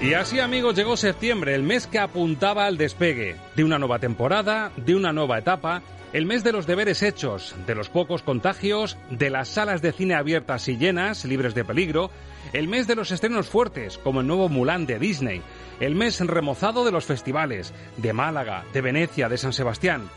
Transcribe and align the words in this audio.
Y 0.00 0.12
así 0.12 0.40
amigos 0.40 0.76
llegó 0.76 0.96
septiembre, 0.96 1.54
el 1.54 1.62
mes 1.62 1.86
que 1.86 1.98
apuntaba 1.98 2.66
al 2.66 2.76
despegue 2.76 3.36
de 3.56 3.64
una 3.64 3.78
nueva 3.78 3.98
temporada, 3.98 4.70
de 4.76 4.94
una 4.94 5.10
nueva 5.12 5.38
etapa, 5.38 5.82
el 6.12 6.26
mes 6.26 6.44
de 6.44 6.52
los 6.52 6.66
deberes 6.66 7.02
hechos, 7.02 7.54
de 7.66 7.74
los 7.74 7.88
pocos 7.88 8.22
contagios, 8.22 8.98
de 9.10 9.30
las 9.30 9.48
salas 9.48 9.80
de 9.80 9.92
cine 9.92 10.14
abiertas 10.14 10.68
y 10.68 10.76
llenas, 10.76 11.24
libres 11.24 11.54
de 11.54 11.64
peligro, 11.64 12.10
el 12.52 12.68
mes 12.68 12.86
de 12.86 12.94
los 12.94 13.10
estrenos 13.10 13.48
fuertes, 13.48 13.96
como 13.96 14.20
el 14.20 14.26
nuevo 14.26 14.50
Mulan 14.50 14.84
de 14.86 14.98
Disney, 14.98 15.40
el 15.80 15.94
mes 15.94 16.20
remozado 16.20 16.84
de 16.84 16.92
los 16.92 17.06
festivales, 17.06 17.72
de 17.96 18.12
Málaga, 18.12 18.64
de 18.74 18.82
Venecia, 18.82 19.30
de 19.30 19.38
San 19.38 19.54
Sebastián. 19.54 20.10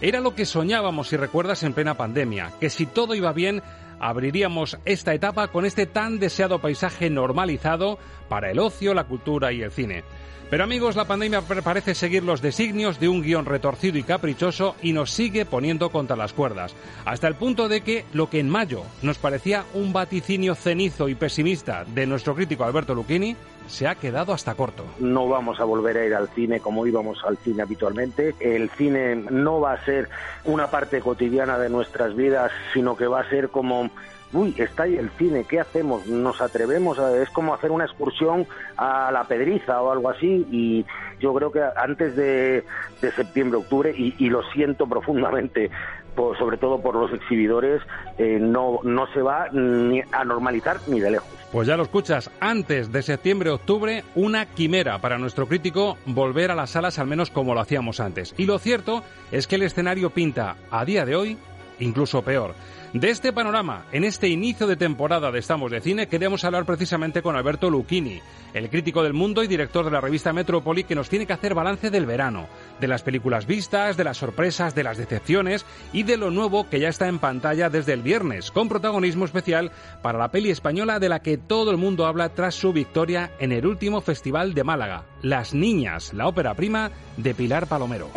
Era 0.00 0.20
lo 0.20 0.34
que 0.36 0.46
soñábamos, 0.46 1.08
si 1.08 1.16
recuerdas, 1.16 1.64
en 1.64 1.72
plena 1.72 1.96
pandemia, 1.96 2.52
que 2.60 2.70
si 2.70 2.86
todo 2.86 3.16
iba 3.16 3.32
bien, 3.32 3.62
abriríamos 4.04 4.76
esta 4.84 5.14
etapa 5.14 5.48
con 5.48 5.64
este 5.64 5.86
tan 5.86 6.18
deseado 6.18 6.58
paisaje 6.58 7.08
normalizado 7.08 7.98
para 8.28 8.50
el 8.50 8.58
ocio, 8.58 8.92
la 8.92 9.04
cultura 9.04 9.50
y 9.50 9.62
el 9.62 9.70
cine. 9.70 10.04
Pero 10.50 10.64
amigos, 10.64 10.94
la 10.94 11.06
pandemia 11.06 11.40
parece 11.40 11.94
seguir 11.94 12.22
los 12.22 12.42
designios 12.42 13.00
de 13.00 13.08
un 13.08 13.22
guion 13.22 13.46
retorcido 13.46 13.96
y 13.96 14.02
caprichoso 14.02 14.76
y 14.82 14.92
nos 14.92 15.10
sigue 15.10 15.46
poniendo 15.46 15.88
contra 15.88 16.16
las 16.16 16.34
cuerdas, 16.34 16.74
hasta 17.06 17.28
el 17.28 17.34
punto 17.34 17.66
de 17.66 17.80
que 17.80 18.04
lo 18.12 18.28
que 18.28 18.40
en 18.40 18.50
mayo 18.50 18.82
nos 19.00 19.16
parecía 19.16 19.64
un 19.72 19.94
vaticinio 19.94 20.54
cenizo 20.54 21.08
y 21.08 21.14
pesimista 21.14 21.86
de 21.86 22.06
nuestro 22.06 22.34
crítico 22.34 22.64
Alberto 22.64 22.94
Lucchini, 22.94 23.34
se 23.66 23.86
ha 23.86 23.94
quedado 23.94 24.32
hasta 24.32 24.54
corto. 24.54 24.84
No 24.98 25.28
vamos 25.28 25.60
a 25.60 25.64
volver 25.64 25.96
a 25.98 26.04
ir 26.04 26.14
al 26.14 26.28
cine 26.28 26.60
como 26.60 26.86
íbamos 26.86 27.24
al 27.24 27.36
cine 27.38 27.62
habitualmente. 27.62 28.34
El 28.40 28.70
cine 28.70 29.16
no 29.16 29.60
va 29.60 29.72
a 29.72 29.84
ser 29.84 30.08
una 30.44 30.68
parte 30.68 31.00
cotidiana 31.00 31.58
de 31.58 31.70
nuestras 31.70 32.14
vidas, 32.14 32.52
sino 32.72 32.96
que 32.96 33.06
va 33.06 33.20
a 33.20 33.28
ser 33.28 33.48
como 33.48 33.90
uy, 34.34 34.54
está 34.58 34.82
ahí 34.82 34.96
el 34.96 35.10
cine, 35.10 35.44
¿qué 35.48 35.60
hacemos? 35.60 36.06
¿Nos 36.06 36.40
atrevemos? 36.40 36.98
A, 36.98 37.16
es 37.16 37.30
como 37.30 37.54
hacer 37.54 37.70
una 37.70 37.84
excursión 37.84 38.46
a 38.76 39.10
la 39.12 39.24
Pedriza 39.24 39.80
o 39.80 39.92
algo 39.92 40.10
así 40.10 40.46
y 40.50 40.84
yo 41.20 41.32
creo 41.34 41.52
que 41.52 41.62
antes 41.76 42.16
de, 42.16 42.64
septiembre, 43.00 43.58
octubre, 43.58 43.94
y, 43.96 44.14
y, 44.18 44.28
lo 44.28 44.42
siento 44.50 44.86
profundamente, 44.86 45.70
por, 46.14 46.38
sobre 46.38 46.56
todo 46.56 46.80
por 46.80 46.94
los 46.94 47.12
exhibidores, 47.12 47.82
eh, 48.18 48.38
no, 48.40 48.80
no 48.82 49.06
se 49.12 49.22
va 49.22 49.48
ni 49.52 50.00
a 50.12 50.24
normalizar 50.24 50.78
ni 50.86 51.00
de 51.00 51.12
lejos. 51.12 51.28
Pues 51.52 51.68
ya 51.68 51.76
lo 51.76 51.84
escuchas, 51.84 52.32
antes 52.40 52.90
de 52.90 53.02
septiembre, 53.02 53.50
octubre, 53.50 54.02
una 54.16 54.46
quimera 54.46 54.98
para 54.98 55.18
nuestro 55.18 55.46
crítico 55.46 55.96
volver 56.04 56.50
a 56.50 56.56
las 56.56 56.70
salas 56.70 56.98
al 56.98 57.06
menos 57.06 57.30
como 57.30 57.54
lo 57.54 57.60
hacíamos 57.60 58.00
antes. 58.00 58.34
Y 58.36 58.46
lo 58.46 58.58
cierto 58.58 59.04
es 59.30 59.46
que 59.46 59.54
el 59.54 59.62
escenario 59.62 60.10
pinta 60.10 60.56
a 60.72 60.84
día 60.84 61.04
de 61.04 61.14
hoy 61.14 61.38
incluso 61.80 62.22
peor. 62.22 62.54
De 62.94 63.10
este 63.10 63.32
panorama, 63.32 63.86
en 63.90 64.04
este 64.04 64.28
inicio 64.28 64.68
de 64.68 64.76
temporada 64.76 65.32
de 65.32 65.40
Estamos 65.40 65.72
de 65.72 65.80
Cine, 65.80 66.06
queremos 66.06 66.44
hablar 66.44 66.64
precisamente 66.64 67.22
con 67.22 67.34
Alberto 67.34 67.68
Lucchini, 67.68 68.20
el 68.52 68.70
crítico 68.70 69.02
del 69.02 69.14
mundo 69.14 69.42
y 69.42 69.48
director 69.48 69.84
de 69.84 69.90
la 69.90 70.00
revista 70.00 70.32
Metrópoli, 70.32 70.84
que 70.84 70.94
nos 70.94 71.08
tiene 71.08 71.26
que 71.26 71.32
hacer 71.32 71.54
balance 71.54 71.90
del 71.90 72.06
verano, 72.06 72.46
de 72.80 72.86
las 72.86 73.02
películas 73.02 73.46
vistas, 73.46 73.96
de 73.96 74.04
las 74.04 74.18
sorpresas, 74.18 74.76
de 74.76 74.84
las 74.84 74.96
decepciones 74.96 75.66
y 75.92 76.04
de 76.04 76.16
lo 76.16 76.30
nuevo 76.30 76.70
que 76.70 76.78
ya 76.78 76.88
está 76.88 77.08
en 77.08 77.18
pantalla 77.18 77.68
desde 77.68 77.94
el 77.94 78.02
viernes, 78.02 78.52
con 78.52 78.68
protagonismo 78.68 79.24
especial 79.24 79.72
para 80.00 80.20
la 80.20 80.30
peli 80.30 80.50
española 80.50 81.00
de 81.00 81.08
la 81.08 81.20
que 81.20 81.36
todo 81.36 81.72
el 81.72 81.78
mundo 81.78 82.06
habla 82.06 82.28
tras 82.28 82.54
su 82.54 82.72
victoria 82.72 83.32
en 83.40 83.50
el 83.50 83.66
último 83.66 84.02
festival 84.02 84.54
de 84.54 84.62
Málaga, 84.62 85.02
Las 85.20 85.52
Niñas, 85.52 86.14
la 86.14 86.28
ópera 86.28 86.54
prima 86.54 86.92
de 87.16 87.34
Pilar 87.34 87.66
Palomero. 87.66 88.08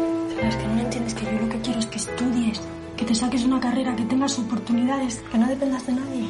Te 3.07 3.15
saques 3.15 3.45
una 3.45 3.59
carrera, 3.59 3.95
que 3.95 4.03
tengas 4.03 4.37
oportunidades, 4.37 5.23
que 5.31 5.37
no 5.37 5.47
dependas 5.47 5.87
de 5.87 5.93
nadie. 5.93 6.27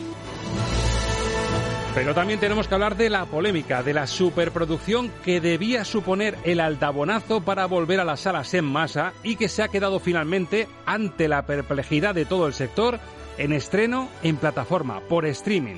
Pero 1.96 2.14
también 2.14 2.40
tenemos 2.40 2.68
que 2.68 2.76
hablar 2.76 2.96
de 2.96 3.10
la 3.10 3.26
polémica, 3.26 3.82
de 3.82 3.96
la 3.96 4.06
superproducción 4.06 5.12
que 5.26 5.42
debía 5.42 5.84
suponer 5.84 6.38
el 6.44 6.60
aldabonazo 6.60 7.42
para 7.42 7.66
volver 7.66 8.00
a 8.00 8.06
las 8.06 8.20
salas 8.20 8.54
en 8.54 8.66
masa 8.66 9.14
y 9.24 9.36
que 9.36 9.50
se 9.50 9.64
ha 9.64 9.70
quedado 9.70 10.00
finalmente, 10.00 10.68
ante 10.86 11.28
la 11.28 11.48
perplejidad 11.48 12.14
de 12.14 12.26
todo 12.26 12.46
el 12.46 12.54
sector, 12.54 13.00
en 13.40 13.54
estreno 13.54 14.08
en 14.22 14.38
plataforma, 14.38 15.02
por 15.10 15.26
streaming. 15.26 15.78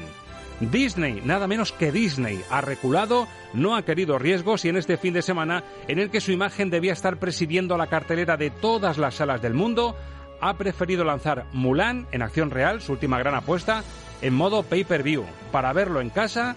Disney, 0.60 1.22
nada 1.24 1.48
menos 1.48 1.72
que 1.72 1.94
Disney, 1.94 2.42
ha 2.50 2.60
reculado, 2.60 3.30
no 3.54 3.78
ha 3.78 3.84
querido 3.84 4.20
riesgos 4.20 4.66
y 4.66 4.70
en 4.70 4.76
este 4.76 4.98
fin 4.98 5.14
de 5.14 5.22
semana, 5.22 5.64
en 5.88 6.00
el 6.00 6.10
que 6.10 6.20
su 6.20 6.34
imagen 6.34 6.70
debía 6.70 6.92
estar 6.92 7.16
presidiendo 7.16 7.78
la 7.78 7.88
cartelera 7.88 8.36
de 8.36 8.50
todas 8.50 8.98
las 8.98 9.16
salas 9.16 9.42
del 9.42 9.54
mundo, 9.54 9.96
ha 10.42 10.56
preferido 10.56 11.04
lanzar 11.04 11.46
Mulan 11.54 12.08
en 12.12 12.22
acción 12.22 12.52
real, 12.52 12.82
su 12.82 12.94
última 12.94 13.20
gran 13.20 13.36
apuesta, 13.36 13.84
en 14.22 14.34
modo 14.34 14.64
pay-per-view, 14.64 15.26
para 15.52 15.74
verlo 15.74 16.02
en 16.02 16.10
casa 16.10 16.56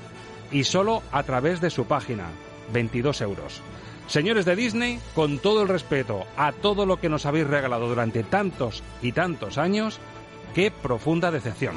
y 0.51 0.65
solo 0.65 1.03
a 1.13 1.23
través 1.23 1.61
de 1.61 1.71
su 1.71 1.87
página. 1.87 2.27
22 2.73 3.21
euros. 3.21 3.61
Señores 4.07 4.45
de 4.45 4.57
Disney, 4.57 5.01
con 5.15 5.39
todo 5.39 5.63
el 5.63 5.69
respeto 5.69 6.25
a 6.37 6.53
todo 6.53 6.87
lo 6.87 6.99
que 6.99 7.09
nos 7.09 7.27
habéis 7.27 7.47
regalado 7.47 7.89
durante 7.89 8.23
tantos 8.23 8.83
y 9.01 9.13
tantos 9.13 9.59
años, 9.59 10.01
qué 10.55 10.71
profunda 10.71 11.31
decepción. 11.31 11.77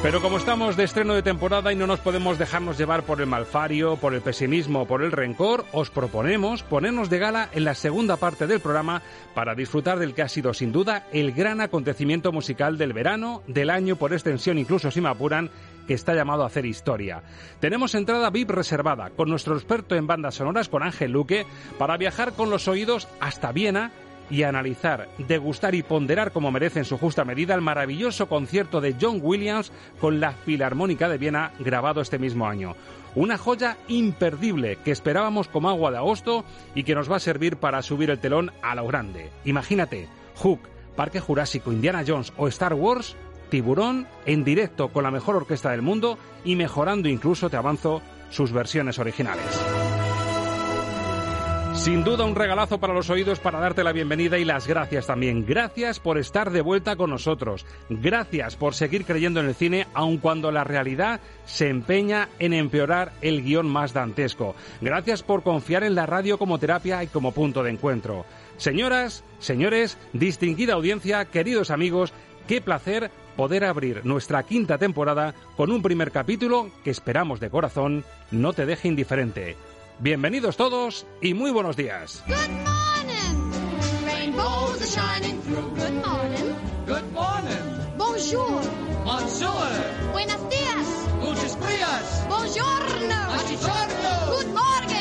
Pero 0.00 0.22
como 0.22 0.38
estamos 0.38 0.76
de 0.76 0.84
estreno 0.84 1.14
de 1.14 1.24
temporada 1.24 1.72
y 1.72 1.76
no 1.76 1.88
nos 1.88 1.98
podemos 1.98 2.38
dejarnos 2.38 2.78
llevar 2.78 3.02
por 3.02 3.20
el 3.20 3.26
malfario, 3.26 3.96
por 3.96 4.14
el 4.14 4.20
pesimismo, 4.20 4.86
por 4.86 5.02
el 5.02 5.10
rencor, 5.10 5.64
os 5.72 5.90
proponemos 5.90 6.62
ponernos 6.62 7.10
de 7.10 7.18
gala 7.18 7.48
en 7.52 7.64
la 7.64 7.74
segunda 7.74 8.16
parte 8.16 8.46
del 8.46 8.60
programa 8.60 9.02
para 9.34 9.56
disfrutar 9.56 9.98
del 9.98 10.14
que 10.14 10.22
ha 10.22 10.28
sido 10.28 10.54
sin 10.54 10.70
duda 10.70 11.08
el 11.12 11.32
gran 11.32 11.60
acontecimiento 11.60 12.30
musical 12.30 12.78
del 12.78 12.92
verano, 12.92 13.42
del 13.48 13.70
año 13.70 13.96
por 13.96 14.12
extensión 14.12 14.56
incluso 14.56 14.92
si 14.92 15.00
me 15.00 15.08
apuran, 15.08 15.50
que 15.88 15.94
está 15.94 16.14
llamado 16.14 16.44
a 16.44 16.46
hacer 16.46 16.64
historia. 16.64 17.24
Tenemos 17.58 17.96
entrada 17.96 18.30
VIP 18.30 18.50
reservada 18.50 19.10
con 19.10 19.28
nuestro 19.28 19.56
experto 19.56 19.96
en 19.96 20.06
bandas 20.06 20.36
sonoras, 20.36 20.68
con 20.68 20.84
Ángel 20.84 21.10
Luque, 21.10 21.44
para 21.76 21.96
viajar 21.96 22.34
con 22.34 22.50
los 22.50 22.68
oídos 22.68 23.08
hasta 23.18 23.50
Viena 23.50 23.90
y 24.30 24.42
analizar, 24.42 25.08
degustar 25.18 25.74
y 25.74 25.82
ponderar 25.82 26.32
como 26.32 26.50
merece 26.50 26.80
en 26.80 26.84
su 26.84 26.98
justa 26.98 27.24
medida 27.24 27.54
el 27.54 27.60
maravilloso 27.60 28.28
concierto 28.28 28.80
de 28.80 28.96
John 29.00 29.20
Williams 29.22 29.72
con 30.00 30.20
la 30.20 30.32
Filarmónica 30.32 31.08
de 31.08 31.18
Viena 31.18 31.52
grabado 31.58 32.00
este 32.00 32.18
mismo 32.18 32.46
año. 32.46 32.74
Una 33.14 33.38
joya 33.38 33.76
imperdible 33.88 34.76
que 34.84 34.90
esperábamos 34.90 35.48
como 35.48 35.70
agua 35.70 35.90
de 35.90 35.96
agosto 35.96 36.44
y 36.74 36.84
que 36.84 36.94
nos 36.94 37.10
va 37.10 37.16
a 37.16 37.20
servir 37.20 37.56
para 37.56 37.82
subir 37.82 38.10
el 38.10 38.18
telón 38.18 38.52
a 38.62 38.74
lo 38.74 38.86
grande. 38.86 39.30
Imagínate, 39.44 40.08
Hook, 40.36 40.60
Parque 40.94 41.20
Jurásico, 41.20 41.72
Indiana 41.72 42.04
Jones 42.06 42.32
o 42.36 42.48
Star 42.48 42.74
Wars, 42.74 43.16
Tiburón 43.50 44.06
en 44.26 44.44
directo 44.44 44.88
con 44.88 45.04
la 45.04 45.10
mejor 45.10 45.36
orquesta 45.36 45.70
del 45.70 45.82
mundo 45.82 46.18
y 46.44 46.54
mejorando 46.54 47.08
incluso, 47.08 47.48
te 47.48 47.56
avanzo, 47.56 48.02
sus 48.30 48.52
versiones 48.52 48.98
originales. 48.98 49.87
Sin 51.78 52.02
duda 52.02 52.24
un 52.24 52.34
regalazo 52.34 52.80
para 52.80 52.92
los 52.92 53.08
oídos 53.08 53.38
para 53.38 53.60
darte 53.60 53.84
la 53.84 53.92
bienvenida 53.92 54.36
y 54.36 54.44
las 54.44 54.66
gracias 54.66 55.06
también. 55.06 55.46
Gracias 55.46 56.00
por 56.00 56.18
estar 56.18 56.50
de 56.50 56.60
vuelta 56.60 56.96
con 56.96 57.10
nosotros. 57.10 57.64
Gracias 57.88 58.56
por 58.56 58.74
seguir 58.74 59.04
creyendo 59.04 59.38
en 59.38 59.46
el 59.46 59.54
cine 59.54 59.86
aun 59.94 60.18
cuando 60.18 60.50
la 60.50 60.64
realidad 60.64 61.20
se 61.46 61.68
empeña 61.68 62.28
en 62.40 62.52
empeorar 62.52 63.12
el 63.22 63.44
guion 63.44 63.68
más 63.68 63.92
dantesco. 63.94 64.56
Gracias 64.80 65.22
por 65.22 65.44
confiar 65.44 65.84
en 65.84 65.94
la 65.94 66.04
radio 66.04 66.36
como 66.36 66.58
terapia 66.58 67.02
y 67.04 67.06
como 67.06 67.30
punto 67.30 67.62
de 67.62 67.70
encuentro. 67.70 68.26
Señoras, 68.56 69.22
señores, 69.38 69.98
distinguida 70.12 70.74
audiencia, 70.74 71.26
queridos 71.26 71.70
amigos, 71.70 72.12
qué 72.48 72.60
placer 72.60 73.12
poder 73.36 73.64
abrir 73.64 74.04
nuestra 74.04 74.42
quinta 74.42 74.78
temporada 74.78 75.32
con 75.56 75.70
un 75.70 75.80
primer 75.80 76.10
capítulo 76.10 76.70
que 76.82 76.90
esperamos 76.90 77.38
de 77.38 77.50
corazón 77.50 78.04
no 78.32 78.52
te 78.52 78.66
deje 78.66 78.88
indiferente. 78.88 79.56
Bienvenidos 80.00 80.56
todos 80.56 81.06
y 81.20 81.34
muy 81.34 81.50
buenos 81.50 81.76
días. 81.76 82.22
Good 82.28 82.36
morning. 82.36 83.50
Rainbows 84.06 84.80
are 84.80 84.86
shining 84.86 85.42
through. 85.42 85.74
Good 85.74 86.06
morning. 86.06 86.54
Good 86.86 87.12
morning. 87.12 87.96
Bonjour. 87.96 88.62
Bonjour. 89.04 90.12
Buenos 90.12 90.38
días. 90.50 90.86
Muchos 91.20 91.58
días. 91.58 92.26
Buongiorno. 92.28 93.26
Buongiorno. 93.26 94.36
Good 94.36 94.54
morning. 94.54 94.97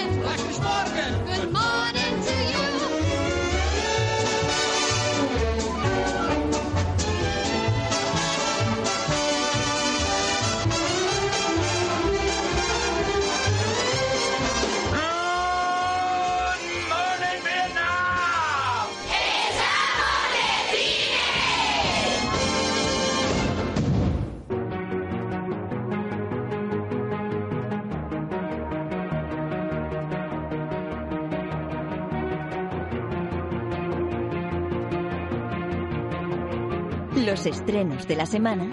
Los 37.28 37.46
estrenos 37.46 38.08
de 38.08 38.16
la 38.16 38.26
semana 38.26 38.70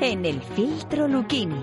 en 0.00 0.24
el 0.24 0.40
filtro 0.40 1.08
Lucchini. 1.08 1.60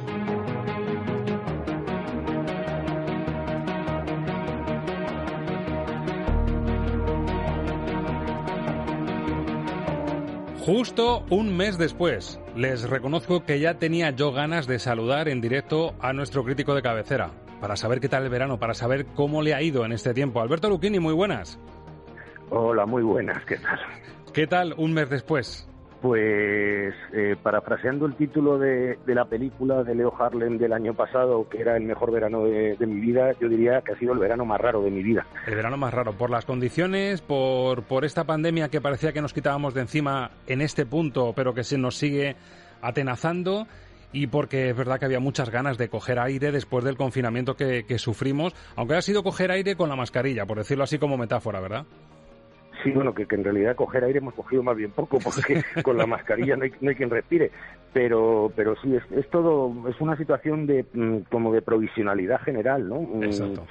Justo 10.60 11.24
un 11.30 11.56
mes 11.56 11.78
después, 11.78 12.42
les 12.58 12.90
reconozco 12.90 13.46
que 13.46 13.62
ya 13.62 13.76
tenía 13.76 14.10
yo 14.10 14.34
ganas 14.34 14.68
de 14.68 14.80
saludar 14.80 15.30
en 15.30 15.40
directo 15.40 15.96
a 16.02 16.12
nuestro 16.12 16.44
crítico 16.44 16.76
de 16.76 16.82
cabecera, 16.82 17.32
para 17.62 17.78
saber 17.78 18.02
qué 18.02 18.10
tal 18.10 18.24
el 18.24 18.30
verano, 18.30 18.60
para 18.60 18.74
saber 18.74 19.06
cómo 19.16 19.44
le 19.44 19.54
ha 19.54 19.62
ido 19.62 19.86
en 19.86 19.94
este 19.94 20.14
tiempo. 20.14 20.42
Alberto 20.42 20.68
Lucchini, 20.68 21.00
muy 21.00 21.14
buenas. 21.14 21.58
Hola, 22.50 22.86
muy 22.86 23.02
buenas, 23.02 23.46
¿qué 23.46 23.56
tal? 23.56 23.80
¿Qué 24.34 24.46
tal 24.46 24.74
un 24.78 24.92
mes 24.92 25.10
después? 25.10 25.70
Pues 26.04 26.94
eh, 27.14 27.38
parafraseando 27.42 28.06
el 28.06 28.16
título 28.16 28.60
de, 28.60 29.00
de 29.06 29.16
la 29.16 29.24
película 29.24 29.86
de 29.86 29.96
Leo 29.96 30.14
Harlem 30.20 30.58
del 30.58 30.74
año 30.74 30.94
pasado, 30.94 31.48
que 31.48 31.62
era 31.62 31.78
el 31.78 31.84
mejor 31.84 32.12
verano 32.12 32.44
de, 32.44 32.76
mi 32.86 33.00
vida, 33.00 33.32
yo 33.40 33.48
diría 33.48 33.80
que 33.80 33.94
ha 33.94 33.98
sido 33.98 34.12
el 34.12 34.20
verano 34.20 34.44
más 34.44 34.60
raro 34.60 34.82
de 34.82 34.92
mi 34.92 35.02
vida. 35.02 35.26
El 35.48 35.56
verano 35.56 35.78
más 35.78 35.94
raro, 35.94 36.12
por 36.12 36.30
las 36.30 36.44
condiciones, 36.44 37.22
por, 37.22 37.84
por 37.84 38.04
esta 38.04 38.26
pandemia 38.26 38.68
que 38.68 38.82
parecía 38.82 39.14
que 39.14 39.22
nos 39.22 39.32
quitábamos 39.32 39.74
de 39.74 39.80
encima 39.80 40.32
en 40.46 40.60
este 40.60 40.86
punto, 40.86 41.32
pero 41.34 41.54
que 41.54 41.64
se 41.64 41.78
nos 41.78 41.96
sigue 41.96 42.36
atenazando. 42.82 43.66
Y 44.12 44.28
porque 44.28 44.72
es 44.72 44.76
verdad 44.76 45.00
que 45.00 45.06
había 45.06 45.22
muchas 45.22 45.50
ganas 45.52 45.78
de 45.78 45.88
coger 45.88 46.20
aire 46.20 46.52
después 46.52 46.84
del 46.84 46.98
confinamiento 46.98 47.56
que, 47.56 47.86
que 47.86 47.98
sufrimos, 47.98 48.54
aunque 48.76 48.96
ha 48.96 49.02
sido 49.02 49.24
coger 49.24 49.52
aire 49.52 49.78
con 49.78 49.88
la 49.88 49.96
mascarilla, 49.96 50.46
por 50.46 50.58
decirlo 50.58 50.84
así 50.84 51.00
como 51.00 51.18
metáfora, 51.18 51.62
¿verdad? 51.62 51.86
Sí, 52.84 52.92
bueno, 52.92 53.14
que, 53.14 53.26
que 53.26 53.36
en 53.36 53.44
realidad 53.44 53.76
coger 53.76 54.04
aire 54.04 54.20
hemos 54.20 54.34
cogido 54.34 54.64
más 54.64 54.76
bien 54.76 54.92
poco, 54.92 55.20
porque 55.22 55.58
con 55.84 55.98
la 55.98 56.06
mascarilla 56.06 56.56
no 56.56 56.64
hay, 56.64 56.72
no 56.82 56.90
hay 56.90 56.96
quien 56.96 57.10
respire. 57.10 57.52
Pero, 57.94 58.52
pero 58.56 58.76
sí, 58.78 58.96
es, 58.96 59.04
es 59.12 59.30
todo, 59.30 59.88
es 59.90 60.00
una 60.02 60.18
situación 60.18 60.66
de 60.68 60.86
mm, 60.94 61.20
como 61.32 61.54
de 61.54 61.62
provisionalidad 61.62 62.42
general, 62.42 62.88
¿no? 62.90 63.00
Mm, 63.02 63.24
Exacto. 63.24 63.68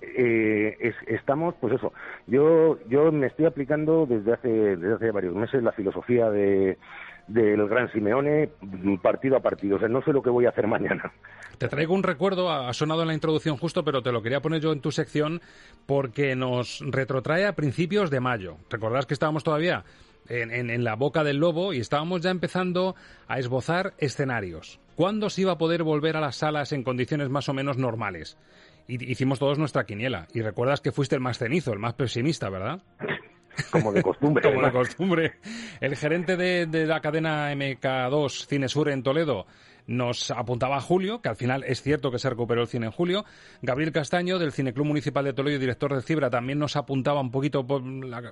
eh, 0.00 0.76
es- 0.80 1.08
estamos, 1.08 1.54
pues 1.60 1.74
eso, 1.74 1.92
yo, 2.26 2.78
yo 2.88 3.12
me 3.12 3.26
estoy 3.26 3.46
aplicando 3.46 4.06
desde 4.06 4.32
hace, 4.32 4.48
desde 4.48 4.94
hace 4.94 5.10
varios 5.10 5.34
meses 5.34 5.62
la 5.62 5.72
filosofía 5.72 6.30
de, 6.30 6.78
del 7.32 7.66
gran 7.68 7.90
Simeone 7.92 8.48
partido 9.02 9.36
a 9.36 9.40
partido, 9.40 9.78
no 9.88 10.02
sé 10.02 10.12
lo 10.12 10.22
que 10.22 10.30
voy 10.30 10.46
a 10.46 10.50
hacer 10.50 10.66
mañana. 10.66 11.12
Te 11.58 11.68
traigo 11.68 11.94
un 11.94 12.02
recuerdo, 12.02 12.50
ha 12.50 12.72
sonado 12.72 13.02
en 13.02 13.08
la 13.08 13.14
introducción 13.14 13.56
justo, 13.56 13.84
pero 13.84 14.02
te 14.02 14.12
lo 14.12 14.22
quería 14.22 14.40
poner 14.40 14.60
yo 14.60 14.72
en 14.72 14.80
tu 14.80 14.90
sección 14.90 15.40
porque 15.86 16.34
nos 16.34 16.82
retrotrae 16.86 17.46
a 17.46 17.54
principios 17.54 18.10
de 18.10 18.20
mayo. 18.20 18.56
Recordás 18.70 19.06
que 19.06 19.14
estábamos 19.14 19.44
todavía 19.44 19.84
en, 20.28 20.50
en- 20.52 20.70
en 20.70 20.84
la 20.84 20.96
boca 20.96 21.22
del 21.22 21.36
lobo 21.38 21.72
y 21.72 21.78
estábamos 21.80 22.22
ya 22.22 22.30
empezando 22.30 22.94
a 23.28 23.38
esbozar 23.38 23.92
escenarios. 23.98 24.80
¿Cuándo 24.96 25.30
se 25.30 25.42
iba 25.42 25.52
a 25.52 25.58
poder 25.58 25.82
volver 25.82 26.16
a 26.16 26.20
las 26.20 26.36
salas 26.36 26.72
en 26.72 26.82
condiciones 26.82 27.28
más 27.28 27.48
o 27.48 27.54
menos 27.54 27.76
normales? 27.78 28.36
Hicimos 28.88 29.38
todos 29.38 29.58
nuestra 29.58 29.84
quiniela. 29.84 30.26
Y 30.34 30.40
recuerdas 30.42 30.80
que 30.80 30.92
fuiste 30.92 31.14
el 31.14 31.20
más 31.20 31.38
cenizo, 31.38 31.72
el 31.72 31.78
más 31.78 31.94
pesimista, 31.94 32.48
¿verdad? 32.50 32.80
Como 33.70 33.92
de 33.92 34.02
costumbre. 34.02 34.42
Como 34.52 34.64
de 34.64 34.72
costumbre. 34.72 35.32
El 35.80 35.96
gerente 35.96 36.36
de, 36.36 36.66
de 36.66 36.86
la 36.86 37.00
cadena 37.00 37.52
MK2 37.52 38.46
Cinesur 38.46 38.88
en 38.90 39.02
Toledo 39.02 39.46
nos 39.86 40.30
apuntaba 40.30 40.80
Julio, 40.80 41.20
que 41.22 41.28
al 41.28 41.36
final 41.36 41.64
es 41.64 41.82
cierto 41.82 42.10
que 42.10 42.18
se 42.18 42.30
recuperó 42.30 42.62
el 42.62 42.68
cine 42.68 42.86
en 42.86 42.92
julio. 42.92 43.24
Gabriel 43.62 43.92
Castaño, 43.92 44.38
del 44.38 44.52
Cineclub 44.52 44.86
Municipal 44.86 45.24
de 45.24 45.32
Toledo 45.32 45.56
y 45.56 45.60
director 45.60 45.94
de 45.94 46.02
Cibra, 46.02 46.30
también 46.30 46.58
nos 46.58 46.76
apuntaba 46.76 47.20
un 47.20 47.30
poquito 47.30 47.64
la- 48.04 48.22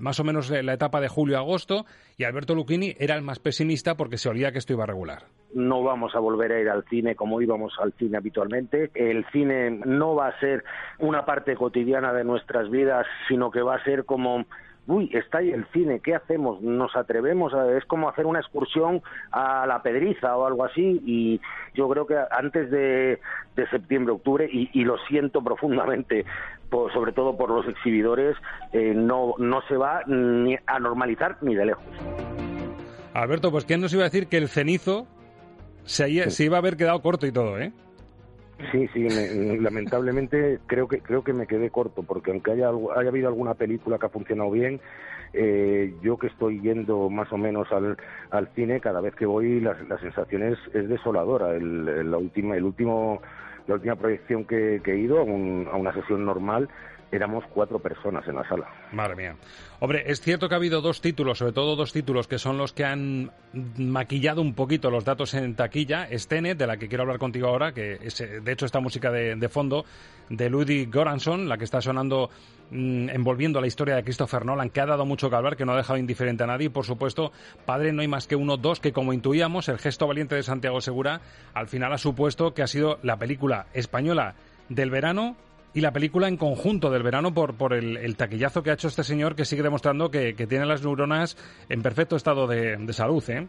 más 0.00 0.18
o 0.20 0.24
menos 0.24 0.50
la 0.50 0.72
etapa 0.72 1.00
de 1.00 1.08
julio-agosto. 1.08 1.84
Y 2.16 2.24
Alberto 2.24 2.54
Lucchini 2.54 2.94
era 2.98 3.14
el 3.14 3.22
más 3.22 3.38
pesimista 3.38 3.96
porque 3.96 4.16
se 4.18 4.28
olía 4.28 4.52
que 4.52 4.58
esto 4.58 4.72
iba 4.72 4.84
a 4.84 4.86
regular. 4.86 5.24
no 5.54 5.82
vamos 5.82 6.14
a 6.14 6.18
volver 6.18 6.52
a 6.52 6.60
ir 6.60 6.68
al 6.68 6.84
cine 6.90 7.14
como 7.14 7.40
íbamos 7.40 7.72
al 7.80 7.92
cine 7.94 8.18
habitualmente. 8.18 8.90
El 8.94 9.24
cine 9.32 9.70
no 9.70 10.14
va 10.14 10.28
a 10.28 10.38
ser 10.40 10.62
una 10.98 11.24
parte 11.24 11.54
cotidiana 11.54 12.12
de 12.12 12.24
nuestras 12.24 12.68
vidas, 12.70 13.06
sino 13.28 13.50
que 13.50 13.62
va 13.62 13.76
a 13.76 13.84
ser 13.84 14.04
como 14.04 14.44
uy, 14.86 15.10
está 15.12 15.38
ahí 15.38 15.50
el 15.50 15.66
cine, 15.72 16.00
¿qué 16.00 16.14
hacemos? 16.14 16.60
¿Nos 16.62 16.94
atrevemos? 16.96 17.52
A... 17.54 17.76
Es 17.76 17.84
como 17.86 18.08
hacer 18.08 18.26
una 18.26 18.40
excursión 18.40 19.02
a 19.32 19.66
la 19.66 19.82
Pedriza 19.82 20.36
o 20.36 20.46
algo 20.46 20.64
así 20.64 21.00
y 21.04 21.40
yo 21.74 21.88
creo 21.88 22.06
que 22.06 22.16
antes 22.30 22.70
de, 22.70 23.18
de 23.56 23.68
septiembre, 23.70 24.12
octubre, 24.14 24.48
y, 24.50 24.70
y 24.72 24.84
lo 24.84 24.96
siento 25.08 25.42
profundamente, 25.42 26.24
por- 26.70 26.92
sobre 26.92 27.12
todo 27.12 27.36
por 27.36 27.50
los 27.50 27.66
exhibidores, 27.68 28.36
eh, 28.72 28.92
no, 28.94 29.34
no 29.38 29.60
se 29.68 29.76
va 29.76 30.02
ni 30.06 30.56
a 30.66 30.78
normalizar 30.78 31.36
ni 31.42 31.54
de 31.54 31.66
lejos. 31.66 31.84
Alberto, 33.14 33.50
pues 33.50 33.64
¿quién 33.64 33.80
nos 33.80 33.92
iba 33.92 34.02
a 34.02 34.10
decir 34.10 34.28
que 34.28 34.36
el 34.36 34.48
cenizo 34.48 35.06
se, 35.84 36.30
se 36.30 36.44
iba 36.44 36.56
a 36.56 36.60
haber 36.60 36.76
quedado 36.76 37.00
corto 37.00 37.26
y 37.26 37.32
todo, 37.32 37.58
eh? 37.58 37.72
Sí, 38.72 38.88
sí, 38.94 39.00
me- 39.00 39.58
lamentablemente 39.58 40.60
creo 40.66 40.88
que 40.88 41.00
creo 41.02 41.22
que 41.22 41.32
me 41.34 41.46
quedé 41.46 41.70
corto 41.70 42.02
porque 42.02 42.30
aunque 42.30 42.52
haya 42.52 42.70
haya 42.96 43.08
habido 43.10 43.28
alguna 43.28 43.54
película 43.54 43.98
que 43.98 44.06
ha 44.06 44.10
funcionado 44.10 44.50
bien, 44.50 44.80
eh, 45.34 45.94
yo 46.00 46.16
que 46.16 46.28
estoy 46.28 46.60
yendo 46.62 47.10
más 47.10 47.30
o 47.32 47.36
menos 47.36 47.70
al, 47.70 47.96
al 48.30 48.48
cine 48.54 48.80
cada 48.80 49.00
vez 49.02 49.14
que 49.14 49.26
voy 49.26 49.60
la, 49.60 49.76
la 49.88 49.98
sensación 49.98 50.42
es, 50.42 50.58
es 50.72 50.88
desoladora. 50.88 51.54
El- 51.54 52.10
la 52.10 52.16
última 52.16 52.56
el 52.56 52.64
último 52.64 53.20
la 53.66 53.74
última 53.74 53.96
proyección 53.96 54.44
que, 54.46 54.80
que 54.82 54.92
he 54.92 54.98
ido 54.98 55.18
a, 55.18 55.22
un- 55.24 55.68
a 55.70 55.76
una 55.76 55.92
sesión 55.92 56.24
normal 56.24 56.68
éramos 57.12 57.44
cuatro 57.52 57.78
personas 57.78 58.26
en 58.26 58.34
la 58.36 58.48
sala. 58.48 58.66
Madre 58.92 59.14
mía. 59.16 59.36
Hombre, 59.78 60.04
es 60.06 60.22
cierto 60.22 60.48
que 60.48 60.54
ha 60.54 60.56
habido 60.56 60.80
dos 60.80 61.02
títulos, 61.02 61.38
sobre 61.38 61.52
todo 61.52 61.76
dos 61.76 61.92
títulos 61.92 62.26
que 62.26 62.38
son 62.38 62.56
los 62.56 62.72
que 62.72 62.84
han 62.84 63.30
maquillado 63.76 64.40
un 64.40 64.54
poquito 64.54 64.90
los 64.90 65.04
datos 65.04 65.34
en 65.34 65.54
taquilla. 65.54 66.08
Stenet, 66.12 66.56
de 66.56 66.66
la 66.66 66.78
que 66.78 66.88
quiero 66.88 67.02
hablar 67.02 67.18
contigo 67.18 67.48
ahora, 67.48 67.72
que 67.72 67.98
es 68.00 68.18
eh, 68.22 68.40
de 68.40 68.52
hecho 68.52 68.64
esta 68.64 68.80
música 68.80 69.10
de, 69.10 69.48
fondo 69.50 69.84
de 70.30 70.48
Ludwig 70.48 70.90
Göransson, 70.90 71.46
la 71.46 71.58
que 71.58 71.64
está 71.64 71.82
sonando 71.82 72.30
mm, 72.70 73.10
envolviendo 73.10 73.60
la 73.60 73.66
historia 73.66 73.96
de 73.96 74.02
Christopher 74.02 74.46
Nolan, 74.46 74.70
que 74.70 74.80
ha 74.80 74.86
dado 74.86 75.04
mucho 75.04 75.28
que 75.28 75.36
hablar, 75.36 75.56
que 75.56 75.66
no 75.66 75.72
ha 75.72 75.76
dejado 75.76 75.98
indiferente 75.98 76.44
a 76.44 76.46
nadie. 76.46 76.66
Y 76.66 76.70
por 76.70 76.86
supuesto, 76.86 77.32
Padre 77.66 77.92
no 77.92 78.00
hay 78.00 78.08
más 78.08 78.26
que 78.26 78.36
uno, 78.36 78.56
dos, 78.56 78.80
que 78.80 78.92
como 78.92 79.12
intuíamos, 79.12 79.68
el 79.68 79.78
gesto 79.78 80.06
valiente 80.06 80.36
de 80.36 80.42
Santiago 80.42 80.80
Segura, 80.80 81.20
al 81.52 81.68
final 81.68 81.92
ha 81.92 81.98
supuesto 81.98 82.54
que 82.54 82.62
ha 82.62 82.66
sido 82.66 82.98
la 83.02 83.18
película 83.18 83.66
española 83.74 84.36
del 84.70 84.90
verano 84.90 85.36
y 85.76 85.82
la 85.82 85.92
película 85.92 86.26
en 86.26 86.36
conjunto 86.38 86.90
del 86.90 87.02
verano 87.02 87.32
por, 87.34 87.54
por 87.54 87.74
el, 87.74 87.98
el 87.98 88.16
taquillazo 88.16 88.62
que 88.62 88.70
ha 88.70 88.74
hecho 88.74 88.88
este 88.88 89.04
señor 89.04 89.36
que 89.36 89.44
sigue 89.44 89.62
demostrando 89.62 90.10
que, 90.10 90.34
que 90.34 90.46
tiene 90.46 90.64
las 90.66 90.82
neuronas 90.82 91.36
en 91.68 91.82
perfecto 91.82 92.16
estado 92.16 92.46
de, 92.46 92.76
de 92.78 92.92
salud, 92.92 93.22
¿eh? 93.28 93.46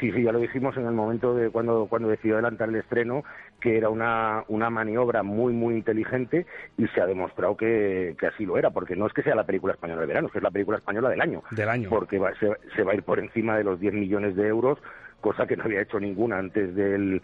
Sí, 0.00 0.12
sí, 0.12 0.22
ya 0.22 0.32
lo 0.32 0.38
dijimos 0.40 0.76
en 0.76 0.84
el 0.86 0.92
momento 0.92 1.34
de 1.34 1.48
cuando, 1.50 1.86
cuando 1.88 2.08
decidió 2.08 2.34
adelantar 2.34 2.68
el 2.68 2.76
estreno, 2.76 3.22
que 3.60 3.78
era 3.78 3.88
una, 3.88 4.44
una 4.48 4.68
maniobra 4.68 5.22
muy, 5.22 5.54
muy 5.54 5.74
inteligente 5.74 6.44
y 6.76 6.86
se 6.88 7.00
ha 7.00 7.06
demostrado 7.06 7.56
que, 7.56 8.14
que 8.20 8.26
así 8.26 8.44
lo 8.44 8.58
era, 8.58 8.70
porque 8.70 8.94
no 8.94 9.06
es 9.06 9.12
que 9.14 9.22
sea 9.22 9.34
la 9.34 9.44
película 9.44 9.72
española 9.72 10.00
del 10.00 10.08
verano, 10.08 10.26
es 10.26 10.32
que 10.32 10.38
es 10.38 10.44
la 10.44 10.50
película 10.50 10.76
española 10.78 11.08
del 11.08 11.20
año. 11.22 11.42
Del 11.50 11.68
año. 11.68 11.88
Porque 11.88 12.18
va- 12.18 12.32
se, 12.38 12.48
se 12.74 12.82
va 12.82 12.92
a 12.92 12.94
ir 12.94 13.04
por 13.04 13.18
encima 13.18 13.56
de 13.56 13.64
los 13.64 13.80
10 13.80 13.94
millones 13.94 14.36
de 14.36 14.46
euros, 14.48 14.78
cosa 15.22 15.46
que 15.46 15.56
no 15.56 15.64
había 15.64 15.80
hecho 15.80 15.98
ninguna 15.98 16.38
antes 16.38 16.74
del 16.74 17.22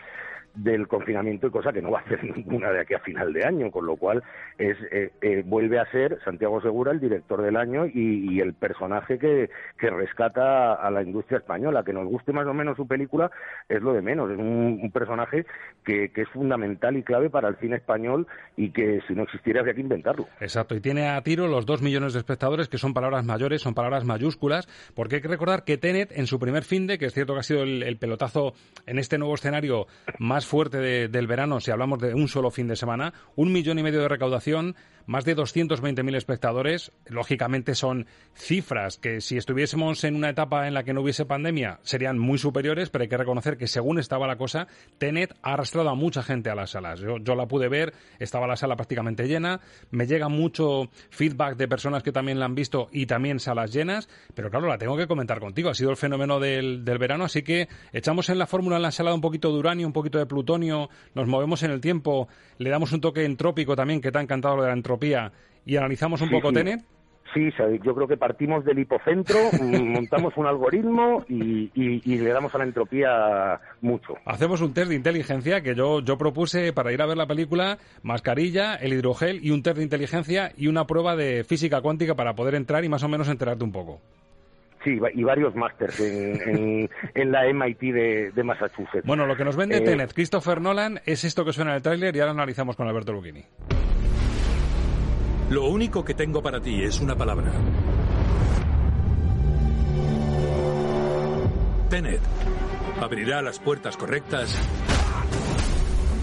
del 0.54 0.86
confinamiento 0.86 1.46
y 1.46 1.50
cosa 1.50 1.72
que 1.72 1.82
no 1.82 1.90
va 1.90 2.00
a 2.00 2.02
hacer 2.02 2.22
ninguna 2.36 2.70
de 2.70 2.80
aquí 2.80 2.94
a 2.94 3.00
final 3.00 3.32
de 3.32 3.44
año, 3.44 3.70
con 3.70 3.86
lo 3.86 3.96
cual 3.96 4.22
es 4.58 4.76
eh, 4.90 5.10
eh, 5.22 5.42
vuelve 5.44 5.78
a 5.78 5.90
ser 5.90 6.18
Santiago 6.24 6.60
Segura 6.60 6.92
el 6.92 7.00
director 7.00 7.42
del 7.42 7.56
año 7.56 7.86
y, 7.86 8.40
el 8.42 8.54
personaje 8.54 9.18
que, 9.18 9.50
que, 9.78 9.90
rescata 9.90 10.74
a 10.74 10.90
la 10.90 11.02
industria 11.02 11.38
española. 11.38 11.84
Que 11.84 11.92
nos 11.92 12.06
guste 12.06 12.32
más 12.32 12.46
o 12.46 12.54
menos 12.54 12.76
su 12.76 12.88
película 12.88 13.30
es 13.68 13.80
lo 13.80 13.92
de 13.92 14.02
menos, 14.02 14.30
es 14.30 14.38
un, 14.38 14.90
personaje 14.92 15.46
que, 15.84 16.10
que, 16.10 16.22
es 16.22 16.28
fundamental 16.30 16.96
y 16.96 17.02
clave 17.02 17.30
para 17.30 17.48
el 17.48 17.56
cine 17.56 17.76
español 17.76 18.26
y 18.56 18.70
que 18.70 19.00
si 19.06 19.14
no 19.14 19.22
existiera 19.22 19.60
habría 19.60 19.74
que 19.74 19.80
inventarlo. 19.80 20.26
Exacto, 20.40 20.74
y 20.74 20.80
tiene 20.80 21.08
a 21.08 21.22
tiro 21.22 21.46
los 21.46 21.66
dos 21.66 21.82
millones 21.82 22.14
de 22.14 22.18
espectadores, 22.18 22.68
que 22.68 22.78
son 22.78 22.94
palabras 22.94 23.24
mayores, 23.24 23.62
son 23.62 23.74
palabras 23.74 24.04
mayúsculas, 24.04 24.66
porque 24.94 25.16
hay 25.16 25.22
que 25.22 25.28
recordar 25.28 25.64
que 25.64 25.78
Tenet 25.78 26.10
en 26.12 26.26
su 26.26 26.38
primer 26.38 26.64
fin 26.64 26.86
de, 26.86 26.98
que 26.98 27.06
es 27.06 27.14
cierto 27.14 27.34
que 27.34 27.40
ha 27.40 27.44
sido 27.44 27.62
el 27.62 27.96
pelotazo 27.98 28.54
en 28.86 28.98
este 28.98 29.18
nuevo 29.18 29.34
escenario 29.34 29.86
más 30.18 30.41
fuerte 30.46 31.08
del 31.08 31.26
verano, 31.26 31.60
si 31.60 31.70
hablamos 31.70 31.98
de 31.98 32.14
un 32.14 32.28
solo 32.28 32.50
fin 32.50 32.68
de 32.68 32.76
semana, 32.76 33.12
un 33.36 33.52
millón 33.52 33.78
y 33.78 33.82
medio 33.82 34.00
de 34.00 34.08
recaudación, 34.08 34.76
más 35.06 35.24
de 35.24 35.36
220.000 35.36 36.16
espectadores. 36.16 36.92
Lógicamente 37.06 37.74
son 37.74 38.06
cifras 38.34 38.98
que 38.98 39.20
si 39.20 39.36
estuviésemos 39.36 40.04
en 40.04 40.16
una 40.16 40.30
etapa 40.30 40.66
en 40.68 40.74
la 40.74 40.84
que 40.84 40.92
no 40.92 41.02
hubiese 41.02 41.24
pandemia 41.24 41.80
serían 41.82 42.18
muy 42.18 42.38
superiores, 42.38 42.90
pero 42.90 43.02
hay 43.02 43.08
que 43.08 43.16
reconocer 43.16 43.56
que 43.56 43.66
según 43.66 43.98
estaba 43.98 44.26
la 44.26 44.36
cosa, 44.36 44.68
Tenet 44.98 45.34
ha 45.42 45.54
arrastrado 45.54 45.88
a 45.88 45.94
mucha 45.94 46.22
gente 46.22 46.50
a 46.50 46.54
las 46.54 46.70
salas. 46.70 47.00
Yo, 47.00 47.18
yo 47.18 47.34
la 47.34 47.46
pude 47.46 47.68
ver, 47.68 47.92
estaba 48.18 48.46
la 48.46 48.56
sala 48.56 48.76
prácticamente 48.76 49.26
llena, 49.26 49.60
me 49.90 50.06
llega 50.06 50.28
mucho 50.28 50.90
feedback 51.10 51.56
de 51.56 51.68
personas 51.68 52.02
que 52.02 52.12
también 52.12 52.38
la 52.38 52.46
han 52.46 52.54
visto 52.54 52.88
y 52.92 53.06
también 53.06 53.40
salas 53.40 53.72
llenas, 53.72 54.08
pero 54.34 54.50
claro, 54.50 54.68
la 54.68 54.78
tengo 54.78 54.96
que 54.96 55.06
comentar 55.06 55.40
contigo. 55.40 55.70
Ha 55.70 55.74
sido 55.74 55.90
el 55.90 55.96
fenómeno 55.96 56.40
del, 56.40 56.84
del 56.84 56.98
verano, 56.98 57.24
así 57.24 57.42
que 57.42 57.68
echamos 57.92 58.28
en 58.28 58.38
la 58.38 58.46
fórmula 58.46 58.76
en 58.76 58.82
la 58.82 58.88
ensalada 58.88 59.14
un 59.14 59.20
poquito 59.20 59.52
de 59.52 59.58
uranio, 59.58 59.86
un 59.86 59.92
poquito 59.92 60.18
de 60.18 60.26
plutonio, 60.32 60.88
nos 61.14 61.28
movemos 61.28 61.62
en 61.62 61.70
el 61.70 61.80
tiempo, 61.80 62.26
le 62.58 62.70
damos 62.70 62.92
un 62.92 63.00
toque 63.00 63.24
entrópico 63.24 63.76
también, 63.76 64.00
que 64.00 64.10
te 64.10 64.18
ha 64.18 64.22
encantado 64.22 64.56
lo 64.56 64.62
de 64.62 64.68
la 64.68 64.74
entropía, 64.74 65.30
y 65.64 65.76
analizamos 65.76 66.20
un 66.20 66.30
poco 66.30 66.52
Tenet. 66.52 66.82
Sí, 67.34 67.48
yo 67.82 67.94
creo 67.94 68.06
que 68.06 68.18
partimos 68.18 68.64
del 68.64 68.80
hipocentro, 68.80 69.38
montamos 69.62 70.36
un 70.36 70.46
algoritmo 70.46 71.24
y, 71.28 71.70
le 72.04 72.30
damos 72.30 72.54
a 72.54 72.58
la 72.58 72.64
entropía 72.64 73.60
mucho. 73.80 74.14
Hacemos 74.26 74.60
un 74.60 74.74
test 74.74 74.88
de 74.88 74.96
inteligencia 74.96 75.62
que 75.62 75.74
yo, 75.74 76.00
yo 76.00 76.18
propuse 76.18 76.72
para 76.72 76.92
ir 76.92 77.00
a 77.00 77.06
ver 77.06 77.16
la 77.16 77.26
película, 77.26 77.78
mascarilla, 78.02 78.74
el 78.74 78.92
hidrogel 78.92 79.40
y 79.42 79.50
un 79.50 79.62
test 79.62 79.78
de 79.78 79.82
inteligencia 79.82 80.52
y 80.56 80.66
una 80.66 80.86
prueba 80.86 81.16
de 81.16 81.44
física 81.44 81.80
cuántica 81.80 82.14
para 82.14 82.34
poder 82.34 82.54
entrar 82.54 82.84
y 82.84 82.90
más 82.90 83.02
o 83.02 83.08
menos 83.08 83.28
enterarte 83.28 83.64
un 83.64 83.72
poco. 83.72 84.00
Sí, 84.84 84.98
y 85.14 85.22
varios 85.22 85.54
másters 85.54 86.00
en, 86.00 86.88
la 87.30 87.44
MIT 87.52 87.80
de, 88.34 88.42
Massachusetts. 88.42 89.06
Bueno, 89.06 89.26
lo 89.26 89.36
que 89.36 89.44
nos 89.44 89.56
vende 89.56 89.76
eh, 89.76 89.80
Tenet, 89.80 90.12
Christopher 90.12 90.60
Nolan, 90.60 91.00
es 91.06 91.22
esto 91.24 91.44
que 91.44 91.52
suena 91.52 91.70
en 91.70 91.76
el 91.76 91.82
tráiler 91.82 92.16
y 92.16 92.20
ahora 92.20 92.32
analizamos 92.32 92.74
con 92.74 92.88
Alberto 92.88 93.12
Lucchini. 93.12 93.44
Lo 95.50 95.66
único 95.66 96.04
que 96.04 96.14
tengo 96.14 96.42
para 96.42 96.60
ti 96.60 96.82
es 96.82 97.00
una 97.00 97.14
palabra. 97.14 97.52
Tenet 101.88 102.20
abrirá 103.00 103.42
las 103.42 103.58
puertas 103.58 103.96
correctas 103.96 104.58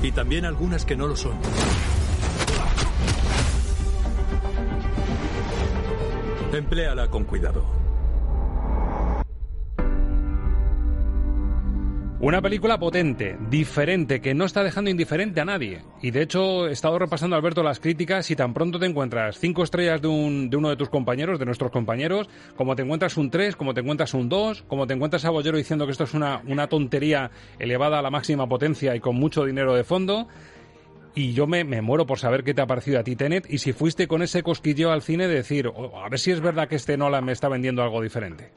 y 0.01 0.11
también 0.11 0.45
algunas 0.45 0.83
que 0.83 0.95
no 0.95 1.07
lo 1.07 1.15
son. 1.15 1.37
Empléala 6.51 7.07
con 7.09 7.25
cuidado. 7.25 7.78
Una 12.21 12.41
película 12.41 12.77
potente, 12.77 13.37
diferente, 13.49 14.19
que 14.19 14.33
no 14.33 14.43
está 14.43 14.61
dejando 14.61 14.89
indiferente 14.89 15.39
a 15.39 15.45
nadie. 15.45 15.83
Y 16.01 16.11
de 16.11 16.21
hecho, 16.21 16.67
he 16.67 16.73
estado 16.73 16.99
repasando, 16.99 17.37
Alberto, 17.37 17.63
las 17.63 17.79
críticas 17.79 18.29
y 18.29 18.35
tan 18.35 18.53
pronto 18.53 18.77
te 18.77 18.87
encuentras 18.87 19.39
cinco 19.39 19.63
estrellas 19.63 20.01
de, 20.01 20.09
un, 20.09 20.49
de 20.49 20.57
uno 20.57 20.67
de 20.67 20.75
tus 20.75 20.89
compañeros, 20.89 21.39
de 21.39 21.45
nuestros 21.45 21.71
compañeros, 21.71 22.29
como 22.57 22.75
te 22.75 22.81
encuentras 22.81 23.15
un 23.15 23.31
tres, 23.31 23.55
como 23.55 23.73
te 23.73 23.79
encuentras 23.79 24.13
un 24.13 24.27
dos, 24.27 24.63
como 24.63 24.85
te 24.85 24.95
encuentras 24.95 25.23
a 25.23 25.29
Bollero 25.29 25.57
diciendo 25.57 25.85
que 25.85 25.93
esto 25.93 26.03
es 26.03 26.13
una, 26.13 26.41
una 26.45 26.67
tontería 26.67 27.31
elevada 27.57 27.99
a 27.99 28.01
la 28.01 28.09
máxima 28.09 28.49
potencia 28.49 28.93
y 28.97 28.99
con 28.99 29.15
mucho 29.15 29.45
dinero 29.45 29.73
de 29.73 29.85
fondo. 29.85 30.27
Y 31.15 31.31
yo 31.31 31.47
me, 31.47 31.63
me, 31.63 31.81
muero 31.81 32.05
por 32.05 32.19
saber 32.19 32.43
qué 32.43 32.53
te 32.53 32.61
ha 32.61 32.67
parecido 32.67 32.99
a 32.99 33.03
ti, 33.03 33.15
Tenet, 33.15 33.49
y 33.49 33.59
si 33.59 33.71
fuiste 33.71 34.09
con 34.09 34.23
ese 34.23 34.43
cosquilleo 34.43 34.91
al 34.91 35.03
cine 35.03 35.29
de 35.29 35.35
decir, 35.35 35.67
oh, 35.67 35.97
a 35.97 36.09
ver 36.09 36.19
si 36.19 36.31
es 36.31 36.41
verdad 36.41 36.67
que 36.67 36.75
este 36.75 36.97
Nolan 36.97 37.23
me 37.23 37.31
está 37.31 37.47
vendiendo 37.47 37.81
algo 37.81 38.01
diferente. 38.01 38.51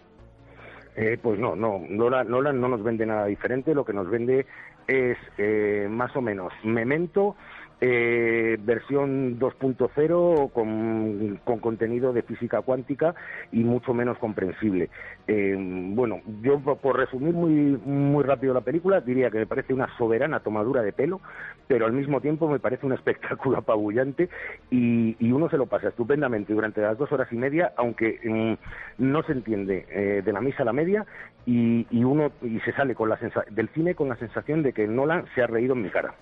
Eh, 0.95 1.19
pues 1.23 1.39
no, 1.39 1.57
no, 1.57 1.81
Nolan, 1.89 2.29
no 2.29 2.69
nos 2.69 2.83
vende 2.83 3.07
nada 3.07 3.27
diferente, 3.27 3.75
lo 3.75 3.85
que 3.85 3.95
nos 3.95 4.11
vende 4.11 4.47
es 4.87 5.17
eh, 5.39 5.87
más 5.89 6.15
o 6.17 6.21
menos 6.21 6.53
Memento 6.65 7.37
eh, 7.85 8.59
versión 8.63 9.41
2.0 9.41 10.53
con, 10.53 11.41
con, 11.43 11.59
contenido 11.59 12.13
de 12.13 12.23
física 12.23 12.63
cuántica 12.63 13.17
y 13.51 13.65
mucho 13.65 13.93
menos 13.93 14.19
comprensible. 14.19 14.89
Eh, 15.27 15.57
bueno, 15.59 16.21
yo 16.43 16.61
por 16.61 16.97
resumir 16.97 17.35
muy, 17.35 17.53
muy 17.85 18.23
rápido 18.23 18.55
la 18.55 18.61
película, 18.61 19.01
diría 19.01 19.31
que 19.31 19.39
me 19.39 19.47
parece 19.47 19.75
una 19.75 19.89
soberana 19.99 20.39
tomadura 20.41 20.83
de 20.83 20.93
pelo, 20.93 21.21
pero 21.67 21.85
al 21.85 21.93
mismo 21.93 22.21
tiempo 22.21 22.49
me 22.49 22.61
parece 22.61 22.87
un 22.87 22.93
espectáculo 23.03 23.59
apabullante 23.59 24.29
y, 24.71 25.33
uno 25.33 25.49
se 25.49 25.57
lo 25.57 25.65
pasa 25.65 25.89
estupendamente 25.89 26.53
durante 26.53 26.83
las 26.83 26.99
dos 26.99 27.11
horas 27.11 27.27
y 27.33 27.37
media, 27.37 27.73
aunque 27.77 28.21
mm, 28.23 29.03
no 29.03 29.23
se 29.23 29.33
entiende 29.33 29.87
eh, 29.91 30.23
de 30.23 30.33
la 30.33 30.43
misa 30.43 30.63
a 30.63 30.67
la 30.67 30.75
media 30.75 31.07
y, 31.47 32.05
uno 32.05 32.31
y 32.43 32.61
se 32.61 32.73
sale 32.73 32.95
con 32.95 33.09
la 33.09 33.19
del 33.51 33.69
cine 33.71 33.95
con 33.95 34.11
la 34.11 34.17
sensación 34.17 34.63
de 34.63 34.75
que 34.75 34.87
Nolan 34.87 35.25
se 35.35 35.43
ha 35.43 35.47
reído 35.47 35.73
en 35.73 35.83
mi 35.83 35.89
cara. 35.89 36.15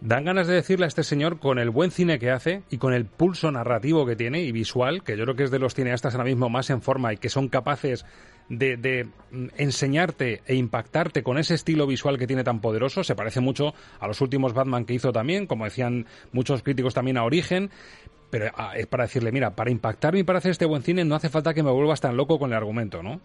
Dan 0.00 0.24
ganas 0.24 0.46
de 0.46 0.54
decirle 0.54 0.84
a 0.84 0.88
este 0.88 1.02
señor, 1.02 1.38
con 1.38 1.58
el 1.58 1.70
buen 1.70 1.90
cine 1.90 2.18
que 2.18 2.30
hace 2.30 2.62
y 2.70 2.78
con 2.78 2.92
el 2.92 3.06
pulso 3.06 3.50
narrativo 3.50 4.04
que 4.04 4.14
tiene 4.14 4.42
y 4.42 4.52
visual, 4.52 5.02
que 5.02 5.16
yo 5.16 5.24
creo 5.24 5.36
que 5.36 5.44
es 5.44 5.50
de 5.50 5.58
los 5.58 5.74
cineastas 5.74 6.14
ahora 6.14 6.24
mismo 6.24 6.50
más 6.50 6.68
en 6.70 6.82
forma 6.82 7.12
y 7.12 7.16
que 7.16 7.30
son 7.30 7.48
capaces 7.48 8.04
de, 8.48 9.08
mm, 9.30 9.46
enseñarte 9.56 10.42
e 10.46 10.54
impactarte 10.54 11.22
con 11.22 11.38
ese 11.38 11.54
estilo 11.54 11.86
visual 11.86 12.18
que 12.18 12.26
tiene 12.26 12.44
tan 12.44 12.60
poderoso. 12.60 13.02
Se 13.04 13.14
parece 13.14 13.40
mucho 13.40 13.74
a 13.98 14.06
los 14.06 14.20
últimos 14.20 14.52
Batman 14.52 14.84
que 14.84 14.94
hizo 14.94 15.12
también, 15.12 15.46
como 15.46 15.64
decían 15.64 16.06
muchos 16.32 16.62
críticos 16.62 16.94
también 16.94 17.16
a 17.16 17.24
Origen. 17.24 17.70
Pero 18.30 18.50
ah, 18.56 18.76
es 18.76 18.86
para 18.86 19.04
decirle, 19.04 19.32
mira, 19.32 19.54
para 19.54 19.70
impactarme 19.70 20.20
y 20.20 20.24
para 20.24 20.40
hacer 20.40 20.50
este 20.50 20.66
buen 20.66 20.82
cine 20.82 21.04
no 21.04 21.14
hace 21.14 21.28
falta 21.28 21.54
que 21.54 21.62
me 21.62 21.70
vuelvas 21.70 22.00
tan 22.00 22.16
loco 22.16 22.38
con 22.38 22.50
el 22.50 22.56
argumento, 22.56 23.02
¿no? 23.02 23.20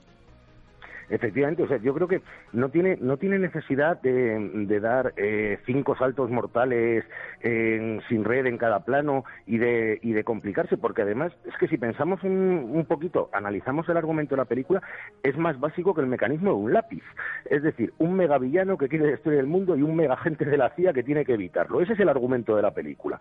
Efectivamente, 1.12 1.63
o 1.63 1.68
sea, 1.68 1.77
yo 1.77 1.94
creo 1.94 2.08
que 2.08 2.22
no 2.53 2.70
tiene 2.70 2.98
no 3.01 3.18
tiene 3.18 3.38
necesidad 3.38 4.01
de, 4.01 4.80
dar 4.80 5.13
eh, 5.18 5.60
cinco 5.65 5.96
saltos 5.98 6.30
mortales 6.32 7.03
sin 7.41 8.24
red 8.24 8.46
en 8.46 8.58
cada 8.58 8.86
plano 8.86 9.25
y 9.46 9.58
de 9.58 10.00
y 10.01 10.13
de 10.13 10.24
complicarse, 10.24 10.77
porque 10.77 11.01
además 11.01 11.34
es 11.46 11.56
que 11.58 11.68
si 11.68 11.77
pensamos 11.77 12.24
un, 12.24 12.72
un, 12.74 12.86
poquito, 12.86 13.30
analizamos 13.34 13.89
el 13.89 13.98
argumento 13.98 14.36
de 14.36 14.41
la 14.41 14.46
película, 14.46 14.82
es 15.22 15.38
más 15.38 15.60
básico 15.60 15.94
que 15.94 16.01
el 16.01 16.08
mecanismo 16.08 16.51
de 16.51 16.56
un 16.56 16.74
lápiz, 16.74 17.03
es 17.46 17.62
decir, 17.62 17.94
un 17.98 18.15
megavillano 18.15 18.77
que 18.77 18.88
quiere 18.88 19.08
destruir 19.08 19.39
el 19.39 19.48
mundo 19.48 19.75
y 19.75 19.82
un 19.82 19.96
megagente 19.96 20.46
de 20.46 20.58
la 20.58 20.70
CIA 20.72 20.94
que 20.94 21.03
tiene 21.03 21.25
que 21.25 21.34
evitarlo. 21.34 21.82
Ese 21.82 21.94
es 21.94 22.00
el 22.00 22.10
argumento 22.10 22.56
de 22.56 22.62
la 22.62 22.72
película. 22.72 23.20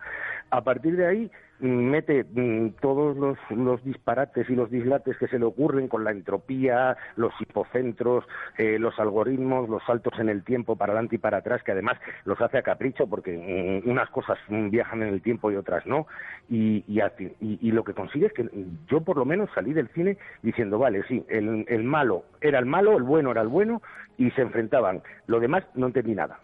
A 0.49 0.63
partir 0.63 0.95
de 0.95 1.07
ahí 1.07 1.31
mete 1.61 2.23
mm, 2.23 2.71
todos 2.81 3.15
los, 3.17 3.37
los, 3.51 3.83
disparates 3.83 4.49
y 4.49 4.55
los 4.55 4.69
dislates 4.69 5.17
que 5.17 5.27
se 5.27 5.39
le 5.39 5.45
ocurren 5.45 5.87
con 5.87 6.03
la 6.03 6.11
entropía, 6.11 6.97
los 7.15 7.33
hipocentros, 7.39 8.25
eh, 8.57 8.79
los 8.79 8.99
algoritmos, 8.99 9.69
los 9.69 9.83
saltos 9.83 10.19
en 10.19 10.29
el 10.29 10.43
tiempo 10.43 10.75
para 10.75 10.93
adelante 10.93 11.15
y 11.15 11.19
para 11.19 11.37
atrás, 11.37 11.63
que 11.63 11.71
además 11.71 11.97
los 12.25 12.39
hace 12.41 12.57
a 12.57 12.63
capricho 12.63 13.07
porque 13.07 13.81
mm, 13.85 13.89
unas 13.89 14.09
cosas 14.09 14.37
viajan 14.49 15.03
en 15.03 15.09
el 15.09 15.21
tiempo 15.21 15.51
y 15.51 15.55
otras 15.55 15.85
no. 15.85 16.07
Y, 16.49 16.83
y, 16.87 16.99
y, 17.39 17.71
lo 17.71 17.83
que 17.83 17.93
consigue 17.93 18.25
es 18.25 18.33
que 18.33 18.49
yo 18.87 19.01
por 19.01 19.17
lo 19.17 19.25
menos 19.25 19.49
salí 19.55 19.73
del 19.73 19.87
cine 19.89 20.17
diciendo, 20.41 20.79
vale, 20.79 21.03
sí, 21.07 21.23
el, 21.29 21.65
el 21.67 21.83
malo 21.83 22.25
era 22.41 22.59
el 22.59 22.65
malo, 22.65 22.97
el 22.97 23.03
bueno 23.03 23.31
era 23.31 23.41
el 23.41 23.47
bueno 23.47 23.81
y 24.17 24.29
se 24.31 24.41
enfrentaban. 24.41 25.01
Lo 25.27 25.39
demás 25.39 25.63
no 25.75 25.87
entendí 25.87 26.13
nada. 26.13 26.39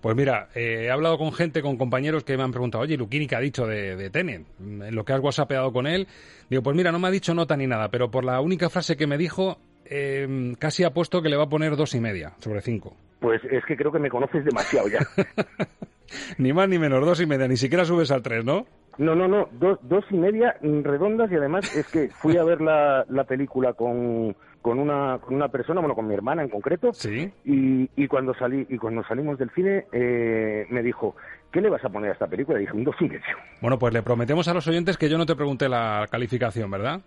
Pues 0.00 0.16
mira, 0.16 0.48
eh, 0.54 0.84
he 0.86 0.90
hablado 0.90 1.18
con 1.18 1.32
gente, 1.32 1.60
con 1.60 1.76
compañeros 1.76 2.24
que 2.24 2.36
me 2.36 2.42
han 2.42 2.52
preguntado, 2.52 2.82
oye, 2.82 2.96
Luquini, 2.96 3.26
¿qué 3.26 3.36
ha 3.36 3.40
dicho 3.40 3.66
de, 3.66 3.96
de 3.96 4.10
Tenet? 4.10 4.46
En 4.58 4.94
lo 4.94 5.04
que 5.04 5.12
has 5.12 5.20
whatsappeado 5.20 5.72
con 5.72 5.86
él. 5.86 6.06
Digo, 6.48 6.62
pues 6.62 6.74
mira, 6.74 6.90
no 6.90 6.98
me 6.98 7.08
ha 7.08 7.10
dicho 7.10 7.34
nota 7.34 7.56
ni 7.56 7.66
nada, 7.66 7.90
pero 7.90 8.10
por 8.10 8.24
la 8.24 8.40
única 8.40 8.70
frase 8.70 8.96
que 8.96 9.06
me 9.06 9.18
dijo, 9.18 9.58
eh, 9.84 10.54
casi 10.58 10.84
ha 10.84 10.94
puesto 10.94 11.20
que 11.20 11.28
le 11.28 11.36
va 11.36 11.44
a 11.44 11.48
poner 11.48 11.76
dos 11.76 11.94
y 11.94 12.00
media 12.00 12.32
sobre 12.38 12.62
cinco. 12.62 12.96
Pues 13.20 13.42
es 13.44 13.62
que 13.66 13.76
creo 13.76 13.92
que 13.92 13.98
me 13.98 14.08
conoces 14.08 14.44
demasiado 14.44 14.88
ya. 14.88 15.00
ni 16.38 16.52
más 16.52 16.68
ni 16.68 16.78
menos, 16.78 17.04
dos 17.04 17.20
y 17.20 17.26
media, 17.26 17.46
ni 17.46 17.58
siquiera 17.58 17.84
subes 17.84 18.10
al 18.10 18.22
tres, 18.22 18.44
¿no? 18.44 18.66
No, 18.96 19.14
no, 19.14 19.28
no, 19.28 19.48
dos, 19.52 19.78
dos 19.82 20.04
y 20.10 20.16
media 20.16 20.56
redondas 20.62 21.30
y 21.30 21.36
además 21.36 21.74
es 21.74 21.86
que 21.88 22.08
fui 22.08 22.36
a 22.36 22.44
ver 22.44 22.60
la, 22.60 23.04
la 23.08 23.24
película 23.24 23.72
con 23.72 24.34
con 24.62 24.78
una, 24.78 25.18
con 25.18 25.34
una 25.34 25.48
persona, 25.48 25.80
bueno, 25.80 25.94
con 25.94 26.06
mi 26.06 26.14
hermana 26.14 26.42
en 26.42 26.48
concreto. 26.48 26.92
Sí. 26.92 27.30
Y, 27.44 27.88
y 27.96 28.06
cuando 28.08 28.34
salí 28.34 28.66
y 28.68 28.76
cuando 28.76 29.02
salimos 29.04 29.38
del 29.38 29.50
cine 29.50 29.86
eh, 29.92 30.66
me 30.70 30.82
dijo, 30.82 31.16
¿qué 31.50 31.60
le 31.60 31.70
vas 31.70 31.84
a 31.84 31.88
poner 31.88 32.10
a 32.10 32.12
esta 32.12 32.26
película? 32.26 32.58
Y 32.58 32.62
dije, 32.62 32.76
un 32.76 32.84
dos 32.84 32.96
y 33.00 33.04
medio. 33.04 33.36
Bueno, 33.60 33.78
pues 33.78 33.94
le 33.94 34.02
prometemos 34.02 34.48
a 34.48 34.54
los 34.54 34.66
oyentes 34.66 34.96
que 34.96 35.08
yo 35.08 35.18
no 35.18 35.26
te 35.26 35.36
pregunté 35.36 35.68
la 35.68 36.06
calificación, 36.10 36.70
¿verdad? 36.70 37.00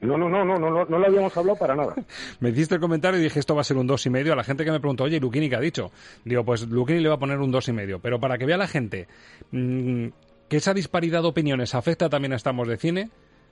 No, 0.00 0.16
no, 0.16 0.30
no, 0.30 0.44
no, 0.44 0.58
no, 0.58 0.70
no, 0.70 0.84
no 0.86 0.98
lo 0.98 1.06
habíamos 1.06 1.36
hablado 1.36 1.58
para 1.58 1.74
nada. 1.74 1.94
me 2.40 2.48
hiciste 2.48 2.76
el 2.76 2.80
comentario 2.80 3.20
y 3.20 3.22
dije 3.22 3.38
esto 3.38 3.54
va 3.54 3.60
a 3.60 3.64
ser 3.64 3.76
un 3.76 3.86
dos 3.86 4.06
y 4.06 4.10
medio. 4.10 4.32
A 4.32 4.36
la 4.36 4.44
gente 4.44 4.64
que 4.64 4.70
me 4.70 4.80
preguntó, 4.80 5.04
oye, 5.04 5.20
Luquini, 5.20 5.50
¿qué 5.50 5.56
ha 5.56 5.60
dicho? 5.60 5.90
Digo, 6.24 6.44
pues 6.44 6.66
Luquini 6.66 7.00
le 7.00 7.08
va 7.10 7.16
a 7.16 7.18
poner 7.18 7.38
un 7.38 7.50
dos 7.50 7.68
y 7.68 7.72
medio. 7.72 7.98
Pero 7.98 8.18
para 8.18 8.38
que 8.38 8.46
vea 8.46 8.56
la 8.56 8.66
gente 8.66 9.08
mmm, 9.50 10.06
que 10.48 10.56
esa 10.56 10.72
disparidad 10.72 11.20
de 11.20 11.28
opiniones 11.28 11.74
afecta 11.74 12.08
también 12.08 12.32
a 12.32 12.36
Estamos 12.36 12.66
de 12.66 12.78
Cine, 12.78 13.10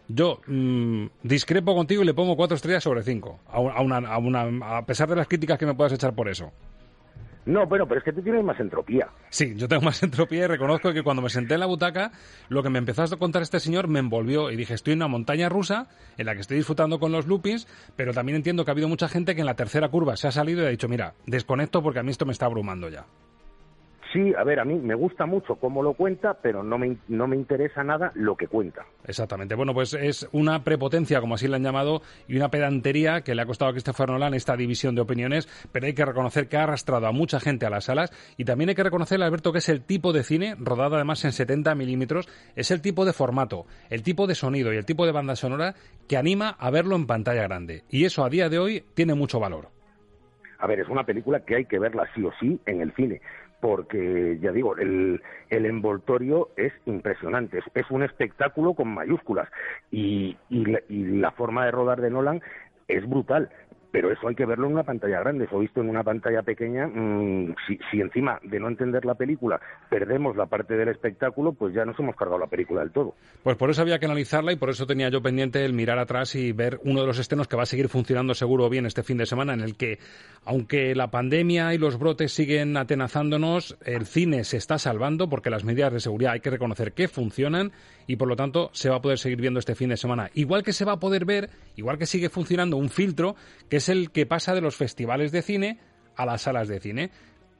yo 0.09 0.41
mmm, 0.47 1.07
discrepo 1.23 1.75
contigo 1.75 2.03
y 2.03 2.07
le 2.07 2.15
pongo 2.15 2.37
cuatro 2.37 2.57
estrellas 2.57 2.83
sobre 2.83 3.03
cinco. 3.03 3.41
A, 3.47 3.61
una, 3.61 3.97
a, 3.99 4.19
una, 4.19 4.79
a 4.79 4.87
pesar 4.87 5.09
de 5.09 5.17
las 5.17 5.29
críticas 5.29 5.59
que 5.59 5.67
me 5.67 5.75
puedas 5.75 5.93
echar 5.93 6.15
por 6.15 6.29
eso. 6.29 6.53
No, 7.49 7.67
bueno, 7.67 7.87
pero 7.89 8.01
es 8.01 8.05
que 8.05 8.13
tú 8.13 8.21
tienes 8.21 8.45
más 8.45 8.61
entropía. 8.61 9.09
Sí, 9.31 9.55
yo 9.57 9.69
tengo 9.69 9.81
más 9.81 10.03
entropía 10.03 10.45
y 10.45 10.47
reconozco 10.47 10.93
que 10.93 11.03
cuando 11.03 11.23
me 11.23 11.31
senté 11.31 11.55
en 11.55 11.61
la 11.61 11.67
butaca, 11.67 12.13
lo 12.51 12.63
que 12.63 12.69
me 12.69 12.79
empezó 12.79 13.03
a 13.03 13.17
contar 13.17 13.41
este 13.41 13.59
señor 13.59 13.89
me 13.89 14.01
envolvió 14.01 14.51
y 14.51 14.57
dije, 14.57 14.75
estoy 14.75 14.93
en 14.93 14.99
una 14.99 15.09
montaña 15.09 15.49
rusa 15.49 15.89
en 16.19 16.27
la 16.27 16.35
que 16.35 16.43
estoy 16.43 16.59
disfrutando 16.59 17.01
con 17.01 17.11
los 17.11 17.27
loopings, 17.27 17.67
pero 17.97 18.13
también 18.13 18.37
entiendo 18.37 18.67
que 18.67 18.71
ha 18.71 18.73
habido 18.73 18.89
mucha 18.89 19.09
gente 19.09 19.35
que 19.35 19.41
en 19.41 19.47
la 19.47 19.57
tercera 19.57 19.89
curva 19.89 20.17
se 20.17 20.29
ha 20.29 20.33
salido 20.33 20.63
y 20.63 20.67
ha 20.67 20.71
dicho, 20.71 20.89
mira, 20.89 21.15
desconecto 21.27 21.83
porque 21.83 22.01
a 22.01 22.03
mí 22.03 22.11
esto 22.11 22.27
me 22.27 22.33
está 22.33 22.45
abrumando 22.45 22.91
ya. 22.91 23.07
Sí, 24.13 24.33
a 24.35 24.43
ver, 24.43 24.59
a 24.59 24.65
mí 24.65 24.75
me 24.75 24.95
gusta 24.95 25.27
mucho 25.27 25.57
cómo 25.57 25.83
lo 25.83 25.93
cuenta, 25.93 26.39
pero 26.41 26.63
no 26.63 26.79
me, 26.79 26.97
no 27.09 27.27
me 27.27 27.37
interesa 27.37 27.85
nada 27.85 28.11
lo 28.15 28.37
que 28.37 28.47
cuenta. 28.47 28.87
Exactamente. 29.05 29.55
Bueno, 29.55 29.75
pues 29.75 29.93
es 29.93 30.27
una 30.33 30.65
prepotencia, 30.65 31.21
como 31.21 31.35
así 31.35 31.47
le 31.47 31.57
han 31.57 31.63
llamado, 31.63 32.01
y 32.27 32.37
una 32.37 32.49
pedantería 32.49 33.21
que 33.21 33.35
le 33.35 33.43
ha 33.43 33.47
costado 33.47 33.71
a 33.71 33.75
Christopher 33.75 34.09
Nolan 34.09 34.33
esta 34.33 34.57
división 34.57 34.95
de 34.95 35.03
opiniones, 35.03 35.47
pero 35.73 35.87
hay 35.87 35.93
que 35.93 36.07
reconocer 36.07 36.49
que 36.49 36.57
ha 36.57 36.63
arrastrado 36.63 37.07
a 37.07 37.13
mucha 37.13 37.39
gente 37.39 37.67
a 37.67 37.71
las 37.71 37.85
salas 37.85 38.11
y 38.39 38.45
también 38.47 38.71
hay 38.71 38.75
que 38.75 38.83
reconocer, 38.83 39.23
Alberto, 39.23 39.53
que 39.53 39.59
es 39.59 39.69
el 39.69 39.83
tipo 39.83 40.15
de 40.15 40.23
cine, 40.23 40.55
rodado 40.59 40.95
además 40.95 41.23
en 41.27 41.33
70 41.33 41.75
milímetros, 41.75 42.29
es 42.57 42.71
el 42.71 42.81
tipo 42.81 43.05
de 43.05 43.13
formato, 43.13 43.67
el 43.91 44.03
tipo 44.03 44.27
de 44.27 44.35
sonido 44.35 44.73
y 44.73 44.79
el 44.79 44.87
tipo 44.87 45.05
de 45.05 45.13
banda 45.13 45.37
sonora 45.37 45.75
que 46.09 46.17
anima 46.17 46.57
a 46.59 46.71
verlo 46.71 46.97
en 46.97 47.07
pantalla 47.07 47.43
grande. 47.43 47.83
Y 47.91 48.07
eso 48.07 48.25
a 48.25 48.31
día 48.31 48.49
de 48.49 48.59
hoy 48.59 48.85
tiene 48.95 49.15
mucho 49.15 49.39
valor. 49.39 49.69
A 50.61 50.67
ver, 50.67 50.81
es 50.81 50.89
una 50.89 51.05
película 51.05 51.41
que 51.41 51.57
hay 51.57 51.67
que 51.67 51.79
verla 51.79 52.09
sí 52.15 52.25
o 52.25 52.33
sí 52.41 52.59
en 52.67 52.81
el 52.81 52.93
cine 52.95 53.21
porque 53.61 54.39
ya 54.41 54.53
digo, 54.53 54.77
el, 54.77 55.21
el 55.51 55.67
envoltorio 55.67 56.51
es 56.57 56.73
impresionante, 56.87 57.61
es, 57.75 57.91
un 57.91 58.03
espectáculo 58.03 58.75
con 58.75 58.89
mayúsculas. 58.89 59.49
Y, 59.91 60.37
y, 60.49 60.65
la, 60.65 60.81
y 60.89 61.05
la 61.05 61.31
forma 61.33 61.65
de 61.65 61.71
rodar 61.71 62.01
de 62.01 62.11
Nolan 62.11 62.41
es 62.87 63.09
brutal 63.09 63.51
pero 63.91 64.13
eso 64.13 64.29
hay 64.29 64.35
que 64.35 64.45
verlo 64.45 64.67
en 64.67 64.75
una 64.75 64.83
pantalla 64.83 65.21
grande. 65.21 65.45
Eso 65.45 65.59
visto 65.59 65.81
en 65.81 65.89
una 65.89 66.05
pantalla 66.05 66.43
pequeña, 66.43 66.89
si, 67.67 67.79
si, 67.91 68.01
encima 68.01 68.39
de 68.43 68.61
no 68.61 68.69
entender 68.69 69.05
la 69.05 69.15
película 69.15 69.61
perdemos 69.89 70.37
la 70.37 70.47
parte 70.47 70.77
del 70.77 70.89
espectáculo, 70.89 71.53
pues 71.53 71.75
ya 71.75 71.85
nos 71.85 71.99
hemos 71.99 72.17
cargado 72.17 72.39
la 72.39 72.47
película 72.47 72.81
del 72.81 72.93
todo. 72.93 73.15
Pues 73.43 73.57
por 73.57 73.71
eso 73.71 73.83
había 73.83 73.99
que 73.99 74.07
analizarla 74.07 74.53
y 74.53 74.57
por 74.57 74.71
eso 74.71 74.87
tenía 74.87 75.09
yo 75.09 75.23
pendiente 75.23 75.65
el 75.65 75.73
mirar 75.73 75.99
atrás 75.99 76.35
y 76.35 76.53
ver 76.53 76.81
uno 76.85 77.01
de 77.01 77.07
los 77.07 77.19
estrenos 77.19 77.49
que 77.49 77.57
va 77.57 77.63
a 77.63 77.67
seguir 77.67 77.89
funcionando 77.89 78.35
seguro 78.35 78.69
bien 78.69 78.87
este 78.87 79.03
fin 79.03 79.19
de 79.19 79.27
semana, 79.27 79.55
en 79.55 79.61
el 79.61 79.77
que, 79.77 79.99
aunque 80.45 80.95
la 80.95 81.11
pandemia 81.11 81.75
y 81.75 81.79
los 81.79 81.99
brotes 81.99 82.33
siguen 82.33 82.77
atenazándonos, 82.77 83.79
el 83.85 84.07
cine 84.07 84.45
se 84.45 84.57
está 84.57 84.79
salvando 84.79 85.29
porque 85.29 85.51
las 85.51 85.65
medidas 85.65 85.93
de 85.93 86.01
seguridad 86.01 86.33
hay 86.33 86.41
que 86.41 86.51
reconocer 86.51 86.93
que 86.93 87.09
funcionan 87.09 87.73
y 88.09 88.17
por 88.17 88.27
lo 88.27 88.35
tanto 88.35 88.71
se 88.73 88.89
va 88.89 88.97
a 88.97 89.01
poder 89.01 89.19
seguir 89.19 89.41
viendo 89.41 89.61
este 89.61 89.77
fin 89.77 89.91
de 89.91 89.97
semana. 89.97 90.31
Igual 90.35 90.65
que 90.65 90.73
se 90.73 90.85
va 90.85 90.93
a 90.95 90.99
poder 90.99 91.27
ver, 91.27 91.51
igual 91.77 91.99
que 91.99 92.07
sigue 92.07 92.31
funcionando 92.31 92.77
un 92.77 92.89
filtro, 92.89 93.37
que 93.69 93.77
es 93.77 93.89
el 93.89 94.11
que 94.11 94.27
pasa 94.27 94.55
de 94.55 94.63
los 94.63 94.75
festivales 94.75 95.31
de 95.31 95.43
cine 95.43 95.79
a 96.17 96.27
las 96.27 96.43
salas 96.43 96.67
de 96.67 96.81
cine. 96.81 97.11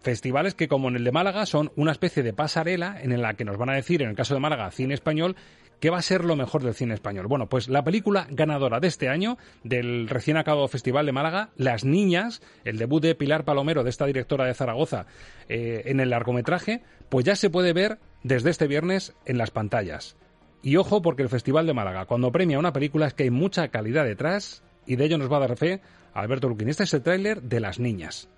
Festivales 0.01 0.55
que, 0.55 0.67
como 0.67 0.89
en 0.89 0.97
el 0.97 1.05
de 1.05 1.13
Málaga, 1.13 1.45
son 1.45 1.71
una 1.77 1.93
especie 1.93 2.23
de 2.23 2.33
pasarela 2.33 2.99
en 3.01 3.21
la 3.21 3.35
que 3.35 3.45
nos 3.45 3.59
van 3.59 3.69
a 3.69 3.75
decir, 3.75 4.01
en 4.01 4.09
el 4.09 4.17
caso 4.17 4.33
de 4.33 4.41
Málaga, 4.41 4.71
cine 4.71 4.95
español, 4.95 5.37
qué 5.81 5.91
va 5.91 5.99
a 5.99 6.03
ser 6.03 6.25
lo 6.25 6.35
mejor 6.35 6.63
del 6.63 6.75
cine 6.75 6.95
español. 6.95 7.27
Bueno, 7.27 7.49
pues 7.49 7.69
la 7.69 7.85
película 7.85 8.27
ganadora 8.31 8.81
de 8.81 8.89
este 8.89 9.11
año, 9.11 9.37
del 9.65 10.09
recién 10.09 10.39
acabado 10.39 10.67
Festival 10.69 11.05
de 11.05 11.13
Málaga, 11.13 11.51
Las 11.57 11.85
Niñas, 11.85 12.41
el 12.65 12.79
debut 12.79 13.03
de 13.03 13.15
Pilar 13.15 13.45
Palomero, 13.45 13.85
de 13.85 13.91
esta 13.91 14.07
directora 14.07 14.47
de 14.47 14.55
Zaragoza, 14.55 15.05
eh, 15.49 15.83
en 15.87 16.01
el 16.01 16.09
largometraje, 16.11 16.83
pues 17.11 17.27
ya 17.27 17.37
se 17.37 17.51
puede 17.51 17.75
ver 17.75 17.99
desde 18.23 18.51
este 18.51 18.67
viernes 18.67 19.15
en 19.27 19.37
las 19.37 19.51
pantallas. 19.51 20.17
Y 20.63 20.77
ojo 20.77 21.03
porque 21.03 21.23
el 21.23 21.29
Festival 21.29 21.67
de 21.67 21.75
Málaga, 21.75 22.07
cuando 22.07 22.33
premia 22.33 22.59
una 22.59 22.73
película 22.73 23.07
es 23.07 23.15
que 23.15 23.25
hay 23.25 23.31
mucha 23.31 23.69
calidad 23.69 24.05
detrás 24.05 24.63
y 24.87 24.97
de 24.97 25.05
ello 25.05 25.19
nos 25.19 25.31
va 25.31 25.37
a 25.37 25.41
dar 25.41 25.57
fe 25.57 25.81
Alberto 26.15 26.49
Luquín. 26.49 26.69
Este 26.69 26.85
es 26.85 26.95
el 26.95 27.03
tráiler 27.03 27.43
de 27.43 27.61
Las 27.61 27.79
Niñas. 27.79 28.29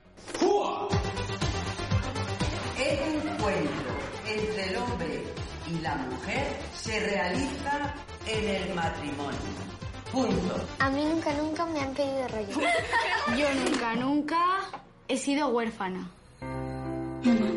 El 2.78 2.98
encuentro 2.98 3.92
entre 4.26 4.70
el 4.70 4.76
hombre 4.76 5.22
y 5.70 5.82
la 5.82 5.96
mujer 5.96 6.56
se 6.74 7.00
realiza 7.00 7.94
en 8.26 8.48
el 8.48 8.74
matrimonio. 8.74 9.38
Punto. 10.12 10.66
A 10.80 10.90
mí 10.90 11.04
nunca, 11.04 11.32
nunca 11.34 11.66
me 11.66 11.80
han 11.80 11.94
pedido 11.94 12.26
rollo. 12.28 12.48
Yo 13.38 13.54
nunca, 13.54 13.94
nunca 13.94 14.38
he 15.08 15.16
sido 15.16 15.48
huérfana. 15.48 16.10
Mamá, 16.40 17.50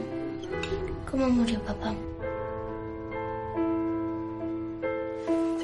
¿cómo 1.09 1.29
murió 1.29 1.59
papá? 1.63 1.95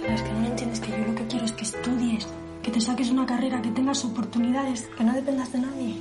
Pero 0.09 0.23
que 0.23 0.31
no 0.31 0.45
entiendes 0.47 0.79
que 0.79 0.91
yo 0.91 0.97
lo 0.97 1.13
que 1.13 1.27
quiero 1.27 1.45
es 1.45 1.51
que 1.51 1.63
estudies, 1.63 2.27
que 2.63 2.71
te 2.71 2.81
saques 2.81 3.11
una 3.11 3.27
carrera, 3.27 3.61
que 3.61 3.69
tengas 3.69 4.03
oportunidades, 4.03 4.89
que 4.97 5.03
no 5.03 5.13
dependas 5.13 5.53
de 5.53 5.59
nadie. 5.59 5.95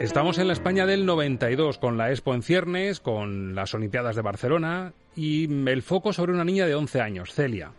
Estamos 0.00 0.38
en 0.38 0.46
la 0.46 0.54
España 0.54 0.86
del 0.86 1.04
92, 1.04 1.76
con 1.76 1.98
la 1.98 2.10
Expo 2.10 2.34
en 2.34 2.42
ciernes, 2.42 3.00
con 3.00 3.54
las 3.54 3.74
Olimpiadas 3.74 4.16
de 4.16 4.22
Barcelona 4.22 4.94
y 5.14 5.52
el 5.68 5.82
foco 5.82 6.14
sobre 6.14 6.32
una 6.32 6.44
niña 6.44 6.64
de 6.64 6.74
11 6.74 7.00
años, 7.02 7.34
Celia, 7.34 7.72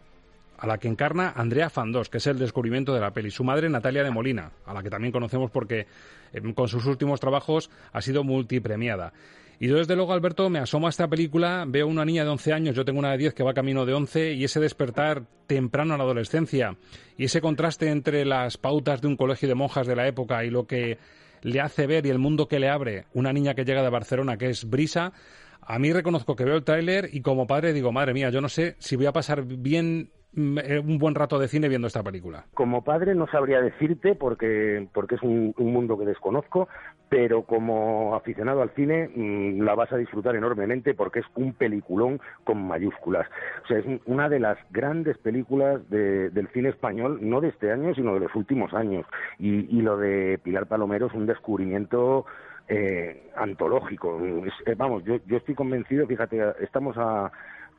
a 0.60 0.68
la 0.68 0.78
que 0.78 0.88
encarna 0.88 1.34
Andrea 1.36 1.72
Fandós, 1.72 2.10
que 2.10 2.20
es 2.20 2.28
el 2.28 2.38
descubrimiento 2.38 2.94
de 2.94 3.02
la 3.02 3.14
peli. 3.14 3.32
Su 3.32 3.44
madre, 3.44 3.68
Natalia 3.68 4.04
de 4.04 4.12
Molina, 4.12 4.52
a 4.68 4.76
la 4.76 4.84
que 4.84 4.92
también 4.92 5.12
conocemos 5.12 5.50
porque 5.50 5.88
eh, 6.34 6.54
con 6.54 6.68
sus 6.68 6.86
últimos 6.86 7.20
trabajos 7.20 7.72
ha 7.94 8.02
sido 8.02 8.24
multipremiada. 8.24 9.14
Y 9.60 9.68
desde 9.68 9.96
luego, 9.96 10.14
Alberto, 10.14 10.50
me 10.50 10.60
asomo 10.60 10.86
a 10.86 10.92
esta 10.92 11.08
película, 11.08 11.66
veo 11.68 11.88
una 11.88 12.06
niña 12.06 12.24
de 12.24 12.30
11 12.30 12.54
años, 12.54 12.76
yo 12.76 12.86
tengo 12.86 13.00
una 13.00 13.12
de 13.12 13.18
10 13.18 13.34
que 13.34 13.44
va 13.44 13.56
camino 13.56 13.86
de 13.86 13.94
11, 13.94 14.34
y 14.34 14.44
ese 14.44 14.60
despertar 14.60 15.24
temprano 15.48 15.96
a 15.96 15.98
la 15.98 16.04
adolescencia, 16.04 16.78
y 17.18 17.26
ese 17.26 17.42
contraste 17.42 17.90
entre 17.90 18.24
las 18.24 18.58
pautas 18.58 19.02
de 19.02 19.08
un 19.08 19.18
colegio 19.18 19.48
de 19.48 19.56
monjas 19.56 19.88
de 19.88 19.96
la 19.96 20.08
época 20.08 20.46
y 20.46 20.52
lo 20.52 20.68
que 20.68 21.00
le 21.42 21.60
hace 21.60 21.88
ver 21.88 22.06
y 22.06 22.10
el 22.10 22.20
mundo 22.20 22.48
que 22.48 22.60
le 22.60 22.70
abre 22.70 23.06
una 23.14 23.34
niña 23.34 23.56
que 23.56 23.66
llega 23.66 23.82
de 23.82 23.90
Barcelona, 23.90 24.38
que 24.38 24.50
es 24.50 24.70
Brisa, 24.70 25.14
a 25.62 25.80
mí 25.80 25.92
reconozco 25.92 26.36
que 26.36 26.46
veo 26.46 26.56
el 26.56 26.64
tráiler 26.64 27.10
y 27.12 27.22
como 27.22 27.48
padre 27.48 27.74
digo, 27.74 27.92
madre 27.92 28.14
mía, 28.14 28.30
yo 28.30 28.42
no 28.42 28.50
sé 28.50 28.76
si 28.80 28.96
voy 28.96 29.08
a 29.08 29.12
pasar 29.12 29.44
bien 29.44 30.12
un 30.38 30.98
buen 31.00 31.16
rato 31.16 31.40
de 31.40 31.48
cine 31.48 31.68
viendo 31.68 31.88
esta 31.88 32.04
película. 32.04 32.46
Como 32.54 32.84
padre 32.84 33.16
no 33.16 33.28
sabría 33.28 33.60
decirte 33.60 34.16
porque, 34.16 34.88
porque 34.94 35.16
es 35.16 35.24
un, 35.24 35.54
un 35.58 35.74
mundo 35.74 35.98
que 35.98 36.06
desconozco, 36.06 36.70
pero 37.10 37.44
como 37.44 38.16
aficionado 38.16 38.62
al 38.62 38.70
cine 38.72 39.10
mmm, 39.16 39.62
la 39.62 39.76
vas 39.76 39.92
a 39.92 39.98
disfrutar 39.98 40.36
enormemente 40.36 40.94
porque 40.94 41.20
es 41.20 41.26
un 41.36 41.54
peliculón 41.54 42.20
con 42.44 42.68
mayúsculas. 42.68 43.28
O 43.64 43.68
sea, 43.68 43.80
es 43.80 43.86
una 44.06 44.30
de 44.30 44.40
las 44.40 44.58
grandes 44.70 45.18
películas 45.18 45.82
de, 45.90 46.30
del 46.30 46.48
cine 46.50 46.70
español, 46.70 47.20
no 47.22 47.42
de 47.42 47.50
este 47.50 47.72
año, 47.72 47.96
sino 47.96 48.14
de 48.14 48.20
los 48.22 48.36
últimos 48.36 48.74
años. 48.74 49.06
Y, 49.40 49.76
y 49.76 49.82
lo 49.82 49.98
de 49.98 50.40
Pilar 50.44 50.68
Palomero 50.68 51.08
es 51.08 51.14
un 51.14 51.26
descubrimiento 51.26 52.26
eh, 52.68 53.32
antológico. 53.36 54.20
Eh, 54.66 54.76
vamos, 54.76 55.04
yo, 55.04 55.18
yo 55.26 55.38
estoy 55.38 55.56
convencido, 55.56 56.06
fíjate, 56.06 56.40
estamos 56.62 56.96
a 56.98 57.32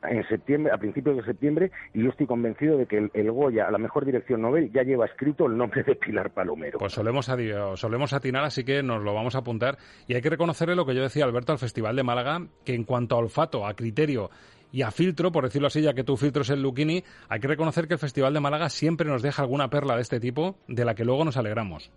en 0.03 0.27
septiembre, 0.27 0.71
a 0.73 0.77
principios 0.77 1.17
de 1.17 1.23
septiembre, 1.23 1.71
y 1.93 2.03
yo 2.03 2.09
estoy 2.09 2.27
convencido 2.27 2.77
de 2.77 2.85
que 2.85 2.97
el, 2.97 3.11
el, 3.13 3.31
Goya, 3.31 3.67
a 3.67 3.71
la 3.71 3.77
mejor 3.77 4.05
dirección 4.05 4.41
Nobel, 4.41 4.71
ya 4.71 4.83
lleva 4.83 5.05
escrito 5.05 5.45
el 5.45 5.57
nombre 5.57 5.83
de 5.83 5.95
Pilar 5.95 6.31
Palomero. 6.31 6.79
Pues 6.79 6.93
solemos, 6.93 7.29
solemos 7.75 8.13
atinar, 8.13 8.43
así 8.43 8.63
que 8.63 8.81
nos 8.83 9.03
lo 9.03 9.13
vamos 9.13 9.35
a 9.35 9.39
apuntar. 9.39 9.77
Y 10.07 10.15
hay 10.15 10.21
que 10.21 10.29
reconocerle 10.29 10.75
lo 10.75 10.85
que 10.85 10.95
yo 10.95 11.01
decía, 11.01 11.25
Alberto, 11.25 11.51
al 11.51 11.59
Festival 11.59 11.95
de 11.95 12.03
Málaga, 12.03 12.41
que 12.65 12.73
en 12.73 12.83
cuanto 12.83 13.15
a 13.15 13.19
olfato, 13.19 13.65
a 13.65 13.73
criterio 13.73 14.29
y 14.71 14.83
a 14.83 14.91
filtro, 14.91 15.31
por 15.31 15.43
decirlo 15.43 15.67
así, 15.67 15.81
ya 15.81 15.93
que 15.93 16.03
tu 16.03 16.15
filtro 16.15 16.43
es 16.43 16.49
el 16.49 16.61
Luquini, 16.61 17.03
hay 17.27 17.39
que 17.39 17.47
reconocer 17.47 17.87
que 17.87 17.95
el 17.95 17.99
Festival 17.99 18.33
de 18.33 18.39
Málaga 18.39 18.69
siempre 18.69 19.07
nos 19.07 19.21
deja 19.21 19.41
alguna 19.41 19.69
perla 19.69 19.95
de 19.95 20.01
este 20.01 20.19
tipo, 20.19 20.57
de 20.67 20.85
la 20.85 20.93
que 20.93 21.05
luego 21.05 21.25
nos 21.25 21.37
alegramos. 21.37 21.91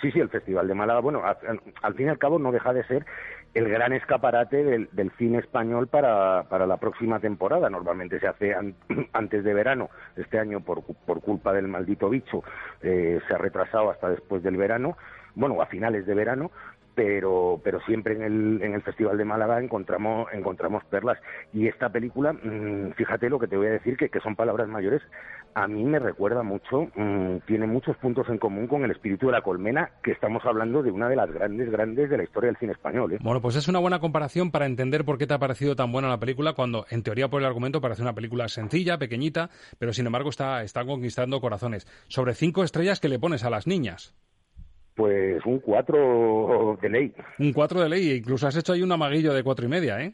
Sí, 0.00 0.12
sí, 0.12 0.20
el 0.20 0.28
Festival 0.28 0.68
de 0.68 0.74
Málaga, 0.74 1.00
bueno, 1.00 1.22
al, 1.24 1.60
al 1.82 1.94
fin 1.94 2.06
y 2.06 2.10
al 2.10 2.18
cabo 2.18 2.38
no 2.38 2.52
deja 2.52 2.72
de 2.72 2.84
ser 2.84 3.04
el 3.54 3.68
gran 3.68 3.92
escaparate 3.92 4.62
del, 4.62 4.88
del 4.92 5.10
cine 5.12 5.38
español 5.38 5.88
para, 5.88 6.44
para, 6.48 6.66
la 6.66 6.76
próxima 6.76 7.20
temporada. 7.20 7.70
Normalmente 7.70 8.20
se 8.20 8.28
hace 8.28 8.54
an, 8.54 8.74
antes 9.12 9.44
de 9.44 9.54
verano. 9.54 9.90
Este 10.16 10.38
año, 10.38 10.60
por, 10.60 10.82
por 10.82 11.20
culpa 11.20 11.52
del 11.52 11.68
maldito 11.68 12.08
bicho, 12.08 12.42
eh, 12.82 13.20
se 13.26 13.34
ha 13.34 13.38
retrasado 13.38 13.90
hasta 13.90 14.10
después 14.10 14.42
del 14.42 14.56
verano, 14.56 14.96
bueno, 15.34 15.60
a 15.62 15.66
finales 15.66 16.06
de 16.06 16.14
verano, 16.14 16.50
pero 16.98 17.60
pero 17.62 17.80
siempre 17.82 18.14
en 18.14 18.22
el, 18.22 18.60
en 18.60 18.74
el 18.74 18.82
Festival 18.82 19.16
de 19.16 19.24
Málaga 19.24 19.62
encontramos 19.62 20.26
encontramos 20.32 20.84
perlas. 20.86 21.16
Y 21.52 21.68
esta 21.68 21.90
película 21.90 22.32
mm, 22.32 22.94
fíjate 22.96 23.30
lo 23.30 23.38
que 23.38 23.46
te 23.46 23.56
voy 23.56 23.68
a 23.68 23.72
decir 23.72 23.96
que, 23.96 24.08
que 24.08 24.18
son 24.18 24.34
palabras 24.34 24.66
mayores 24.66 25.00
a 25.54 25.66
mí 25.66 25.84
me 25.84 25.98
recuerda 25.98 26.42
mucho 26.42 26.88
mm, 26.94 27.38
tiene 27.46 27.66
muchos 27.66 27.96
puntos 27.98 28.28
en 28.28 28.38
común 28.38 28.66
con 28.66 28.84
el 28.84 28.90
espíritu 28.90 29.26
de 29.26 29.32
la 29.32 29.42
colmena 29.42 29.90
que 30.02 30.10
estamos 30.10 30.44
hablando 30.44 30.82
de 30.82 30.90
una 30.90 31.08
de 31.08 31.16
las 31.16 31.30
grandes 31.30 31.70
grandes 31.70 32.10
de 32.10 32.16
la 32.16 32.24
historia 32.24 32.48
del 32.48 32.58
cine 32.58 32.72
español 32.72 33.12
¿eh? 33.12 33.18
bueno 33.20 33.40
pues 33.40 33.56
es 33.56 33.66
una 33.68 33.78
buena 33.78 33.98
comparación 33.98 34.50
para 34.50 34.66
entender 34.66 35.04
por 35.04 35.18
qué 35.18 35.26
te 35.26 35.34
ha 35.34 35.38
parecido 35.38 35.74
tan 35.74 35.90
buena 35.90 36.08
la 36.08 36.18
película 36.18 36.52
cuando 36.52 36.84
en 36.90 37.02
teoría 37.02 37.28
por 37.28 37.40
el 37.40 37.46
argumento 37.46 37.80
parece 37.80 38.02
una 38.02 38.12
película 38.12 38.48
sencilla 38.48 38.98
pequeñita 38.98 39.50
pero 39.78 39.92
sin 39.92 40.06
embargo 40.06 40.28
está 40.28 40.62
está 40.62 40.84
conquistando 40.84 41.40
corazones. 41.40 41.86
Sobre 42.08 42.34
cinco 42.34 42.64
estrellas 42.64 43.00
que 43.00 43.08
le 43.08 43.18
pones 43.18 43.44
a 43.44 43.50
las 43.50 43.66
niñas 43.66 44.14
pues 44.98 45.46
un 45.46 45.60
4 45.60 46.76
de 46.82 46.88
ley. 46.88 47.14
Un 47.38 47.52
4 47.52 47.82
de 47.82 47.88
ley, 47.88 48.10
incluso 48.10 48.48
has 48.48 48.56
hecho 48.56 48.72
ahí 48.72 48.82
un 48.82 48.90
amaguillo 48.90 49.32
de 49.32 49.44
cuatro 49.44 49.64
y 49.64 49.68
media, 49.68 50.02
¿eh? 50.02 50.12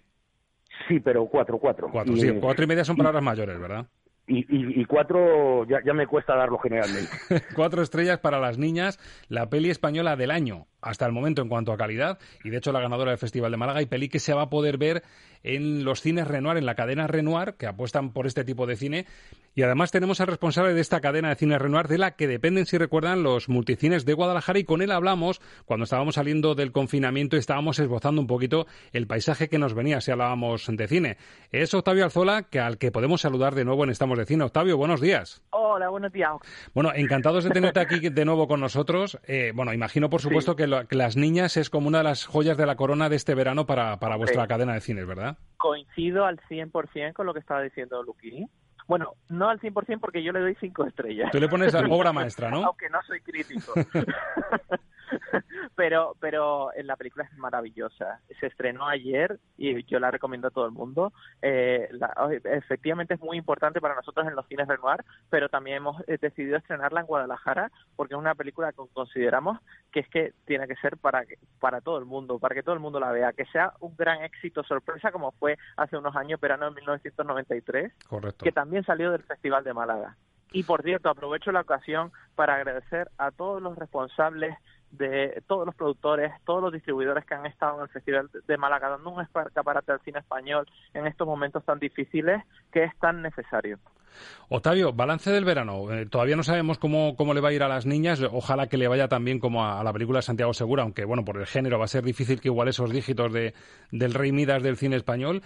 Sí, 0.86 1.00
pero 1.00 1.24
4, 1.24 1.58
4. 1.58 1.88
Cuatro, 1.90 2.16
sí, 2.16 2.30
cuatro 2.38 2.64
y 2.64 2.66
media 2.66 2.84
son 2.84 2.94
palabras 2.94 3.22
mayores, 3.22 3.58
¿verdad? 3.58 3.86
Y, 4.26 4.40
y, 4.40 4.82
y, 4.82 4.84
cuatro 4.84 5.66
ya, 5.66 5.78
ya 5.84 5.94
me 5.94 6.06
cuesta 6.06 6.36
darlo 6.36 6.58
generalmente. 6.58 7.10
cuatro 7.56 7.82
estrellas 7.82 8.18
para 8.18 8.38
las 8.40 8.58
niñas, 8.58 8.98
la 9.28 9.48
peli 9.48 9.70
española 9.70 10.16
del 10.16 10.30
año 10.30 10.66
hasta 10.84 11.06
el 11.06 11.12
momento 11.12 11.42
en 11.42 11.48
cuanto 11.48 11.72
a 11.72 11.76
calidad 11.76 12.18
y 12.44 12.50
de 12.50 12.58
hecho 12.58 12.72
la 12.72 12.80
ganadora 12.80 13.10
del 13.10 13.18
Festival 13.18 13.50
de 13.50 13.56
Málaga 13.56 13.82
y 13.82 13.86
peli 13.86 14.08
que 14.08 14.20
se 14.20 14.34
va 14.34 14.42
a 14.42 14.50
poder 14.50 14.78
ver 14.78 15.02
en 15.44 15.84
los 15.84 16.00
cines 16.00 16.26
Renoir, 16.26 16.56
en 16.56 16.66
la 16.66 16.74
cadena 16.74 17.06
Renoir, 17.06 17.54
que 17.54 17.66
apuestan 17.66 18.12
por 18.12 18.26
este 18.26 18.44
tipo 18.44 18.66
de 18.66 18.76
cine. 18.76 19.06
Y 19.54 19.62
además 19.62 19.92
tenemos 19.92 20.20
al 20.20 20.26
responsable 20.26 20.74
de 20.74 20.80
esta 20.80 21.00
cadena 21.00 21.28
de 21.28 21.36
cines 21.36 21.60
Renoir, 21.60 21.86
de 21.86 21.98
la 21.98 22.16
que 22.16 22.26
dependen, 22.26 22.66
si 22.66 22.76
recuerdan, 22.76 23.22
los 23.22 23.48
multicines 23.48 24.04
de 24.04 24.14
Guadalajara. 24.14 24.58
Y 24.58 24.64
con 24.64 24.82
él 24.82 24.90
hablamos 24.90 25.40
cuando 25.64 25.84
estábamos 25.84 26.16
saliendo 26.16 26.56
del 26.56 26.72
confinamiento 26.72 27.36
y 27.36 27.38
estábamos 27.38 27.78
esbozando 27.78 28.20
un 28.20 28.26
poquito 28.26 28.66
el 28.92 29.06
paisaje 29.06 29.48
que 29.48 29.58
nos 29.58 29.74
venía 29.74 30.00
si 30.00 30.10
hablábamos 30.10 30.66
de 30.66 30.88
cine. 30.88 31.18
Es 31.52 31.72
Octavio 31.74 32.04
Alzola, 32.04 32.44
que 32.44 32.58
al 32.58 32.78
que 32.78 32.90
podemos 32.90 33.20
saludar 33.20 33.54
de 33.54 33.64
nuevo 33.64 33.84
en 33.84 33.90
Estamos 33.90 34.18
de 34.18 34.24
Cine. 34.24 34.44
Octavio, 34.44 34.76
buenos 34.76 35.00
días. 35.00 35.42
Hola, 35.50 35.88
buenos 35.88 36.12
días. 36.12 36.32
Bueno, 36.72 36.90
encantados 36.94 37.44
de 37.44 37.50
tenerte 37.50 37.80
aquí 37.80 38.00
de 38.08 38.24
nuevo 38.24 38.48
con 38.48 38.60
nosotros. 38.60 39.18
Eh, 39.26 39.52
bueno, 39.54 39.72
imagino, 39.74 40.08
por 40.08 40.22
supuesto, 40.22 40.52
sí. 40.52 40.56
que, 40.56 40.73
lo, 40.80 40.88
que, 40.88 40.96
las 40.96 41.16
niñas 41.16 41.56
es 41.56 41.70
como 41.70 41.88
una 41.88 41.98
de 41.98 42.04
las 42.04 42.26
joyas 42.26 42.56
de 42.56 42.66
la 42.66 42.76
corona 42.76 43.08
de 43.08 43.16
este 43.16 43.34
verano 43.34 43.66
para, 43.66 43.98
para 43.98 44.16
vuestra 44.16 44.46
cadena 44.46 44.74
de 44.74 44.80
cines, 44.80 45.06
¿verdad? 45.06 45.36
coincido 45.64 46.26
al 46.26 46.38
100% 46.40 47.14
con 47.14 47.24
lo 47.24 47.32
que 47.32 47.40
estaba 47.40 47.62
diciendo 47.62 48.02
Luquini. 48.02 48.46
Bueno, 48.86 49.14
no 49.30 49.48
al 49.48 49.58
100% 49.60 49.98
porque 49.98 50.22
yo 50.22 50.30
le 50.30 50.40
doy 50.40 50.54
cinco 50.60 50.84
estrellas. 50.84 51.30
Tú 51.32 51.40
le 51.40 51.48
pones 51.48 51.72
la 51.72 51.80
obra 51.90 52.12
maestra, 52.12 52.50
¿no? 52.50 52.66
Aunque 52.66 52.90
no 52.90 53.00
soy 53.06 53.22
crítico. 53.22 53.72
pero 55.76 56.16
pero 56.20 56.70
la 56.82 56.96
película 56.96 57.24
es 57.24 57.36
maravillosa. 57.38 58.20
Se 58.40 58.46
estrenó 58.46 58.86
ayer 58.86 59.38
y 59.56 59.84
yo 59.84 59.98
la 59.98 60.10
recomiendo 60.10 60.48
a 60.48 60.50
todo 60.50 60.66
el 60.66 60.72
mundo. 60.72 61.12
Eh, 61.42 61.88
la, 61.92 62.12
efectivamente 62.44 63.14
es 63.14 63.20
muy 63.20 63.36
importante 63.36 63.80
para 63.80 63.94
nosotros 63.94 64.26
en 64.26 64.34
los 64.34 64.46
cines 64.46 64.68
Renoir, 64.68 65.04
pero 65.30 65.48
también 65.48 65.78
hemos 65.78 66.00
eh, 66.08 66.18
decidido 66.20 66.56
estrenarla 66.56 67.00
en 67.00 67.06
Guadalajara 67.06 67.70
porque 67.96 68.14
es 68.14 68.18
una 68.18 68.34
película 68.34 68.72
que 68.72 68.82
consideramos 68.92 69.58
que 69.92 70.00
es 70.00 70.08
que 70.08 70.32
tiene 70.44 70.66
que 70.66 70.76
ser 70.76 70.96
para 70.96 71.24
para 71.60 71.80
todo 71.80 71.98
el 71.98 72.04
mundo, 72.04 72.38
para 72.38 72.54
que 72.54 72.62
todo 72.62 72.74
el 72.74 72.80
mundo 72.80 73.00
la 73.00 73.12
vea, 73.12 73.32
que 73.32 73.46
sea 73.46 73.72
un 73.80 73.96
gran 73.96 74.22
éxito 74.22 74.62
sorpresa 74.62 75.12
como 75.12 75.32
fue 75.32 75.56
hace 75.76 75.96
unos 75.96 76.14
años, 76.16 76.40
verano 76.40 76.66
de 76.66 76.76
1993, 76.76 77.92
Correcto. 78.08 78.44
que 78.44 78.52
también 78.52 78.84
salió 78.84 79.10
del 79.10 79.22
Festival 79.22 79.64
de 79.64 79.74
Málaga. 79.74 80.16
Y 80.52 80.62
por 80.62 80.82
cierto, 80.82 81.08
aprovecho 81.08 81.50
la 81.50 81.62
ocasión 81.62 82.12
para 82.36 82.54
agradecer 82.54 83.10
a 83.18 83.32
todos 83.32 83.60
los 83.60 83.76
responsables 83.76 84.56
de 84.96 85.42
todos 85.46 85.66
los 85.66 85.74
productores, 85.74 86.32
todos 86.44 86.62
los 86.62 86.72
distribuidores 86.72 87.24
que 87.24 87.34
han 87.34 87.46
estado 87.46 87.76
en 87.76 87.82
el 87.82 87.88
Festival 87.88 88.30
de 88.46 88.56
Málaga 88.56 88.88
dando 88.88 89.10
un 89.10 89.20
escaparate 89.20 89.92
al 89.92 90.00
cine 90.00 90.20
español 90.20 90.66
en 90.92 91.06
estos 91.06 91.26
momentos 91.26 91.64
tan 91.64 91.78
difíciles 91.78 92.42
que 92.72 92.84
es 92.84 92.96
tan 92.98 93.22
necesario. 93.22 93.78
Octavio, 94.48 94.92
balance 94.92 95.30
del 95.30 95.44
verano. 95.44 95.90
Eh, 95.92 96.06
todavía 96.06 96.36
no 96.36 96.42
sabemos 96.42 96.78
cómo, 96.78 97.16
cómo 97.16 97.34
le 97.34 97.40
va 97.40 97.48
a 97.48 97.52
ir 97.52 97.62
a 97.62 97.68
las 97.68 97.86
niñas. 97.86 98.20
Ojalá 98.32 98.68
que 98.68 98.76
le 98.76 98.88
vaya 98.88 99.08
también 99.08 99.40
como 99.40 99.64
a, 99.64 99.80
a, 99.80 99.84
la 99.84 99.92
película 99.92 100.18
de 100.18 100.22
Santiago 100.22 100.54
Segura, 100.54 100.82
aunque 100.82 101.04
bueno, 101.04 101.24
por 101.24 101.38
el 101.38 101.46
género 101.46 101.78
va 101.78 101.86
a 101.86 101.88
ser 101.88 102.04
difícil 102.04 102.40
que 102.40 102.48
igual 102.48 102.68
esos 102.68 102.90
dígitos 102.90 103.32
de, 103.32 103.54
del 103.90 104.14
Rey 104.14 104.32
Midas 104.32 104.62
del 104.62 104.76
cine 104.76 104.96
español. 104.96 105.42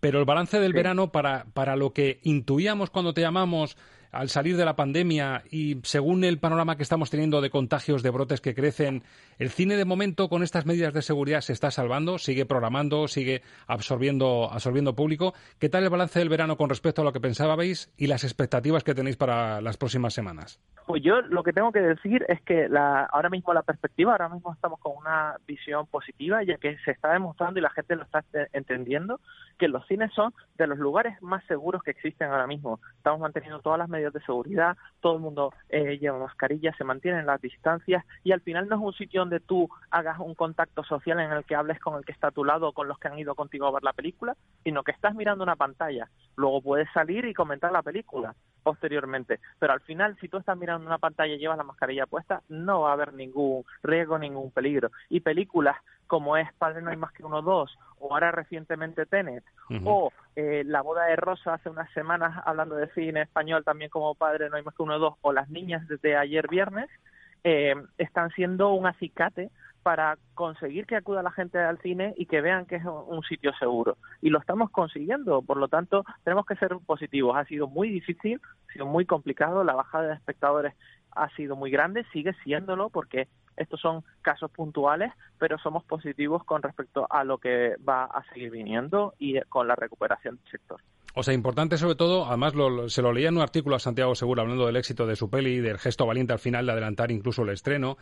Pero 0.00 0.18
el 0.18 0.26
balance 0.26 0.60
del 0.60 0.72
sí. 0.72 0.76
verano 0.76 1.10
para, 1.10 1.46
para 1.54 1.76
lo 1.76 1.92
que 1.92 2.20
intuíamos 2.22 2.90
cuando 2.90 3.14
te 3.14 3.22
llamamos 3.22 3.76
al 4.14 4.28
salir 4.28 4.56
de 4.56 4.64
la 4.64 4.76
pandemia 4.76 5.42
y 5.50 5.80
según 5.82 6.24
el 6.24 6.38
panorama 6.38 6.76
que 6.76 6.82
estamos 6.82 7.10
teniendo 7.10 7.40
de 7.40 7.50
contagios, 7.50 8.02
de 8.02 8.10
brotes 8.10 8.40
que 8.40 8.54
crecen, 8.54 9.02
el 9.38 9.50
cine 9.50 9.76
de 9.76 9.84
momento 9.84 10.28
con 10.28 10.42
estas 10.42 10.66
medidas 10.66 10.94
de 10.94 11.02
seguridad 11.02 11.40
se 11.40 11.52
está 11.52 11.70
salvando, 11.70 12.18
sigue 12.18 12.46
programando, 12.46 13.08
sigue 13.08 13.42
absorbiendo, 13.66 14.48
absorbiendo 14.50 14.94
público. 14.94 15.34
¿Qué 15.58 15.68
tal 15.68 15.84
el 15.84 15.90
balance 15.90 16.18
del 16.18 16.28
verano 16.28 16.56
con 16.56 16.68
respecto 16.68 17.02
a 17.02 17.04
lo 17.04 17.12
que 17.12 17.20
pensabais 17.20 17.92
y 17.96 18.06
las 18.06 18.24
expectativas 18.24 18.84
que 18.84 18.94
tenéis 18.94 19.16
para 19.16 19.60
las 19.60 19.76
próximas 19.76 20.14
semanas? 20.14 20.60
Pues 20.86 21.02
yo 21.02 21.22
lo 21.22 21.42
que 21.42 21.52
tengo 21.52 21.72
que 21.72 21.80
decir 21.80 22.24
es 22.28 22.42
que 22.42 22.68
la, 22.68 23.04
ahora 23.04 23.30
mismo 23.30 23.54
la 23.54 23.62
perspectiva, 23.62 24.12
ahora 24.12 24.28
mismo 24.28 24.52
estamos 24.52 24.78
con 24.80 24.92
una 24.96 25.36
visión 25.46 25.86
positiva, 25.86 26.42
ya 26.44 26.58
que 26.58 26.76
se 26.84 26.90
está 26.90 27.12
demostrando 27.12 27.58
y 27.58 27.62
la 27.62 27.70
gente 27.70 27.96
lo 27.96 28.02
está 28.02 28.22
entendiendo, 28.52 29.20
que 29.58 29.68
los 29.68 29.86
cines 29.86 30.12
son 30.12 30.34
de 30.58 30.66
los 30.66 30.78
lugares 30.78 31.20
más 31.22 31.42
seguros 31.46 31.82
que 31.82 31.92
existen 31.92 32.28
ahora 32.28 32.46
mismo. 32.46 32.80
Estamos 32.98 33.20
manteniendo 33.20 33.60
todas 33.60 33.78
las 33.78 33.88
medidas 33.88 34.03
de 34.12 34.20
seguridad, 34.20 34.76
todo 35.00 35.14
el 35.14 35.20
mundo 35.20 35.52
eh, 35.68 35.98
lleva 35.98 36.18
mascarillas, 36.18 36.76
se 36.76 36.84
mantienen 36.84 37.26
las 37.26 37.40
distancias 37.40 38.04
y 38.22 38.32
al 38.32 38.40
final 38.40 38.68
no 38.68 38.76
es 38.76 38.82
un 38.82 38.92
sitio 38.92 39.20
donde 39.20 39.40
tú 39.40 39.68
hagas 39.90 40.18
un 40.18 40.34
contacto 40.34 40.84
social 40.84 41.20
en 41.20 41.32
el 41.32 41.44
que 41.44 41.54
hables 41.54 41.80
con 41.80 41.96
el 41.96 42.04
que 42.04 42.12
está 42.12 42.28
a 42.28 42.32
tu 42.32 42.44
lado 42.44 42.68
o 42.68 42.72
con 42.72 42.88
los 42.88 42.98
que 42.98 43.08
han 43.08 43.18
ido 43.18 43.34
contigo 43.34 43.66
a 43.66 43.72
ver 43.72 43.82
la 43.82 43.92
película, 43.92 44.36
sino 44.62 44.82
que 44.82 44.92
estás 44.92 45.14
mirando 45.14 45.44
una 45.44 45.56
pantalla. 45.56 46.08
Luego 46.36 46.60
puedes 46.62 46.88
salir 46.92 47.24
y 47.24 47.34
comentar 47.34 47.72
la 47.72 47.82
película 47.82 48.34
posteriormente, 48.62 49.40
pero 49.58 49.74
al 49.74 49.80
final 49.80 50.16
si 50.20 50.28
tú 50.28 50.38
estás 50.38 50.56
mirando 50.56 50.86
una 50.86 50.98
pantalla 50.98 51.34
y 51.34 51.38
llevas 51.38 51.58
la 51.58 51.64
mascarilla 51.64 52.06
puesta, 52.06 52.42
no 52.48 52.82
va 52.82 52.90
a 52.90 52.92
haber 52.94 53.12
ningún 53.12 53.64
riesgo, 53.82 54.18
ningún 54.18 54.50
peligro. 54.50 54.90
Y 55.10 55.20
películas 55.20 55.76
como 56.06 56.36
es 56.36 56.52
Padre 56.54 56.82
no 56.82 56.90
hay 56.90 56.96
más 56.96 57.12
que 57.12 57.24
uno 57.24 57.42
dos, 57.42 57.76
o 57.98 58.12
ahora 58.12 58.30
recientemente 58.30 59.06
Tenet, 59.06 59.44
uh 59.70 59.74
-huh. 59.74 59.82
o 59.84 60.12
eh, 60.36 60.62
La 60.66 60.82
boda 60.82 61.06
de 61.06 61.16
Rosa 61.16 61.54
hace 61.54 61.70
unas 61.70 61.90
semanas 61.92 62.42
hablando 62.44 62.76
de 62.76 62.88
cine 62.92 63.22
español 63.22 63.64
también 63.64 63.90
como 63.90 64.14
Padre 64.14 64.50
no 64.50 64.56
hay 64.56 64.62
más 64.62 64.74
que 64.74 64.82
uno 64.82 64.98
dos, 64.98 65.14
o 65.22 65.32
Las 65.32 65.48
niñas 65.48 65.86
desde 65.88 66.16
ayer 66.16 66.48
viernes, 66.48 66.88
eh, 67.44 67.74
están 67.98 68.30
siendo 68.30 68.72
un 68.72 68.86
acicate 68.86 69.50
para 69.82 70.16
conseguir 70.32 70.86
que 70.86 70.96
acuda 70.96 71.22
la 71.22 71.30
gente 71.30 71.58
al 71.58 71.78
cine 71.78 72.14
y 72.16 72.24
que 72.24 72.40
vean 72.40 72.64
que 72.64 72.76
es 72.76 72.84
un 72.84 73.22
sitio 73.22 73.52
seguro. 73.58 73.98
Y 74.22 74.30
lo 74.30 74.38
estamos 74.38 74.70
consiguiendo, 74.70 75.42
por 75.42 75.58
lo 75.58 75.68
tanto, 75.68 76.06
tenemos 76.24 76.46
que 76.46 76.56
ser 76.56 76.74
positivos. 76.86 77.36
Ha 77.36 77.44
sido 77.44 77.68
muy 77.68 77.90
difícil, 77.90 78.40
ha 78.68 78.72
sido 78.72 78.86
muy 78.86 79.04
complicado, 79.04 79.62
la 79.62 79.74
bajada 79.74 80.08
de 80.08 80.14
espectadores 80.14 80.74
ha 81.14 81.28
sido 81.36 81.54
muy 81.54 81.70
grande, 81.70 82.06
sigue 82.14 82.32
siéndolo 82.42 82.88
porque 82.88 83.28
estos 83.56 83.80
son 83.80 84.04
casos 84.22 84.50
puntuales, 84.50 85.12
pero 85.38 85.58
somos 85.58 85.84
positivos 85.84 86.44
con 86.44 86.62
respecto 86.62 87.06
a 87.10 87.24
lo 87.24 87.38
que 87.38 87.76
va 87.86 88.04
a 88.04 88.24
seguir 88.32 88.50
viniendo 88.50 89.14
y 89.18 89.40
con 89.42 89.68
la 89.68 89.76
recuperación 89.76 90.36
del 90.36 90.50
sector. 90.50 90.80
O 91.16 91.22
sea, 91.22 91.32
importante 91.32 91.78
sobre 91.78 91.94
todo, 91.94 92.26
además 92.26 92.56
lo, 92.56 92.88
se 92.88 93.00
lo 93.00 93.12
leía 93.12 93.28
en 93.28 93.36
un 93.36 93.42
artículo 93.42 93.76
a 93.76 93.78
Santiago 93.78 94.16
Segura 94.16 94.42
hablando 94.42 94.66
del 94.66 94.74
éxito 94.74 95.06
de 95.06 95.14
su 95.14 95.30
peli, 95.30 95.60
del 95.60 95.78
gesto 95.78 96.06
valiente 96.06 96.32
al 96.32 96.40
final 96.40 96.66
de 96.66 96.72
adelantar 96.72 97.12
incluso 97.12 97.42
el 97.42 97.50
estreno, 97.50 97.96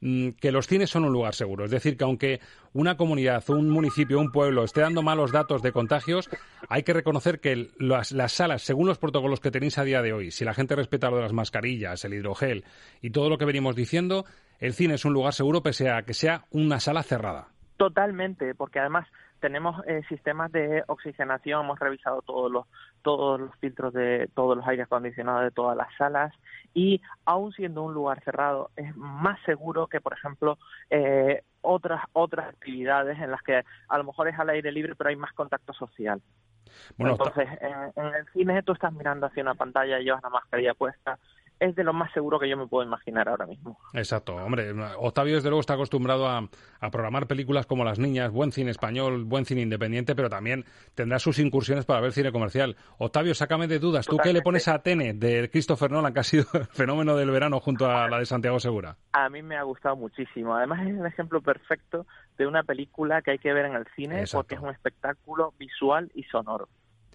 mmm, 0.00 0.30
que 0.30 0.50
los 0.50 0.66
cines 0.66 0.90
son 0.90 1.04
un 1.04 1.12
lugar 1.12 1.36
seguro. 1.36 1.64
Es 1.64 1.70
decir, 1.70 1.96
que 1.96 2.02
aunque 2.02 2.40
una 2.72 2.96
comunidad, 2.96 3.44
un 3.50 3.70
municipio, 3.70 4.18
un 4.18 4.32
pueblo 4.32 4.64
esté 4.64 4.80
dando 4.80 5.04
malos 5.04 5.30
datos 5.30 5.62
de 5.62 5.70
contagios, 5.70 6.28
hay 6.68 6.82
que 6.82 6.92
reconocer 6.92 7.38
que 7.38 7.70
las, 7.78 8.10
las 8.10 8.32
salas, 8.32 8.62
según 8.62 8.88
los 8.88 8.98
protocolos 8.98 9.38
que 9.38 9.52
tenéis 9.52 9.78
a 9.78 9.84
día 9.84 10.02
de 10.02 10.12
hoy, 10.12 10.32
si 10.32 10.44
la 10.44 10.52
gente 10.52 10.74
respeta 10.74 11.08
lo 11.08 11.16
de 11.16 11.22
las 11.22 11.32
mascarillas, 11.32 12.04
el 12.04 12.14
hidrogel 12.14 12.64
y 13.00 13.10
todo 13.10 13.28
lo 13.28 13.38
que 13.38 13.44
venimos 13.44 13.76
diciendo, 13.76 14.24
el 14.58 14.74
cine 14.74 14.94
es 14.94 15.04
un 15.04 15.12
lugar 15.12 15.34
seguro 15.34 15.62
pese 15.62 15.88
a 15.88 16.02
que 16.02 16.14
sea 16.14 16.46
una 16.50 16.80
sala 16.80 17.04
cerrada. 17.04 17.46
Totalmente, 17.76 18.54
porque 18.56 18.80
además 18.80 19.06
tenemos 19.40 19.84
eh, 19.86 20.02
sistemas 20.08 20.50
de 20.52 20.82
oxigenación, 20.86 21.64
hemos 21.64 21.78
revisado 21.78 22.22
todos 22.22 22.50
los 22.50 22.66
todos 23.02 23.40
los 23.40 23.54
filtros 23.56 23.92
de 23.92 24.28
todos 24.34 24.56
los 24.56 24.66
aires 24.66 24.86
acondicionados 24.86 25.42
de 25.42 25.50
todas 25.50 25.76
las 25.76 25.88
salas 25.96 26.32
y 26.74 27.00
aún 27.24 27.52
siendo 27.52 27.82
un 27.84 27.94
lugar 27.94 28.22
cerrado 28.24 28.70
es 28.76 28.96
más 28.96 29.38
seguro 29.44 29.86
que 29.86 30.00
por 30.00 30.14
ejemplo 30.14 30.58
eh, 30.90 31.42
otras 31.60 32.02
otras 32.12 32.48
actividades 32.48 33.18
en 33.20 33.30
las 33.30 33.42
que 33.42 33.62
a 33.88 33.98
lo 33.98 34.04
mejor 34.04 34.28
es 34.28 34.38
al 34.38 34.50
aire 34.50 34.72
libre 34.72 34.94
pero 34.96 35.10
hay 35.10 35.16
más 35.16 35.32
contacto 35.32 35.72
social. 35.72 36.20
Bueno, 36.98 37.12
Entonces, 37.12 37.48
en, 37.60 38.04
en, 38.04 38.14
el 38.14 38.26
cine 38.32 38.62
tú 38.64 38.72
estás 38.72 38.92
mirando 38.92 39.26
hacia 39.26 39.42
una 39.42 39.54
pantalla, 39.54 40.00
llevas 40.00 40.20
una 40.20 40.30
mascarilla 40.30 40.74
puesta, 40.74 41.18
es 41.60 41.74
de 41.74 41.84
lo 41.84 41.92
más 41.92 42.12
seguro 42.12 42.38
que 42.38 42.48
yo 42.48 42.56
me 42.56 42.66
puedo 42.66 42.86
imaginar 42.86 43.28
ahora 43.28 43.46
mismo. 43.46 43.78
Exacto, 43.94 44.36
hombre, 44.36 44.72
Octavio 44.98 45.36
desde 45.36 45.48
luego 45.48 45.60
está 45.60 45.74
acostumbrado 45.74 46.28
a, 46.28 46.48
programar 46.90 47.26
películas 47.26 47.66
como 47.66 47.84
Las 47.84 47.98
Niñas, 47.98 48.30
buen 48.30 48.52
cine 48.52 48.70
español, 48.70 49.24
buen 49.24 49.44
cine 49.44 49.62
independiente, 49.62 50.14
pero 50.14 50.28
también 50.28 50.64
tendrá 50.94 51.18
sus 51.18 51.38
incursiones 51.38 51.84
para 51.84 52.00
ver 52.00 52.12
cine 52.12 52.30
comercial. 52.30 52.76
Octavio, 52.98 53.34
sácame 53.34 53.66
de 53.66 53.78
dudas, 53.78 54.06
¿tú 54.06 54.18
qué 54.18 54.32
le 54.32 54.42
pones 54.42 54.68
a 54.68 54.78
Tene 54.82 55.14
de 55.14 55.50
Christopher 55.50 55.90
Nolan, 55.90 56.14
que 56.14 56.20
ha 56.20 56.24
sido 56.24 56.44
el 56.54 56.66
fenómeno 56.66 57.16
del 57.16 57.30
verano 57.30 57.58
junto 57.60 57.90
a 57.90 58.08
la 58.08 58.18
de 58.18 58.26
Santiago 58.26 58.60
Segura? 58.60 58.96
A 59.12 59.28
mí 59.28 59.42
me 59.42 59.56
ha 59.56 59.62
gustado 59.62 59.96
muchísimo, 59.96 60.54
además 60.54 60.86
es 60.86 60.94
un 60.94 61.06
ejemplo 61.06 61.40
perfecto 61.40 62.06
de 62.38 62.46
una 62.46 62.62
película 62.62 63.22
que 63.22 63.32
hay 63.32 63.38
que 63.38 63.52
ver 63.52 63.66
en 63.66 63.74
el 63.74 63.86
cine 63.96 64.24
porque 64.32 64.54
es 64.54 64.60
un 64.60 64.70
espectáculo 64.70 65.54
visual 65.58 66.10
y 66.14 66.22
sonoro 66.24 66.68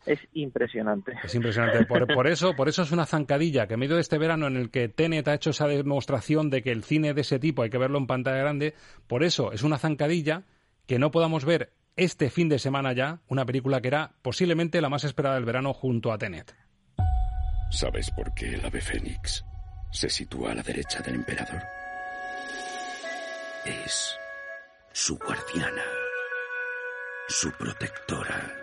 es 0.06 0.20
impresionante. 0.34 1.14
Es 1.24 1.36
impresionante. 1.36 1.86
Por, 1.86 2.28
eso, 2.28 2.56
por 2.56 2.68
eso 2.68 2.82
es 2.82 2.92
una 2.92 3.06
zancadilla 3.06 3.68
que 3.68 3.76
en 3.76 3.80
medio 3.80 3.96
de 3.96 4.02
este 4.02 4.18
verano 4.18 4.48
en 4.48 4.58
el 4.58 4.72
que 4.72 4.90
Tenet 4.90 5.28
ha 5.28 5.36
hecho 5.36 5.52
esa 5.52 5.68
demostración 5.68 6.50
de 6.50 6.64
que 6.64 6.72
el 6.72 6.84
cine 6.84 7.14
de 7.14 7.22
ese 7.22 7.40
tipo 7.40 7.62
hay 7.62 7.70
que 7.70 7.78
verlo 7.78 7.98
en 8.00 8.08
pantalla 8.08 8.38
grande, 8.38 8.74
por 9.08 9.24
eso 9.24 9.52
es 9.52 9.64
una 9.64 9.78
zancadilla 9.78 10.44
que 10.88 11.00
no 11.00 11.12
podamos 11.12 11.46
ver 11.46 11.74
este 11.96 12.30
fin 12.30 12.50
de 12.50 12.58
semana 12.58 12.94
ya 12.94 13.20
una 13.28 13.46
película 13.46 13.82
que 13.82 13.90
era 13.90 14.14
posiblemente 14.22 14.82
la 14.82 14.90
más 14.90 15.04
esperada 15.04 15.36
del 15.36 15.46
verano 15.46 15.74
junto 15.74 16.12
a 16.12 16.18
Tenet. 16.18 16.56
¿Sabes 17.70 18.10
por 18.12 18.34
qué 18.34 18.56
el 18.56 18.66
ave 18.66 18.82
fénix 18.82 19.46
se 19.92 20.10
sitúa 20.10 20.52
a 20.52 20.56
la 20.56 20.64
derecha 20.64 21.00
del 21.02 21.16
emperador? 21.16 21.62
Es 23.66 24.18
su 24.92 25.18
guardiana, 25.18 25.84
su 27.28 27.52
protectora 27.52 28.61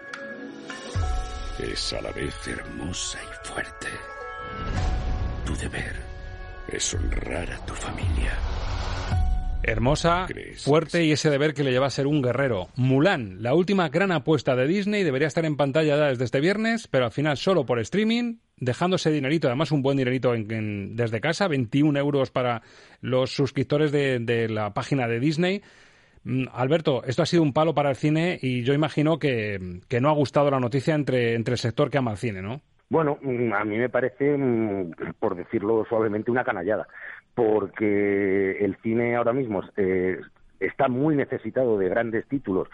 es 1.61 1.93
a 1.93 2.01
la 2.01 2.13
vez 2.13 2.35
hermosa 2.47 3.19
y 3.23 3.49
fuerte. 3.49 3.89
Tu 5.45 5.57
deber 5.57 5.97
es 6.69 6.95
honrar 6.95 7.51
a 7.51 7.67
tu 7.67 7.75
familia. 7.75 8.39
Hermosa, 9.63 10.29
fuerte 10.59 11.05
y 11.05 11.13
ese 11.13 11.31
deber 11.31 11.53
que 11.53 11.65
le 11.65 11.73
lleva 11.73 11.89
a 11.89 11.91
ser 11.91 12.07
un 12.07 12.23
guerrero. 12.23 12.69
Mulan, 12.77 13.43
la 13.43 13.55
última 13.55 13.89
gran 13.89 14.13
apuesta 14.13 14.55
de 14.55 14.69
Disney, 14.69 15.03
debería 15.03 15.27
estar 15.27 15.45
en 15.45 15.57
pantalla 15.57 15.97
ya 15.97 16.07
desde 16.07 16.25
este 16.25 16.41
viernes, 16.41 16.87
pero 16.87 17.07
al 17.07 17.11
final 17.11 17.37
solo 17.37 17.67
por 17.67 17.81
streaming, 17.81 18.37
dejándose 18.57 19.11
dinerito, 19.11 19.49
además 19.49 19.73
un 19.73 19.83
buen 19.83 19.99
dinerito 19.99 20.33
desde 20.33 21.21
casa, 21.21 21.49
21 21.49 21.99
euros 21.99 22.31
para 22.31 22.63
los 23.01 23.35
suscriptores 23.35 23.91
de 23.91 24.49
la 24.49 24.73
página 24.73 25.09
de 25.09 25.21
Disney. 25.21 25.63
Mm, 26.29 26.45
Alberto, 26.53 27.03
esto 27.05 27.23
ha 27.23 27.27
sido 27.27 27.43
un 27.43 27.55
palo 27.55 27.75
para 27.75 27.89
el 27.89 27.97
cine 27.97 28.39
y 28.43 28.63
yo 28.63 28.75
imagino 28.75 29.19
que, 29.19 29.59
no 29.99 30.11
ha 30.11 30.13
gustado 30.13 30.51
la 30.51 30.61
noticia 30.61 30.95
entre, 30.95 31.35
entre 31.35 31.53
el 31.53 31.59
sector 31.59 31.89
que 31.89 31.97
ama 31.97 32.11
el 32.11 32.19
cine, 32.19 32.43
¿no? 32.43 32.61
Bueno, 32.91 33.17
mm, 33.23 33.55
a 33.55 33.65
mí 33.65 33.79
me 33.79 33.89
parece, 33.89 34.37
mm, 34.37 35.15
por 35.19 35.37
decirlo 35.37 35.87
suavemente, 35.89 36.31
una 36.31 36.45
canallada, 36.45 36.87
porque 37.35 38.59
el 38.63 38.77
cine 38.83 39.17
ahora 39.17 39.33
mismo 39.33 39.63
eh, 39.79 40.21
está 40.61 40.89
muy 40.89 41.17
necesitado 41.17 41.79
de 41.79 41.89
grandes 41.89 42.27
títulos 42.29 42.69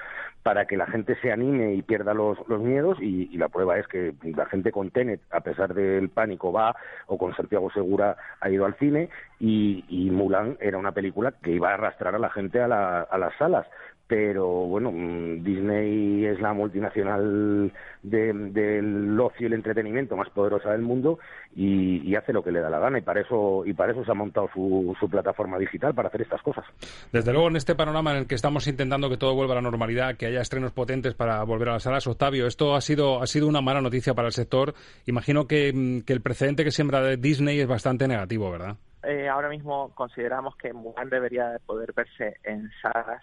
para 0.44 0.66
que 0.66 0.76
la 0.76 0.86
gente 0.86 1.16
se 1.22 1.32
anime 1.32 1.72
y 1.72 1.80
pierda 1.80 2.12
los, 2.12 2.38
miedos 2.48 2.98
y, 3.00 3.34
la 3.38 3.48
prueba 3.48 3.78
es 3.78 3.88
que 3.88 4.14
la 4.22 4.44
gente 4.44 4.72
con 4.72 4.90
Tenet, 4.90 5.22
a 5.30 5.40
pesar 5.40 5.72
del 5.72 6.10
pánico, 6.10 6.52
va 6.52 6.76
o 7.06 7.16
con 7.16 7.34
Santiago 7.34 7.70
Segura 7.70 8.16
ha 8.40 8.50
ido 8.50 8.66
al 8.66 8.74
cine 8.74 9.08
y, 9.40 9.84
y 9.88 10.10
Mulan 10.10 10.58
era 10.60 10.76
una 10.76 10.92
película 10.92 11.32
que 11.42 11.52
iba 11.52 11.70
a 11.70 11.74
arrastrar 11.74 12.14
a 12.14 12.18
la 12.18 12.28
gente 12.28 12.60
a, 12.60 12.68
la, 12.68 13.00
a 13.00 13.16
las 13.16 13.34
salas 13.38 13.66
pero 14.06 14.46
bueno, 14.46 14.92
mm, 14.92 15.42
Disney 15.42 16.26
es 16.26 16.40
la 16.40 16.52
multinacional 16.52 17.72
del 18.02 19.18
ocio 19.18 19.44
y 19.44 19.46
el 19.46 19.54
entretenimiento 19.54 20.14
más 20.16 20.28
poderosa 20.30 20.70
del 20.72 20.82
mundo 20.82 21.18
y, 21.56 22.14
hace 22.14 22.32
lo 22.32 22.44
que 22.44 22.52
le 22.52 22.60
da 22.60 22.70
la 22.70 22.78
gana 22.78 22.98
y 22.98 23.02
para 23.02 23.22
eso 23.22 23.64
y 23.66 23.72
para 23.72 23.90
eso 23.90 24.04
se 24.04 24.10
ha 24.12 24.14
montado 24.14 24.48
su, 24.54 24.94
su, 25.00 25.10
plataforma 25.10 25.58
digital 25.58 25.92
para 25.94 26.08
hacer 26.08 26.22
estas 26.22 26.40
cosas. 26.42 26.64
Desde 27.10 27.32
luego 27.32 27.48
en 27.48 27.56
este 27.56 27.74
panorama 27.74 28.12
en 28.12 28.18
el 28.18 28.26
que 28.28 28.36
estamos 28.36 28.68
intentando 28.68 29.10
que 29.10 29.16
todo 29.16 29.34
vuelva 29.34 29.54
a 29.54 29.56
la 29.56 29.62
normalidad, 29.62 30.16
que 30.16 30.26
haya 30.26 30.40
estrenos 30.40 30.70
potentes 30.70 31.14
para 31.14 31.42
volver 31.42 31.70
a 31.70 31.72
las 31.72 31.82
salas, 31.82 32.06
Octavio, 32.06 32.46
esto 32.46 32.76
ha 32.76 32.80
sido 32.80 33.20
ha 33.20 33.26
sido 33.26 33.48
una 33.48 33.62
mala 33.62 33.80
noticia 33.80 34.14
para 34.14 34.28
el 34.28 34.32
sector. 34.32 34.74
Imagino 35.06 35.48
que, 35.48 35.72
mm, 35.74 36.02
que 36.02 36.12
el 36.12 36.20
precedente 36.20 36.62
que 36.62 36.70
siembra 36.70 37.00
de 37.00 37.16
Disney 37.16 37.58
es 37.58 37.66
bastante 37.66 38.06
negativo, 38.06 38.48
¿verdad? 38.50 38.76
Eh, 39.02 39.28
ahora 39.28 39.48
mismo 39.48 39.90
consideramos 39.94 40.56
que 40.56 40.72
Mulan 40.72 41.10
debería 41.10 41.58
poder 41.66 41.92
verse 41.92 42.38
en 42.44 42.70
salas 42.80 43.22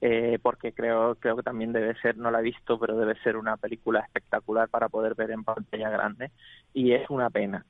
eh, 0.00 0.38
porque 0.40 0.72
creo 0.72 1.16
creo 1.16 1.36
que 1.36 1.42
también 1.42 1.72
debe 1.72 1.94
ser 2.00 2.16
no 2.16 2.30
la 2.30 2.40
he 2.40 2.42
visto 2.42 2.78
pero 2.78 2.96
debe 2.96 3.16
ser 3.22 3.36
una 3.36 3.56
película 3.56 4.00
espectacular 4.00 4.68
para 4.68 4.88
poder 4.88 5.14
ver 5.14 5.30
en 5.30 5.44
pantalla 5.44 5.90
grande 5.90 6.30
y 6.72 6.92
es 6.92 7.08
una 7.10 7.30
pena. 7.30 7.64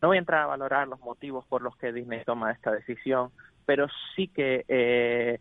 No 0.00 0.08
voy 0.08 0.16
a 0.16 0.20
entrar 0.20 0.42
a 0.42 0.46
valorar 0.46 0.86
los 0.86 1.00
motivos 1.00 1.44
por 1.46 1.62
los 1.62 1.76
que 1.76 1.92
Disney 1.92 2.24
toma 2.24 2.52
esta 2.52 2.72
decisión 2.72 3.30
pero 3.64 3.86
sí 4.16 4.28
que 4.28 4.64
eh, 4.66 5.40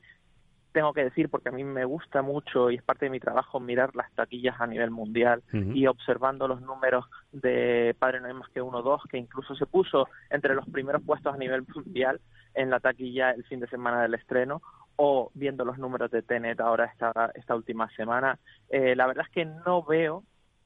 tengo 0.78 0.94
que 0.94 1.06
decir 1.06 1.30
porque 1.30 1.50
a 1.50 1.52
mí 1.52 1.64
me 1.64 1.86
gusta 1.86 2.22
mucho 2.22 2.70
y 2.70 2.76
es 2.76 2.84
parte 2.84 3.06
de 3.06 3.10
mi 3.10 3.20
trabajo 3.20 3.60
mirar 3.60 3.96
las 3.96 4.12
taquillas 4.14 4.62
a 4.62 4.68
nivel 4.68 4.92
mundial 4.92 5.42
y 5.52 5.88
observando 5.88 6.48
los 6.48 6.62
números 6.62 7.06
de 7.32 7.96
Padre 7.98 8.20
No 8.20 8.28
hay 8.28 8.34
más 8.36 8.50
que 8.50 8.62
uno 8.62 8.84
dos 8.84 9.02
que 9.10 9.18
incluso 9.18 9.56
se 9.56 9.66
puso 9.66 10.08
entre 10.30 10.54
los 10.54 10.70
primeros 10.70 11.02
puestos 11.02 11.34
a 11.34 11.38
nivel 11.38 11.66
mundial 11.74 12.22
en 12.54 12.70
la 12.70 12.80
taquilla 12.80 13.32
el 13.32 13.44
fin 13.46 13.60
de 13.60 13.68
semana 13.68 14.04
del 14.04 14.14
estreno 14.14 14.62
o 14.98 15.32
viendo 15.34 15.64
los 15.64 15.78
números 15.78 16.12
de 16.12 16.22
Tenet 16.22 16.60
ahora 16.60 16.86
esta, 16.86 17.32
esta 17.36 17.56
última 17.56 17.90
semana, 17.96 18.38
eh, 18.70 18.96
la 18.96 19.08
verdad 19.08 19.26
es 19.28 19.32
que 19.32 19.46
no 19.46 19.84
veo 19.84 20.24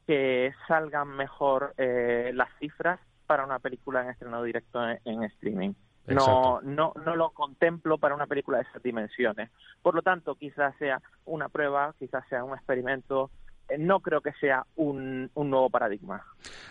que 0.08 0.54
salgan 0.68 1.10
mejor 1.10 1.74
eh, 1.78 2.32
las 2.34 2.50
cifras 2.60 3.00
para 3.28 3.46
una 3.46 3.60
película 3.60 4.02
en 4.02 4.10
estreno 4.10 4.44
directo 4.44 4.82
en, 5.06 5.24
streaming. 5.24 5.74
No, 6.08 6.60
no, 6.64 6.94
no 7.06 7.16
lo 7.16 7.30
contemplo 7.30 7.98
para 7.98 8.16
una 8.16 8.26
película 8.26 8.58
de 8.58 8.64
esas 8.64 8.82
dimensiones. 8.82 9.52
Por 9.82 9.96
lo 9.96 10.02
tanto, 10.02 10.36
quizás 10.36 10.76
sea 10.78 11.02
una 11.26 11.48
prueba, 11.48 11.94
quizás 12.00 12.28
sea 12.28 12.44
un 12.44 12.56
experimento 12.56 13.30
no 13.78 14.00
creo 14.00 14.22
que 14.22 14.32
sea 14.34 14.66
un, 14.76 15.30
nuevo 15.36 15.70
paradigma. 15.70 16.24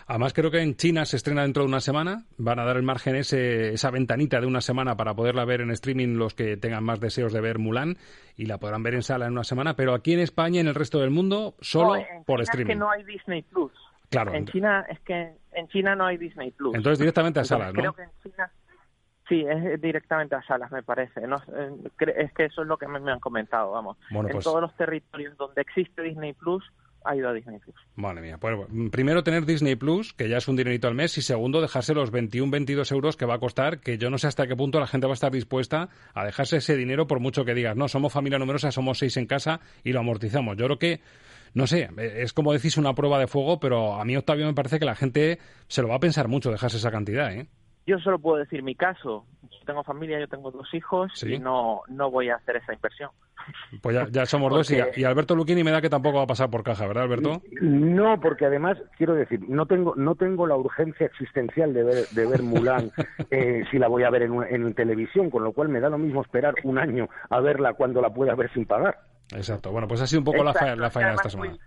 Además, 0.07 0.33
creo 0.33 0.51
que 0.51 0.61
en 0.61 0.75
China 0.75 1.05
se 1.05 1.17
estrena 1.17 1.43
dentro 1.43 1.63
de 1.63 1.69
una 1.69 1.79
semana. 1.79 2.25
Van 2.37 2.59
a 2.59 2.65
dar 2.65 2.77
el 2.77 2.83
margen 2.83 3.15
ese, 3.15 3.73
esa 3.73 3.91
ventanita 3.91 4.39
de 4.39 4.47
una 4.47 4.61
semana 4.61 4.95
para 4.95 5.13
poderla 5.13 5.45
ver 5.45 5.61
en 5.61 5.71
streaming 5.71 6.17
los 6.17 6.33
que 6.33 6.57
tengan 6.57 6.83
más 6.83 6.99
deseos 6.99 7.33
de 7.33 7.41
ver 7.41 7.59
Mulan 7.59 7.97
y 8.35 8.45
la 8.45 8.57
podrán 8.57 8.83
ver 8.83 8.95
en 8.95 9.03
sala 9.03 9.25
en 9.25 9.33
una 9.33 9.43
semana. 9.43 9.75
Pero 9.75 9.93
aquí 9.93 10.13
en 10.13 10.19
España 10.19 10.57
y 10.57 10.59
en 10.59 10.67
el 10.67 10.75
resto 10.75 10.99
del 10.99 11.11
mundo, 11.11 11.55
solo 11.61 12.01
por 12.25 12.41
streaming. 12.41 12.71
Es 12.71 12.75
que 12.75 12.79
no 12.79 12.91
hay 12.91 13.03
Disney 13.03 13.41
Plus. 13.43 13.71
Claro. 14.09 14.33
En 14.33 14.45
China 14.45 14.85
es 14.89 14.99
que 15.01 15.33
en 15.53 15.67
China 15.69 15.95
no 15.95 16.05
hay 16.05 16.17
Disney 16.17 16.51
Plus. 16.51 16.75
Entonces 16.75 16.99
directamente 16.99 17.39
a 17.39 17.45
salas, 17.45 17.73
¿no? 17.73 17.79
Creo 17.79 17.93
que 17.93 18.03
en 18.03 18.09
China 18.23 18.51
Sí, 19.31 19.45
es 19.47 19.79
directamente 19.79 20.35
a 20.35 20.41
salas, 20.41 20.69
me 20.73 20.83
parece. 20.83 21.25
No, 21.25 21.37
eh, 21.37 21.71
es 22.17 22.33
que 22.33 22.43
eso 22.43 22.63
es 22.63 22.67
lo 22.67 22.77
que 22.77 22.85
me, 22.85 23.09
han 23.09 23.21
comentado, 23.21 23.71
vamos. 23.71 23.97
en 24.09 24.27
pues 24.27 24.43
todos 24.43 24.59
los 24.59 24.75
territorios 24.75 25.37
donde 25.37 25.61
existe 25.61 26.01
Disney 26.01 26.33
Plus, 26.33 26.69
ha 27.03 27.11
a 27.11 27.33
Disney 27.33 27.59
Plus. 27.59 27.75
Madre 27.95 28.21
mía. 28.21 28.37
Pues, 28.37 28.57
primero 28.91 29.23
tener 29.23 29.45
Disney 29.45 29.75
Plus, 29.75 30.13
que 30.13 30.29
ya 30.29 30.37
es 30.37 30.47
un 30.47 30.55
dinerito 30.55 30.87
al 30.87 30.95
mes, 30.95 31.17
y 31.17 31.21
segundo 31.21 31.61
dejarse 31.61 31.93
los 31.93 32.11
21, 32.11 32.51
22 32.51 32.91
euros 32.91 33.17
que 33.17 33.25
va 33.25 33.35
a 33.35 33.39
costar, 33.39 33.79
que 33.79 33.97
yo 33.97 34.09
no 34.09 34.17
sé 34.17 34.27
hasta 34.27 34.47
qué 34.47 34.55
punto 34.55 34.79
la 34.79 34.87
gente 34.87 35.07
va 35.07 35.13
a 35.13 35.15
estar 35.15 35.31
dispuesta 35.31 35.89
a 36.13 36.25
dejarse 36.25 36.57
ese 36.57 36.75
dinero 36.75 37.07
por 37.07 37.19
mucho 37.19 37.45
que 37.45 37.53
digas, 37.53 37.75
no, 37.75 37.87
somos 37.87 38.13
familia 38.13 38.39
numerosa, 38.39 38.71
somos 38.71 38.99
seis 38.99 39.17
en 39.17 39.25
casa 39.25 39.61
y 39.83 39.93
lo 39.93 39.99
amortizamos. 39.99 40.57
Yo 40.57 40.65
creo 40.65 40.79
que, 40.79 41.01
no 41.53 41.67
sé, 41.67 41.89
es 41.97 42.33
como 42.33 42.53
decís 42.53 42.77
una 42.77 42.93
prueba 42.93 43.19
de 43.19 43.27
fuego, 43.27 43.59
pero 43.59 43.95
a 43.95 44.05
mí, 44.05 44.15
Octavio, 44.15 44.45
me 44.45 44.53
parece 44.53 44.79
que 44.79 44.85
la 44.85 44.95
gente 44.95 45.39
se 45.67 45.81
lo 45.81 45.87
va 45.87 45.95
a 45.95 45.99
pensar 45.99 46.27
mucho 46.27 46.51
dejarse 46.51 46.77
esa 46.77 46.91
cantidad, 46.91 47.33
¿eh? 47.33 47.47
Yo 47.85 47.99
solo 47.99 48.19
puedo 48.19 48.37
decir 48.37 48.63
mi 48.63 48.75
caso. 48.75 49.25
Yo 49.43 49.65
tengo 49.65 49.83
familia, 49.83 50.19
yo 50.19 50.27
tengo 50.27 50.51
dos 50.51 50.71
hijos 50.73 51.11
y 51.23 51.39
no, 51.39 51.81
no 51.87 52.11
voy 52.11 52.29
a 52.29 52.35
hacer 52.35 52.57
esa 52.57 52.73
inversión. 52.73 53.09
Pues 53.81 54.11
ya, 54.11 54.25
somos 54.25 54.51
dos 54.51 54.71
y, 54.71 55.03
Alberto 55.03 55.35
Luquini 55.35 55.63
me 55.63 55.71
da 55.71 55.81
que 55.81 55.89
tampoco 55.89 56.17
va 56.17 56.23
a 56.23 56.27
pasar 56.27 56.49
por 56.49 56.63
caja, 56.63 56.87
¿verdad, 56.87 57.03
Alberto? 57.03 57.41
No, 57.59 58.19
porque 58.19 58.45
además, 58.45 58.77
quiero 58.97 59.15
decir, 59.15 59.41
no 59.49 59.65
tengo 59.65 59.95
no 59.95 60.15
tengo 60.15 60.45
la 60.45 60.55
urgencia 60.55 61.07
existencial 61.07 61.73
de 61.73 61.83
ver, 61.83 62.07
de 62.09 62.25
ver 62.27 62.43
Mulan 62.43 62.91
eh, 63.31 63.63
si 63.71 63.79
la 63.79 63.87
voy 63.87 64.03
a 64.03 64.09
ver 64.11 64.23
en, 64.23 64.43
en 64.43 64.73
televisión, 64.73 65.29
con 65.29 65.43
lo 65.43 65.53
cual 65.53 65.69
me 65.69 65.79
da 65.79 65.89
lo 65.89 65.97
mismo 65.97 66.21
esperar 66.21 66.53
un 66.63 66.77
año 66.77 67.09
a 67.29 67.39
verla 67.39 67.73
cuando 67.73 68.01
la 68.01 68.13
pueda 68.13 68.35
ver 68.35 68.51
sin 68.53 68.65
pagar. 68.65 68.99
Exacto. 69.35 69.71
Bueno, 69.71 69.87
pues 69.87 70.01
ha 70.01 70.07
sido 70.07 70.19
un 70.19 70.25
poco 70.25 70.43
la, 70.43 70.53
falla, 70.53 70.75
la 70.75 70.89
de 70.89 71.13
esta 71.15 71.29
semana 71.29 71.57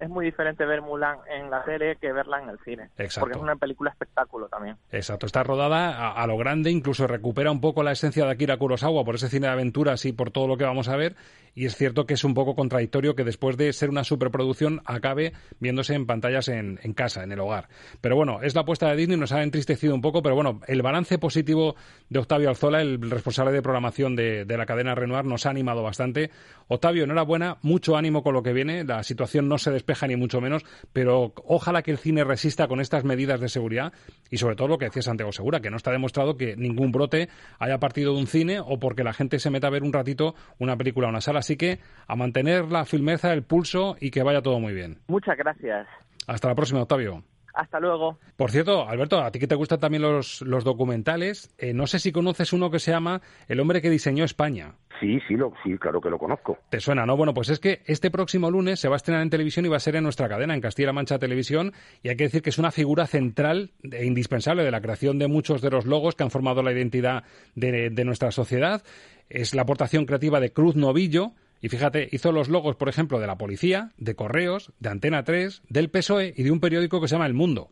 es 0.00 0.08
muy 0.08 0.24
diferente 0.24 0.64
ver 0.64 0.80
Mulan 0.80 1.18
en 1.28 1.50
la 1.50 1.62
serie 1.64 1.96
que 1.96 2.12
verla 2.12 2.42
en 2.42 2.48
el 2.48 2.58
cine. 2.64 2.88
Exacto. 2.96 3.20
Porque 3.20 3.36
es 3.36 3.42
una 3.42 3.56
película 3.56 3.90
espectáculo 3.90 4.48
también. 4.48 4.76
Exacto. 4.90 5.26
Está 5.26 5.42
rodada 5.42 6.12
a, 6.12 6.26
lo 6.26 6.38
grande, 6.38 6.70
incluso 6.70 7.06
recupera 7.06 7.50
un 7.50 7.60
poco 7.60 7.82
la 7.82 7.92
esencia 7.92 8.24
de 8.24 8.30
Akira 8.30 8.56
Kurosawa 8.56 9.04
por 9.04 9.16
ese 9.16 9.28
cine 9.28 9.46
de 9.46 9.52
aventuras 9.52 10.04
y 10.06 10.12
por 10.12 10.30
todo 10.30 10.48
lo 10.48 10.56
que 10.56 10.64
vamos 10.64 10.88
a 10.88 10.96
ver. 10.96 11.16
y 11.54 11.66
es 11.66 11.76
cierto 11.76 12.06
que 12.06 12.14
es 12.14 12.24
un 12.24 12.32
poco 12.32 12.54
contradictorio 12.54 13.14
que 13.14 13.24
después 13.24 13.56
de 13.56 13.72
ser 13.72 13.90
una 13.90 14.04
superproducción 14.04 14.80
acabe 14.86 15.32
viéndose 15.58 15.94
en 15.94 16.06
pantallas 16.06 16.48
en, 16.48 16.78
en 16.82 16.94
casa, 16.94 17.22
en 17.22 17.32
el 17.32 17.40
hogar. 17.40 17.68
Pero 18.00 18.16
bueno, 18.16 18.40
es 18.42 18.54
la 18.54 18.62
apuesta 18.62 18.88
de 18.88 18.96
Disney, 18.96 19.18
nos 19.18 19.32
ha 19.32 19.42
entristecido 19.42 19.94
un 19.94 20.00
poco, 20.00 20.22
pero 20.22 20.34
bueno, 20.34 20.60
el 20.66 20.80
balance 20.80 21.18
positivo 21.18 21.74
de 22.08 22.20
Octavio 22.20 22.48
Alzola, 22.48 22.80
el 22.80 23.10
responsable 23.10 23.52
de 23.52 23.62
programación 23.62 24.16
de, 24.16 24.44
de 24.44 24.56
la 24.56 24.64
cadena 24.64 24.94
Renoir, 24.94 25.24
nos 25.24 25.44
ha 25.44 25.50
animado 25.50 25.82
bastante. 25.82 26.30
Octavio, 26.68 27.04
enhorabuena, 27.04 27.58
mucho 27.62 27.96
ánimo 27.96 28.22
con 28.22 28.32
lo 28.32 28.42
que 28.42 28.52
viene, 28.52 28.84
la 28.84 29.02
situación 29.02 29.48
no 29.48 29.58
se 29.58 29.70
despeja 29.90 30.06
ni 30.06 30.16
mucho 30.16 30.40
menos, 30.40 30.64
pero 30.92 31.32
ojalá 31.44 31.82
que 31.82 31.90
el 31.90 31.98
cine 31.98 32.22
resista 32.22 32.68
con 32.68 32.80
estas 32.80 33.04
medidas 33.04 33.40
de 33.40 33.48
seguridad 33.48 33.92
y 34.30 34.36
sobre 34.36 34.54
todo 34.54 34.68
lo 34.68 34.78
que 34.78 34.84
decía 34.84 35.02
Santiago 35.02 35.32
Segura, 35.32 35.60
que 35.60 35.70
no 35.70 35.76
está 35.76 35.90
demostrado 35.90 36.36
que 36.36 36.56
ningún 36.56 36.92
brote 36.92 37.28
haya 37.58 37.78
partido 37.78 38.14
de 38.14 38.20
un 38.20 38.26
cine 38.28 38.60
o 38.60 38.78
porque 38.78 39.02
la 39.02 39.12
gente 39.12 39.40
se 39.40 39.50
meta 39.50 39.66
a 39.66 39.70
ver 39.70 39.82
un 39.82 39.92
ratito 39.92 40.34
una 40.58 40.76
película 40.76 41.08
o 41.08 41.10
una 41.10 41.20
sala. 41.20 41.40
Así 41.40 41.56
que 41.56 41.80
a 42.06 42.14
mantener 42.14 42.70
la 42.70 42.84
firmeza, 42.84 43.32
el 43.32 43.42
pulso 43.42 43.96
y 44.00 44.10
que 44.10 44.22
vaya 44.22 44.42
todo 44.42 44.60
muy 44.60 44.74
bien. 44.74 44.98
Muchas 45.08 45.36
gracias. 45.36 45.88
Hasta 46.28 46.48
la 46.48 46.54
próxima, 46.54 46.82
Octavio. 46.82 47.24
Hasta 47.60 47.78
luego. 47.78 48.18
Por 48.38 48.50
cierto, 48.50 48.88
Alberto, 48.88 49.20
a 49.20 49.30
ti 49.30 49.38
que 49.38 49.46
te 49.46 49.54
gustan 49.54 49.80
también 49.80 50.00
los, 50.02 50.40
los 50.40 50.64
documentales, 50.64 51.54
eh, 51.58 51.74
no 51.74 51.86
sé 51.86 51.98
si 51.98 52.10
conoces 52.10 52.54
uno 52.54 52.70
que 52.70 52.78
se 52.78 52.90
llama 52.90 53.20
El 53.48 53.60
hombre 53.60 53.82
que 53.82 53.90
diseñó 53.90 54.24
España. 54.24 54.76
Sí, 54.98 55.18
sí, 55.28 55.34
lo, 55.34 55.52
sí, 55.62 55.76
claro 55.76 56.00
que 56.00 56.08
lo 56.08 56.18
conozco. 56.18 56.56
¿Te 56.70 56.80
suena, 56.80 57.04
no? 57.04 57.18
Bueno, 57.18 57.34
pues 57.34 57.50
es 57.50 57.58
que 57.60 57.82
este 57.84 58.10
próximo 58.10 58.50
lunes 58.50 58.80
se 58.80 58.88
va 58.88 58.94
a 58.94 58.96
estrenar 58.96 59.20
en 59.20 59.28
televisión 59.28 59.66
y 59.66 59.68
va 59.68 59.76
a 59.76 59.80
ser 59.80 59.96
en 59.96 60.04
nuestra 60.04 60.26
cadena, 60.26 60.54
en 60.54 60.62
Castilla-La 60.62 60.94
Mancha 60.94 61.18
Televisión, 61.18 61.74
y 62.02 62.08
hay 62.08 62.16
que 62.16 62.24
decir 62.24 62.40
que 62.40 62.48
es 62.48 62.58
una 62.58 62.70
figura 62.70 63.06
central 63.06 63.72
e 63.82 64.06
indispensable 64.06 64.64
de 64.64 64.70
la 64.70 64.80
creación 64.80 65.18
de 65.18 65.28
muchos 65.28 65.60
de 65.60 65.70
los 65.70 65.84
logos 65.84 66.14
que 66.14 66.22
han 66.22 66.30
formado 66.30 66.62
la 66.62 66.72
identidad 66.72 67.24
de, 67.54 67.90
de 67.90 68.04
nuestra 68.06 68.30
sociedad. 68.30 68.82
Es 69.28 69.54
la 69.54 69.62
aportación 69.62 70.06
creativa 70.06 70.40
de 70.40 70.52
Cruz 70.54 70.76
Novillo, 70.76 71.32
y 71.60 71.68
fíjate, 71.68 72.08
hizo 72.10 72.32
los 72.32 72.48
logos, 72.48 72.76
por 72.76 72.88
ejemplo, 72.88 73.20
de 73.20 73.26
la 73.26 73.36
policía, 73.36 73.90
de 73.98 74.14
Correos, 74.14 74.72
de 74.80 74.90
Antena 74.90 75.24
3, 75.24 75.62
del 75.68 75.90
PSOE 75.90 76.32
y 76.36 76.42
de 76.42 76.50
un 76.50 76.60
periódico 76.60 77.00
que 77.00 77.08
se 77.08 77.14
llama 77.14 77.26
El 77.26 77.34
Mundo. 77.34 77.68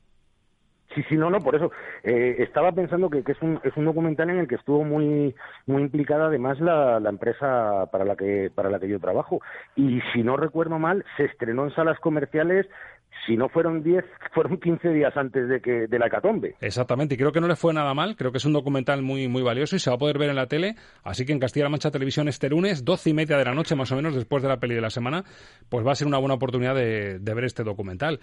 Sí, 0.94 1.03
sí, 1.09 1.16
no, 1.16 1.29
no, 1.31 1.38
por 1.40 1.55
eso. 1.55 1.70
Eh, 2.03 2.37
estaba 2.38 2.72
pensando 2.72 3.11
que, 3.11 3.18
es, 3.18 3.42
un, 3.42 3.61
es 3.62 3.77
un 3.77 3.85
documental 3.85 4.31
en 4.31 4.38
el 4.38 4.48
que 4.48 4.55
estuvo 4.55 4.85
muy 4.85 5.35
muy 5.66 5.83
implicada 5.83 6.27
además 6.27 6.59
la, 6.61 6.98
la, 6.98 7.11
empresa 7.11 7.87
para 7.92 8.05
la 8.05 8.16
que 8.16 8.51
para 8.55 8.70
la 8.70 8.81
que 8.81 8.88
yo 8.88 8.98
trabajo. 8.98 9.40
Y 9.77 10.01
si 10.12 10.22
no 10.22 10.37
recuerdo 10.37 10.79
mal, 10.79 11.05
se 11.16 11.24
estrenó 11.24 11.64
en 11.64 11.74
salas 11.74 12.01
comerciales 12.01 12.66
si 13.29 13.37
no 13.37 13.49
fueron 13.49 13.83
10, 13.85 14.05
fueron 14.35 14.59
15 14.59 14.88
días 14.88 15.17
antes 15.17 15.49
de 15.49 15.61
que 15.61 15.87
de 15.87 15.99
la 15.99 16.07
hecatombe. 16.07 16.57
Exactamente, 16.61 17.14
y 17.14 17.19
creo 17.19 17.31
que 17.31 17.41
no 17.41 17.47
le 17.47 17.55
fue 17.55 17.73
nada 17.73 17.95
mal, 17.95 18.17
creo 18.17 18.33
que 18.33 18.38
es 18.38 18.45
un 18.45 18.55
documental 18.55 19.03
muy 19.03 19.29
muy 19.29 19.43
valioso 19.43 19.77
y 19.77 19.79
se 19.79 19.91
va 19.91 19.97
a 19.97 19.99
poder 19.99 20.19
ver 20.19 20.31
en 20.31 20.37
la 20.37 20.47
tele, 20.47 20.75
así 21.05 21.25
que 21.25 21.33
en 21.33 21.38
Castilla-La 21.38 21.69
Mancha 21.69 21.91
Televisión 21.91 22.27
este 22.27 22.49
lunes, 22.49 22.85
doce 22.85 23.11
y 23.11 23.14
media 23.14 23.37
de 23.37 23.45
la 23.45 23.55
noche 23.55 23.77
más 23.77 23.93
o 23.93 23.97
menos, 23.97 24.14
después 24.14 24.43
de 24.43 24.49
la 24.49 24.59
peli 24.59 24.75
de 24.75 24.81
la 24.81 24.91
semana, 24.91 25.25
pues 25.69 25.87
va 25.87 25.93
a 25.93 25.95
ser 25.95 26.07
una 26.07 26.19
buena 26.19 26.35
oportunidad 26.35 26.75
de, 26.75 27.19
de 27.19 27.35
ver 27.35 27.45
este 27.45 27.62
documental. 27.62 28.21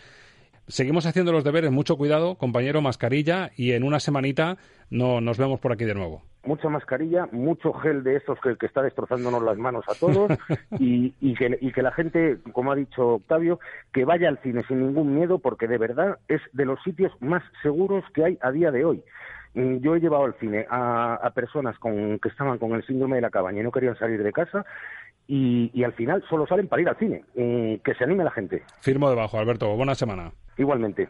Seguimos 0.68 1.06
haciendo 1.06 1.32
los 1.32 1.44
deberes, 1.44 1.72
mucho 1.72 1.96
cuidado, 1.96 2.36
compañero, 2.40 2.82
mascarilla, 2.82 3.52
y 3.56 3.74
en 3.74 3.84
una 3.84 4.00
semanita 4.00 4.58
no, 4.90 5.22
nos 5.22 5.38
vemos 5.38 5.60
por 5.60 5.72
aquí 5.72 5.86
de 5.86 5.94
nuevo. 5.94 6.24
Mucha 6.46 6.70
mascarilla, 6.70 7.28
mucho 7.32 7.74
gel 7.74 8.04
de 8.04 8.18
esos 8.18 8.40
que, 8.40 8.56
que 8.56 8.66
está 8.66 8.82
destrozándonos 8.82 9.42
las 9.42 9.58
manos 9.58 9.86
a 9.88 9.96
todos, 9.96 10.32
y, 10.80 11.14
y, 11.20 11.34
que, 11.36 11.58
y 11.60 11.72
que 11.72 11.82
la 11.82 11.92
gente, 11.92 12.38
como 12.52 12.72
ha 12.72 12.76
dicho 12.76 13.16
Octavio, 13.16 13.60
que 13.92 14.06
vaya 14.06 14.30
al 14.30 14.40
cine 14.40 14.64
sin 14.68 14.80
ningún 14.80 15.16
miedo, 15.16 15.40
porque 15.40 15.68
de 15.68 15.78
verdad 15.78 16.20
es 16.28 16.42
de 16.54 16.66
los 16.66 16.82
sitios 16.84 17.12
más 17.20 17.44
seguros 17.62 18.04
que 18.14 18.26
hay 18.26 18.38
a 18.42 18.52
día 18.52 18.72
de 18.72 18.86
hoy 18.86 19.04
yo 19.56 19.96
he 19.96 20.02
llevado 20.02 20.26
al 20.26 20.34
cine 20.38 20.66
a, 20.70 21.16
a, 21.16 21.30
personas 21.32 21.80
con, 21.80 22.20
que 22.20 22.28
estaban 22.28 22.58
con 22.58 22.74
el 22.74 22.86
síndrome 22.86 23.16
de 23.16 23.22
la 23.22 23.30
cabaña 23.30 23.62
y 23.62 23.64
no 23.64 23.72
querían 23.72 23.98
salir 23.98 24.22
de 24.22 24.34
casa 24.34 24.66
y, 25.28 25.72
y 25.74 25.84
al 25.84 25.94
final 25.94 26.24
solo 26.30 26.46
salen 26.46 26.68
para 26.68 26.82
ir 26.82 26.90
al 26.90 26.98
cine. 26.98 27.24
Eh, 27.36 27.80
que 27.84 27.94
se 27.96 28.04
anime 28.04 28.24
la 28.24 28.32
gente. 28.32 28.64
Firmo 28.82 29.10
debajo, 29.10 29.38
Alberto. 29.38 29.76
Buena 29.76 29.96
semana. 29.96 30.32
Igualmente. 30.58 31.10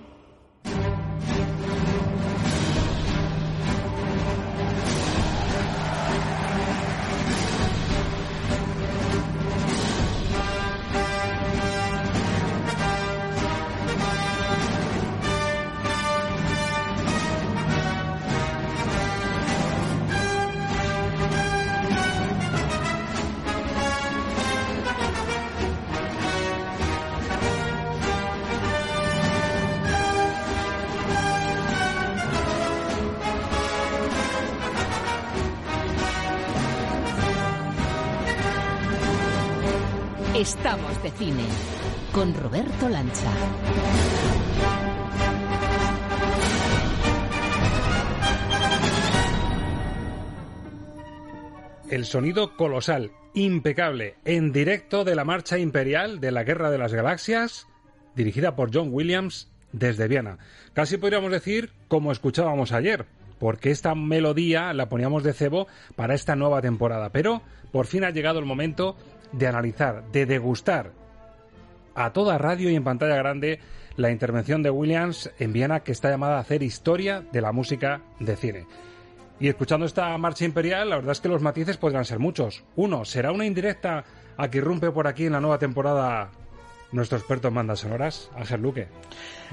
Con 42.21 42.35
Roberto 42.35 42.87
Lancha. 42.87 43.31
El 51.89 52.05
sonido 52.05 52.55
colosal, 52.55 53.11
impecable, 53.33 54.17
en 54.23 54.51
directo 54.51 55.03
de 55.03 55.15
la 55.15 55.25
marcha 55.25 55.57
imperial 55.57 56.19
de 56.19 56.31
la 56.31 56.43
Guerra 56.43 56.69
de 56.69 56.77
las 56.77 56.93
Galaxias, 56.93 57.65
dirigida 58.15 58.55
por 58.55 58.69
John 58.71 58.89
Williams 58.91 59.49
desde 59.71 60.07
Viena. 60.07 60.37
Casi 60.73 60.97
podríamos 60.97 61.31
decir 61.31 61.71
como 61.87 62.11
escuchábamos 62.11 62.71
ayer, 62.71 63.07
porque 63.39 63.71
esta 63.71 63.95
melodía 63.95 64.71
la 64.73 64.89
poníamos 64.89 65.23
de 65.23 65.33
cebo 65.33 65.65
para 65.95 66.13
esta 66.13 66.35
nueva 66.35 66.61
temporada. 66.61 67.09
Pero 67.09 67.41
por 67.71 67.87
fin 67.87 68.03
ha 68.03 68.11
llegado 68.11 68.37
el 68.37 68.45
momento 68.45 68.95
de 69.31 69.47
analizar, 69.47 70.03
de 70.11 70.27
degustar 70.27 71.00
a 71.95 72.13
toda 72.13 72.37
radio 72.37 72.69
y 72.69 72.75
en 72.75 72.83
pantalla 72.83 73.15
grande 73.15 73.59
la 73.95 74.11
intervención 74.11 74.63
de 74.63 74.69
Williams 74.69 75.31
en 75.39 75.53
Viena 75.53 75.81
que 75.81 75.91
está 75.91 76.09
llamada 76.09 76.37
a 76.37 76.41
hacer 76.41 76.63
historia 76.63 77.23
de 77.31 77.41
la 77.41 77.51
música 77.51 78.01
de 78.19 78.35
cine. 78.35 78.67
Y 79.39 79.47
escuchando 79.47 79.85
esta 79.85 80.15
marcha 80.17 80.45
imperial, 80.45 80.89
la 80.89 80.97
verdad 80.97 81.13
es 81.13 81.19
que 81.19 81.27
los 81.27 81.41
matices 81.41 81.77
podrán 81.77 82.05
ser 82.05 82.19
muchos. 82.19 82.63
Uno, 82.75 83.05
¿será 83.05 83.31
una 83.31 83.45
indirecta 83.45 84.03
a 84.37 84.49
que 84.49 84.59
irrumpe 84.59 84.91
por 84.91 85.07
aquí 85.07 85.25
en 85.25 85.33
la 85.33 85.41
nueva 85.41 85.57
temporada 85.57 86.29
nuestro 86.91 87.17
experto 87.17 87.47
en 87.47 87.55
bandas 87.55 87.79
sonoras, 87.79 88.29
Ángel 88.35 88.61
Luque? 88.61 88.87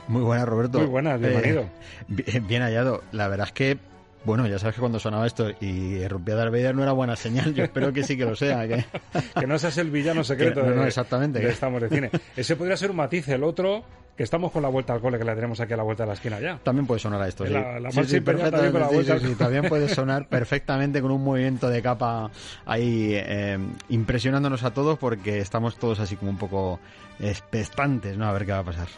Muy 0.07 0.23
buenas, 0.23 0.47
Roberto. 0.47 0.79
Muy 0.79 0.89
buenas, 0.89 1.19
bienvenido. 1.19 1.63
Eh, 1.63 1.71
bien, 2.09 2.47
bien 2.47 2.63
hallado. 2.63 3.03
La 3.13 3.29
verdad 3.29 3.47
es 3.47 3.53
que 3.53 3.79
bueno, 4.25 4.47
ya 4.47 4.59
sabes 4.59 4.75
que 4.75 4.81
cuando 4.81 4.99
sonaba 4.99 5.27
esto 5.27 5.51
y 5.61 6.07
rompía 6.09 6.35
Darth 6.35 6.53
Vader 6.53 6.75
no 6.75 6.83
era 6.83 6.93
buena 6.93 7.17
señal. 7.17 7.55
Yo 7.55 7.65
espero 7.65 7.93
que 7.93 8.05
sí 8.05 8.17
que 8.17 8.25
lo 8.25 8.37
sea. 8.37 8.67
Que, 8.67 8.85
que 9.41 9.47
no 9.47 9.59
seas 9.59 9.79
el 9.79 9.91
villano 9.91 10.25
secreto 10.25 10.63
que, 10.63 10.69
no, 10.71 10.77
no, 10.77 10.85
exactamente, 10.85 11.39
de, 11.39 11.47
de 11.47 11.53
Estamos 11.53 11.81
de 11.81 11.89
Cine. 11.89 12.11
Ese 12.37 12.57
podría 12.57 12.77
ser 12.77 12.91
un 12.91 12.97
matiz. 12.97 13.29
El 13.29 13.45
otro, 13.45 13.85
que 14.19 14.25
estamos 14.25 14.51
con 14.51 14.63
la 14.63 14.69
vuelta 14.69 14.93
al 14.93 15.01
cole, 15.01 15.17
que 15.17 15.25
la 15.25 15.37
tenemos 15.37 15.61
aquí 15.61 15.73
a 15.75 15.77
la 15.77 15.85
vuelta 15.85 16.03
de 16.03 16.09
la 16.09 16.15
esquina 16.15 16.41
ya. 16.41 16.59
También 16.59 16.89
puede 16.89 16.99
sonar 16.99 17.23
a 17.23 17.29
esto, 17.29 17.47
sí. 17.47 17.53
La, 17.53 17.79
la 17.79 17.93
sí, 17.93 18.03
sí, 18.05 18.21
perfectamente, 18.21 18.73
con 18.73 18.81
la 18.81 18.89
vuelta 18.89 19.19
sí, 19.21 19.35
también 19.37 19.69
puede 19.69 19.89
sonar 19.95 20.29
perfectamente 20.29 21.01
con 21.01 21.13
un 21.13 21.23
movimiento 21.23 21.71
de 21.71 21.81
capa 21.81 22.29
ahí 22.67 23.13
eh, 23.15 23.57
impresionándonos 23.89 24.65
a 24.65 24.75
todos 24.75 24.99
porque 24.99 25.39
estamos 25.39 25.77
todos 25.79 26.01
así 26.01 26.17
como 26.17 26.33
un 26.33 26.39
poco 26.39 26.81
expectantes, 27.21 28.19
¿no? 28.19 28.27
A 28.29 28.33
ver 28.33 28.45
qué 28.45 28.51
va 28.51 28.59
a 28.59 28.65
pasar. 28.65 28.89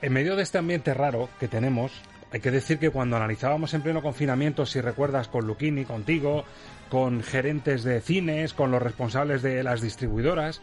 En 0.00 0.12
medio 0.12 0.36
de 0.36 0.44
este 0.44 0.58
ambiente 0.58 0.94
raro 0.94 1.28
que 1.40 1.48
tenemos, 1.48 1.90
hay 2.32 2.40
que 2.40 2.50
decir 2.50 2.78
que 2.78 2.90
cuando 2.90 3.16
analizábamos 3.16 3.72
en 3.74 3.82
pleno 3.82 4.02
confinamiento, 4.02 4.66
si 4.66 4.80
recuerdas, 4.80 5.28
con 5.28 5.46
Luquini, 5.46 5.84
contigo, 5.84 6.44
con 6.90 7.22
gerentes 7.22 7.84
de 7.84 8.00
cines, 8.00 8.52
con 8.52 8.70
los 8.70 8.82
responsables 8.82 9.42
de 9.42 9.62
las 9.62 9.80
distribuidoras, 9.80 10.60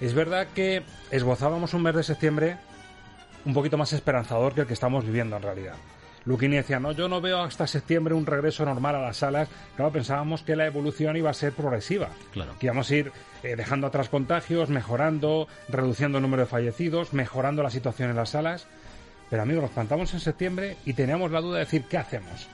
es 0.00 0.14
verdad 0.14 0.48
que 0.54 0.82
esbozábamos 1.10 1.74
un 1.74 1.82
mes 1.82 1.94
de 1.94 2.02
septiembre 2.02 2.56
un 3.44 3.54
poquito 3.54 3.78
más 3.78 3.92
esperanzador 3.92 4.54
que 4.54 4.62
el 4.62 4.66
que 4.66 4.74
estamos 4.74 5.04
viviendo 5.04 5.36
en 5.36 5.42
realidad. 5.42 5.76
Luquini 6.24 6.56
decía, 6.56 6.78
no, 6.78 6.92
yo 6.92 7.08
no 7.08 7.22
veo 7.22 7.40
hasta 7.40 7.66
septiembre 7.66 8.12
un 8.12 8.26
regreso 8.26 8.62
normal 8.64 8.96
a 8.96 9.00
las 9.00 9.16
salas. 9.16 9.48
Claro, 9.76 9.92
pensábamos 9.92 10.42
que 10.42 10.56
la 10.56 10.66
evolución 10.66 11.16
iba 11.16 11.30
a 11.30 11.34
ser 11.34 11.52
progresiva. 11.52 12.10
Claro. 12.32 12.54
Que 12.58 12.66
íbamos 12.66 12.90
a 12.90 12.96
ir 12.96 13.12
eh, 13.42 13.56
dejando 13.56 13.86
atrás 13.86 14.10
contagios, 14.10 14.68
mejorando, 14.68 15.48
reduciendo 15.70 16.18
el 16.18 16.22
número 16.22 16.42
de 16.42 16.48
fallecidos, 16.48 17.14
mejorando 17.14 17.62
la 17.62 17.70
situación 17.70 18.10
en 18.10 18.16
las 18.16 18.30
salas. 18.30 18.66
Pero 19.30 19.42
amigos, 19.42 19.62
nos 19.62 19.70
plantamos 19.72 20.12
en 20.14 20.20
septiembre 20.20 20.76
y 20.84 20.94
teníamos 20.94 21.30
la 21.30 21.40
duda 21.40 21.58
de 21.58 21.64
decir, 21.64 21.84
¿qué 21.84 21.98
hacemos? 21.98 22.48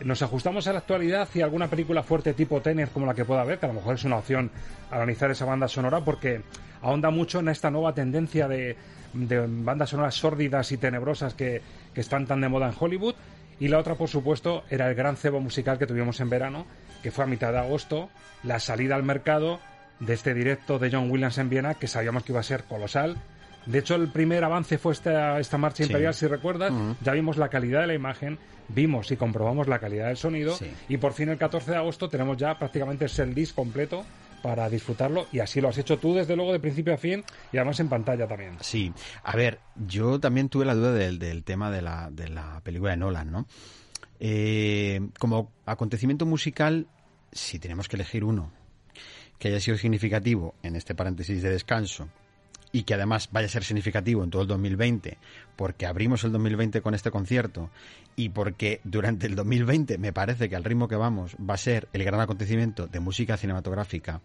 Nos 0.00 0.22
ajustamos 0.22 0.66
a 0.66 0.72
la 0.72 0.78
actualidad 0.78 1.28
y 1.34 1.42
alguna 1.42 1.68
película 1.68 2.02
fuerte 2.02 2.32
tipo 2.32 2.60
Tener 2.62 2.88
como 2.88 3.06
la 3.06 3.14
que 3.14 3.24
pueda 3.24 3.42
haber, 3.42 3.58
que 3.58 3.66
a 3.66 3.68
lo 3.68 3.74
mejor 3.74 3.96
es 3.96 4.04
una 4.04 4.16
opción 4.16 4.50
analizar 4.90 5.30
esa 5.30 5.44
banda 5.44 5.68
sonora 5.68 6.00
porque 6.00 6.42
ahonda 6.82 7.10
mucho 7.10 7.40
en 7.40 7.48
esta 7.48 7.70
nueva 7.70 7.94
tendencia 7.94 8.48
de, 8.48 8.76
de 9.12 9.46
bandas 9.46 9.90
sonoras 9.90 10.14
sórdidas 10.14 10.72
y 10.72 10.78
tenebrosas 10.78 11.34
que, 11.34 11.62
que 11.94 12.00
están 12.00 12.26
tan 12.26 12.40
de 12.40 12.48
moda 12.48 12.68
en 12.68 12.74
Hollywood. 12.78 13.14
Y 13.58 13.68
la 13.68 13.78
otra, 13.78 13.94
por 13.94 14.08
supuesto, 14.08 14.64
era 14.70 14.88
el 14.88 14.94
gran 14.94 15.16
cebo 15.16 15.40
musical 15.40 15.78
que 15.78 15.86
tuvimos 15.86 16.20
en 16.20 16.30
verano, 16.30 16.66
que 17.02 17.10
fue 17.10 17.24
a 17.24 17.26
mitad 17.26 17.52
de 17.52 17.58
agosto, 17.58 18.08
la 18.42 18.58
salida 18.58 18.94
al 18.94 19.02
mercado 19.02 19.60
de 19.98 20.14
este 20.14 20.32
directo 20.32 20.78
de 20.78 20.90
John 20.90 21.10
Williams 21.10 21.36
en 21.36 21.50
Viena, 21.50 21.74
que 21.74 21.86
sabíamos 21.86 22.24
que 22.24 22.32
iba 22.32 22.40
a 22.40 22.44
ser 22.44 22.64
colosal. 22.64 23.16
De 23.66 23.78
hecho, 23.78 23.94
el 23.94 24.08
primer 24.08 24.42
avance 24.44 24.78
fue 24.78 24.92
esta, 24.92 25.38
esta 25.38 25.58
marcha 25.58 25.78
Sí. 25.84 25.90
imperial, 25.90 26.14
si 26.14 26.26
recuerdas. 26.26 26.72
Ya 27.02 27.12
vimos 27.12 27.36
la 27.36 27.48
calidad 27.48 27.82
de 27.82 27.86
la 27.88 27.94
imagen, 27.94 28.38
vimos 28.68 29.10
y 29.10 29.16
comprobamos 29.16 29.68
la 29.68 29.78
calidad 29.78 30.08
del 30.08 30.16
sonido. 30.16 30.56
Sí. 30.56 30.70
Y 30.88 30.96
por 30.96 31.12
fin, 31.12 31.28
el 31.28 31.38
14 31.38 31.70
de 31.72 31.76
agosto, 31.76 32.08
tenemos 32.08 32.36
ya 32.36 32.58
prácticamente 32.58 33.04
el 33.04 33.10
set 33.10 33.34
list 33.34 33.54
completo 33.54 34.04
para 34.42 34.68
disfrutarlo. 34.70 35.26
Y 35.32 35.40
así 35.40 35.60
lo 35.60 35.68
has 35.68 35.76
hecho 35.78 35.98
tú, 35.98 36.14
desde 36.14 36.34
luego, 36.34 36.52
de 36.52 36.60
principio 36.60 36.94
a 36.94 36.96
fin, 36.96 37.22
y 37.52 37.58
además 37.58 37.78
en 37.80 37.88
pantalla 37.90 38.26
también. 38.26 38.56
Sí, 38.60 38.90
a 39.22 39.36
ver, 39.36 39.58
yo 39.76 40.18
también 40.18 40.48
tuve 40.48 40.64
la 40.64 40.74
duda 40.74 40.92
del, 40.94 41.18
del 41.18 41.44
tema 41.44 41.70
de 41.70 41.82
la, 41.82 42.08
de 42.10 42.28
la 42.28 42.60
película 42.64 42.92
de 42.92 42.96
Nolan, 42.96 43.30
¿no? 43.30 43.46
Eh, 44.18 45.00
como 45.18 45.50
acontecimiento 45.66 46.26
musical, 46.26 46.86
si 47.32 47.58
tenemos 47.58 47.88
que 47.88 47.96
elegir 47.96 48.24
uno 48.24 48.50
que 49.38 49.48
haya 49.48 49.60
sido 49.60 49.78
significativo 49.78 50.54
en 50.62 50.76
este 50.76 50.94
paréntesis 50.94 51.42
de 51.42 51.48
descanso 51.50 52.08
y 52.72 52.84
que 52.84 52.94
además 52.94 53.28
vaya 53.32 53.46
a 53.46 53.50
ser 53.50 53.64
significativo 53.64 54.22
en 54.22 54.30
todo 54.30 54.42
el 54.42 54.48
2020, 54.48 55.18
porque 55.56 55.86
abrimos 55.86 56.24
el 56.24 56.32
2020 56.32 56.82
con 56.82 56.94
este 56.94 57.10
concierto 57.10 57.70
y 58.16 58.28
porque 58.30 58.80
durante 58.84 59.26
el 59.26 59.34
2020 59.34 59.98
me 59.98 60.12
parece 60.12 60.48
que 60.48 60.56
al 60.56 60.64
ritmo 60.64 60.88
que 60.88 60.96
vamos 60.96 61.36
va 61.36 61.54
a 61.54 61.58
ser 61.58 61.88
el 61.92 62.04
gran 62.04 62.20
acontecimiento 62.20 62.86
de 62.86 63.00
música 63.00 63.36
cinematográfica 63.36 64.20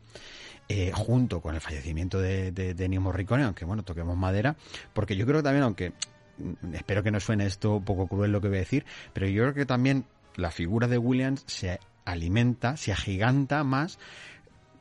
eh, 0.67 0.91
junto 0.93 1.41
con 1.41 1.55
el 1.55 1.61
fallecimiento 1.61 2.19
de, 2.19 2.51
de, 2.51 2.73
de 2.73 2.99
Morricone, 2.99 3.43
aunque 3.43 3.65
bueno, 3.65 3.83
toquemos 3.83 4.17
madera, 4.17 4.55
porque 4.93 5.15
yo 5.15 5.25
creo 5.25 5.39
que 5.39 5.43
también, 5.43 5.63
aunque 5.63 5.93
mm, 6.37 6.73
espero 6.73 7.03
que 7.03 7.11
no 7.11 7.19
suene 7.19 7.45
esto 7.45 7.75
un 7.75 7.85
poco 7.85 8.07
cruel 8.07 8.31
lo 8.31 8.41
que 8.41 8.47
voy 8.47 8.57
a 8.57 8.61
decir, 8.61 8.85
pero 9.13 9.27
yo 9.27 9.43
creo 9.43 9.53
que 9.53 9.65
también 9.65 10.05
la 10.35 10.51
figura 10.51 10.87
de 10.87 10.97
Williams 10.97 11.43
se 11.47 11.79
alimenta, 12.03 12.77
se 12.77 12.91
agiganta 12.91 13.63
más 13.63 13.99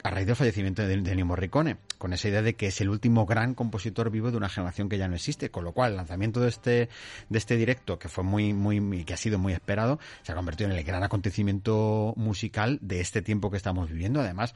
a 0.02 0.10
raíz 0.10 0.26
del 0.26 0.36
fallecimiento 0.36 0.86
de, 0.86 0.96
de 1.00 1.24
Morricone, 1.24 1.78
con 2.04 2.12
esa 2.12 2.28
idea 2.28 2.42
de 2.42 2.52
que 2.52 2.66
es 2.66 2.82
el 2.82 2.90
último 2.90 3.24
gran 3.24 3.54
compositor 3.54 4.10
vivo 4.10 4.30
de 4.30 4.36
una 4.36 4.50
generación 4.50 4.90
que 4.90 4.98
ya 4.98 5.08
no 5.08 5.14
existe, 5.14 5.50
con 5.50 5.64
lo 5.64 5.72
cual 5.72 5.92
el 5.92 5.96
lanzamiento 5.96 6.38
de 6.38 6.50
este 6.50 6.90
de 7.30 7.38
este 7.38 7.56
directo 7.56 7.98
que 7.98 8.10
fue 8.10 8.22
muy 8.22 8.52
muy 8.52 9.06
que 9.06 9.14
ha 9.14 9.16
sido 9.16 9.38
muy 9.38 9.54
esperado, 9.54 9.98
se 10.20 10.32
ha 10.32 10.34
convertido 10.34 10.68
en 10.70 10.76
el 10.76 10.84
gran 10.84 11.02
acontecimiento 11.02 12.12
musical 12.18 12.78
de 12.82 13.00
este 13.00 13.22
tiempo 13.22 13.50
que 13.50 13.56
estamos 13.56 13.88
viviendo, 13.88 14.20
además 14.20 14.54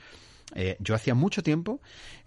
eh, 0.55 0.77
yo 0.81 0.95
hacía 0.95 1.15
mucho 1.15 1.43
tiempo 1.43 1.81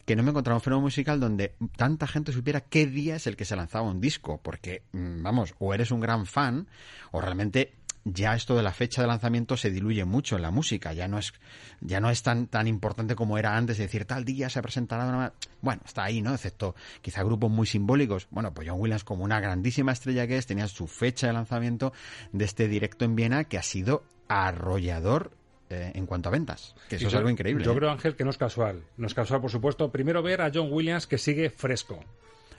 que 0.05 0.15
no 0.15 0.23
me 0.23 0.31
encontraba 0.31 0.57
un 0.57 0.61
fenómeno 0.61 0.85
musical 0.85 1.19
donde 1.19 1.53
tanta 1.77 2.07
gente 2.07 2.31
supiera 2.31 2.61
qué 2.61 2.87
día 2.87 3.15
es 3.15 3.27
el 3.27 3.35
que 3.35 3.45
se 3.45 3.55
lanzaba 3.55 3.87
un 3.87 4.01
disco, 4.01 4.39
porque, 4.41 4.81
mm, 4.91 5.21
vamos, 5.21 5.53
o 5.59 5.73
eres 5.73 5.91
un 5.91 5.99
gran 5.99 6.25
fan, 6.25 6.67
o 7.11 7.21
realmente 7.21 7.73
ya 8.03 8.33
esto 8.33 8.55
de 8.55 8.63
la 8.63 8.71
fecha 8.71 9.01
de 9.01 9.07
lanzamiento 9.07 9.57
se 9.57 9.69
diluye 9.69 10.05
mucho 10.05 10.35
en 10.35 10.41
la 10.41 10.51
música, 10.51 10.93
ya 10.93 11.07
no 11.07 11.19
es, 11.19 11.33
ya 11.81 11.99
no 11.99 12.09
es 12.09 12.23
tan, 12.23 12.47
tan 12.47 12.67
importante 12.67 13.15
como 13.15 13.37
era 13.37 13.55
antes, 13.55 13.77
de 13.77 13.83
decir 13.83 14.05
tal 14.05 14.25
día 14.25 14.49
se 14.49 14.61
presentará 14.61 15.05
una... 15.05 15.33
Bueno, 15.61 15.81
está 15.85 16.03
ahí, 16.03 16.21
¿no? 16.21 16.33
Excepto 16.33 16.75
quizá 17.01 17.23
grupos 17.23 17.51
muy 17.51 17.67
simbólicos. 17.67 18.27
Bueno, 18.31 18.53
pues 18.53 18.67
John 18.67 18.79
Williams, 18.79 19.03
como 19.03 19.23
una 19.23 19.39
grandísima 19.39 19.91
estrella 19.91 20.25
que 20.25 20.37
es, 20.37 20.47
tenía 20.47 20.67
su 20.67 20.87
fecha 20.87 21.27
de 21.27 21.33
lanzamiento 21.33 21.93
de 22.31 22.45
este 22.45 22.67
directo 22.67 23.05
en 23.05 23.15
Viena 23.15 23.43
que 23.43 23.57
ha 23.57 23.63
sido 23.63 24.03
arrollador 24.27 25.31
eh, 25.69 25.91
en 25.93 26.05
cuanto 26.05 26.29
a 26.29 26.31
ventas, 26.31 26.75
que 26.89 26.95
eso 26.95 27.07
es 27.07 27.13
algo 27.13 27.29
increíble. 27.29 27.63
Yo 27.63 27.73
¿eh? 27.73 27.75
creo, 27.75 27.91
Ángel, 27.91 28.15
que 28.15 28.23
no 28.23 28.31
es 28.31 28.37
casual. 28.37 28.83
No 28.97 29.07
es 29.07 29.13
casual, 29.13 29.41
por 29.41 29.51
supuesto. 29.51 29.91
Primero, 29.91 30.23
ver 30.23 30.41
a 30.41 30.51
John 30.53 30.69
Williams 30.71 31.05
que 31.05 31.17
sigue 31.17 31.49
fresco. 31.49 32.03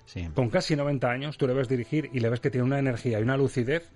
Sí. 0.07 0.28
Con 0.34 0.51
casi 0.51 0.76
90 0.76 1.11
años, 1.11 1.36
tú 1.36 1.47
le 1.47 1.55
ves 1.55 1.68
dirigir 1.68 2.11
y 2.12 2.20
le 2.20 2.28
ves 2.28 2.40
que 2.40 2.51
tiene 2.51 2.64
una 2.64 2.78
energía 2.78 3.20
y 3.20 3.22
una 3.22 3.36
lucidez 3.36 3.90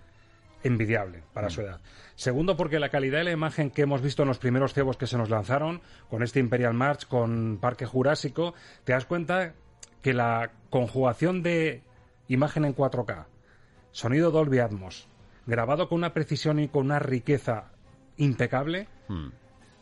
envidiable 0.67 1.23
para 1.33 1.49
Mm. 1.49 1.51
su 1.51 1.61
edad. 1.63 1.81
Segundo, 2.15 2.57
porque 2.57 2.79
la 2.81 2.89
calidad 2.89 3.19
de 3.19 3.25
la 3.25 3.31
imagen 3.33 3.71
que 3.71 3.83
hemos 3.83 4.01
visto 4.03 4.23
en 4.23 4.29
los 4.29 4.39
primeros 4.39 4.73
cebos 4.75 4.97
que 4.97 5.07
se 5.07 5.17
nos 5.19 5.31
lanzaron, 5.31 5.81
con 6.09 6.23
este 6.23 6.41
Imperial 6.41 6.75
March, 6.75 7.07
con 7.07 7.59
Parque 7.61 7.87
Jurásico, 7.87 8.55
te 8.85 8.93
das 8.93 9.05
cuenta 9.07 9.55
que 10.03 10.13
la 10.15 10.51
conjugación 10.71 11.43
de 11.43 11.83
imagen 12.29 12.65
en 12.65 12.75
4K, 12.75 13.27
sonido 13.93 14.31
Dolby 14.31 14.59
Atmos, 14.61 15.09
grabado 15.47 15.89
con 15.89 15.99
una 15.99 16.13
precisión 16.13 16.59
y 16.59 16.69
con 16.69 16.87
una 16.87 16.99
riqueza 16.99 17.71
impecable, 18.17 18.89
Hmm. 19.09 19.29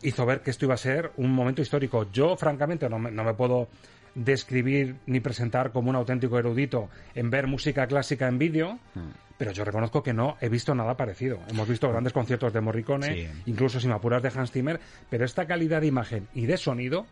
hizo 0.01 0.25
ver 0.25 0.41
que 0.41 0.51
esto 0.51 0.65
iba 0.65 0.73
a 0.75 0.77
ser 0.77 1.11
un 1.17 1.31
momento 1.31 1.61
histórico. 1.61 2.05
Yo, 2.11 2.35
francamente, 2.37 2.87
no 2.89 2.99
me, 2.99 3.09
no 3.11 3.23
me 3.23 3.33
puedo 3.33 3.67
describir 4.13 4.97
ni 5.07 5.19
presentar 5.19 5.71
como 5.71 5.89
un 5.89 5.95
auténtico 5.95 6.37
erudito 6.39 6.89
en 7.15 7.29
ver 7.29 7.47
música 7.47 7.87
clásica 7.87 8.27
en 8.27 8.37
vídeo, 8.37 8.79
Hmm. 8.93 9.09
Pero 9.37 9.51
yo 9.51 9.63
reconozco 9.65 10.01
que 10.03 10.13
no 10.13 10.37
he 10.41 10.49
visto 10.49 10.73
nada 10.75 10.95
parecido. 10.97 11.39
Hemos 11.49 11.67
visto 11.67 11.89
grandes 11.89 12.13
conciertos 12.13 12.53
de 12.53 12.61
Morricone, 12.61 13.13
Sí. 13.13 13.27
incluso 13.47 13.79
sin 13.79 13.91
apuras 13.91 14.21
de 14.23 14.29
Hans 14.35 14.51
Zimmer, 14.51 14.79
pero 15.09 15.25
esta 15.25 15.45
calidad 15.45 15.81
de 15.81 15.87
imagen 15.87 16.27
y 16.33 16.45
de 16.45 16.57
sonido 16.57 17.05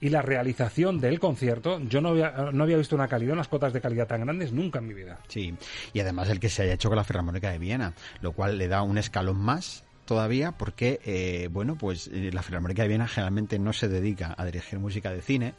y 0.00 0.08
la 0.10 0.20
realización 0.22 1.00
del 1.00 1.18
concierto, 1.20 1.80
yo 1.80 2.00
no 2.00 2.10
había, 2.10 2.50
no 2.52 2.64
había 2.64 2.76
visto 2.76 2.94
una 2.94 3.08
calidad, 3.08 3.32
unas 3.34 3.48
cotas 3.48 3.72
de 3.72 3.80
calidad 3.80 4.06
tan 4.06 4.22
grandes 4.22 4.52
nunca 4.52 4.78
en 4.80 4.86
mi 4.88 4.94
vida. 4.94 5.18
Sí, 5.28 5.54
y 5.92 6.00
además 6.00 6.28
el 6.28 6.40
que 6.40 6.48
se 6.50 6.62
haya 6.62 6.74
hecho 6.74 6.88
con 6.88 6.96
la 6.96 7.04
Filarmónica 7.04 7.50
de 7.50 7.58
Viena, 7.58 7.94
lo 8.20 8.32
cual 8.32 8.58
le 8.58 8.68
da 8.68 8.82
un 8.82 8.98
escalón 8.98 9.38
más 9.38 9.84
todavía 10.04 10.52
porque, 10.52 11.00
eh, 11.04 11.48
bueno, 11.50 11.76
pues 11.76 12.08
eh, 12.12 12.30
la 12.32 12.42
Filarmónica 12.42 12.82
de 12.82 12.88
Viena 12.88 13.08
generalmente 13.08 13.58
no 13.58 13.72
se 13.72 13.88
dedica 13.88 14.34
a 14.36 14.44
dirigir 14.44 14.78
música 14.78 15.10
de 15.10 15.22
cine. 15.22 15.54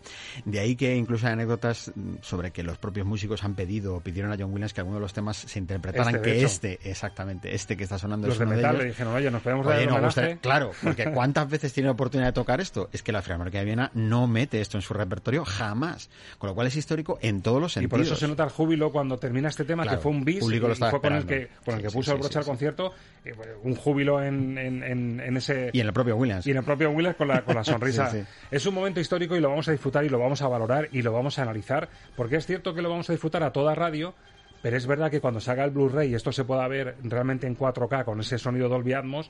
De 0.46 0.60
ahí 0.60 0.76
que 0.76 0.96
incluso 0.96 1.28
hay 1.28 1.34
anécdotas 1.34 1.92
mm, 1.96 2.16
sobre 2.22 2.52
que 2.52 2.64
los 2.64 2.78
propios 2.78 3.06
músicos 3.06 3.44
han 3.44 3.56
pedido 3.56 3.96
o 3.96 4.00
pidieron 4.02 4.32
a 4.32 4.36
John 4.38 4.52
Williams 4.54 4.74
que 4.74 4.82
alguno 4.82 4.98
de 4.98 5.02
los 5.02 5.14
temas 5.14 5.38
se 5.38 5.60
interpretaran 5.60 6.16
Este, 6.16 6.28
de 6.28 6.34
que 6.34 6.38
hecho. 6.40 6.46
este, 6.48 6.80
exactamente, 6.90 7.54
este 7.56 7.76
que 7.78 7.84
está 7.84 7.98
sonando 7.98 8.28
Los 8.28 8.36
es 8.36 8.40
de 8.40 8.46
uno 8.46 8.56
metal 8.56 8.72
ellos. 8.76 8.84
le 8.84 8.90
dijeron, 8.90 9.14
oye, 9.14 9.32
nos 9.32 9.42
podemos 9.42 9.66
Oye, 9.68 9.76
el 9.84 9.90
homenaje?". 9.90 10.06
gustaría- 10.06 10.38
claro, 10.38 10.72
porque 10.84 11.12
¿cuántas 11.12 11.50
veces 11.50 11.74
tiene 11.74 11.88
la 11.88 11.94
oportunidad 11.94 12.28
de 12.30 12.34
tocar 12.34 12.62
esto? 12.62 12.90
Es 12.94 13.02
que 13.04 13.12
la 13.12 13.22
Filarmónica 13.22 13.60
de 13.60 13.66
Viena 13.66 13.92
no 13.94 14.28
mete 14.28 14.62
esto 14.62 14.78
en 14.78 14.82
su 14.82 14.94
repertorio 14.94 15.44
jamás. 15.46 16.10
Con 16.38 16.50
lo 16.50 16.56
cual 16.56 16.68
es 16.68 16.76
histórico 16.76 17.18
en 17.22 17.42
todos 17.42 17.62
los 17.62 17.72
Y 17.72 17.76
sentidos. 17.76 17.92
por 17.92 18.02
eso 18.02 18.16
se 18.16 18.28
nota 18.28 18.44
el 18.44 18.50
júbilo 18.50 18.92
cuando 18.92 19.18
termina 19.18 19.50
este 19.50 19.66
tema, 19.66 19.84
Claro, 19.84 19.98
que 19.98 20.04
fue 20.04 20.12
un 20.12 20.24
bis, 20.26 20.44
el 20.44 20.56
y 20.56 20.60
fue 20.60 21.02
con 21.02 21.14
el 21.14 21.26
que, 21.26 21.50
con 21.64 21.76
el 21.76 21.82
que 21.82 21.90
sí, 21.90 21.96
puso 21.96 22.12
el 22.12 22.18
sí, 22.18 22.22
broche 22.22 22.34
sí, 22.34 22.40
al 22.40 22.46
concierto, 22.46 22.94
eh, 23.24 23.34
un 23.64 23.76
júbilo 23.76 24.22
en, 24.22 24.35
en- 24.58 24.84
en- 24.84 25.20
en 25.20 25.38
ese... 25.38 25.70
Y 25.74 25.80
en 25.80 25.88
el 25.88 25.94
propio 25.94 26.16
Williams. 26.16 26.46
Y 26.48 26.52
en 26.52 26.58
el 26.58 26.64
propio 26.64 26.92
Williams 26.92 27.16
con 27.18 27.28
la, 27.28 27.42
con 27.44 27.56
la 27.56 27.64
sonrisa. 27.64 28.10
Sí, 28.10 28.20
sí. 28.22 28.26
Es 28.52 28.66
un 28.66 28.74
momento 28.76 29.00
histórico 29.00 29.36
y 29.36 29.40
lo 29.40 29.50
vamos 29.50 29.68
a 29.68 29.72
disfrutar 29.72 30.04
y 30.06 30.10
lo 30.10 30.20
vamos 30.20 30.42
a 30.42 30.48
valorar 30.48 30.90
y 30.92 31.02
lo 31.02 31.12
vamos 31.14 31.40
a 31.40 31.44
analizar, 31.44 31.90
porque 32.16 32.36
es 32.38 32.46
cierto 32.46 32.74
que 32.74 32.82
lo 32.82 32.90
vamos 32.90 33.10
a 33.10 33.14
disfrutar 33.14 33.44
a 33.44 33.52
toda 33.52 33.74
radio, 33.76 34.14
pero 34.62 34.78
es 34.78 34.88
verdad 34.88 35.12
que 35.12 35.22
cuando 35.22 35.40
salga 35.40 35.64
el 35.64 35.72
Blu-ray 35.72 36.12
y 36.12 36.16
esto 36.16 36.32
se 36.32 36.44
pueda 36.44 36.68
ver 36.68 36.96
realmente 37.04 37.48
en 37.48 37.58
4K 37.58 38.04
con 38.06 38.20
ese 38.20 38.38
sonido 38.38 38.68
Dolby 38.70 38.94
Atmos, 38.94 39.30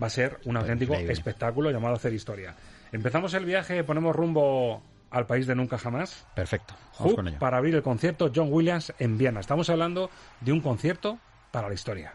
va 0.00 0.06
a 0.06 0.10
ser 0.10 0.38
un 0.44 0.56
auténtico 0.56 0.92
increíble. 0.92 1.12
espectáculo 1.12 1.70
llamado 1.70 1.94
a 1.94 1.96
hacer 1.96 2.12
historia. 2.12 2.54
Empezamos 2.92 3.34
el 3.34 3.44
viaje, 3.44 3.82
ponemos 3.84 4.14
rumbo 4.14 4.82
al 5.10 5.26
país 5.26 5.46
de 5.46 5.54
nunca 5.54 5.78
jamás. 5.78 6.26
Perfecto. 6.34 6.74
Vamos 6.98 7.14
con 7.14 7.28
ello. 7.28 7.38
para 7.38 7.56
abrir 7.56 7.74
el 7.74 7.82
concierto 7.82 8.30
John 8.34 8.48
Williams 8.52 8.92
en 8.98 9.16
Viena. 9.18 9.40
Estamos 9.40 9.70
hablando 9.70 10.10
de 10.40 10.52
un 10.52 10.60
concierto 10.60 11.18
para 11.50 11.68
la 11.68 11.74
historia. 11.74 12.14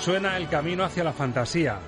Suena 0.00 0.36
el 0.36 0.48
camino 0.48 0.84
hacia 0.84 1.04
la 1.04 1.12
fantasía, 1.12 1.78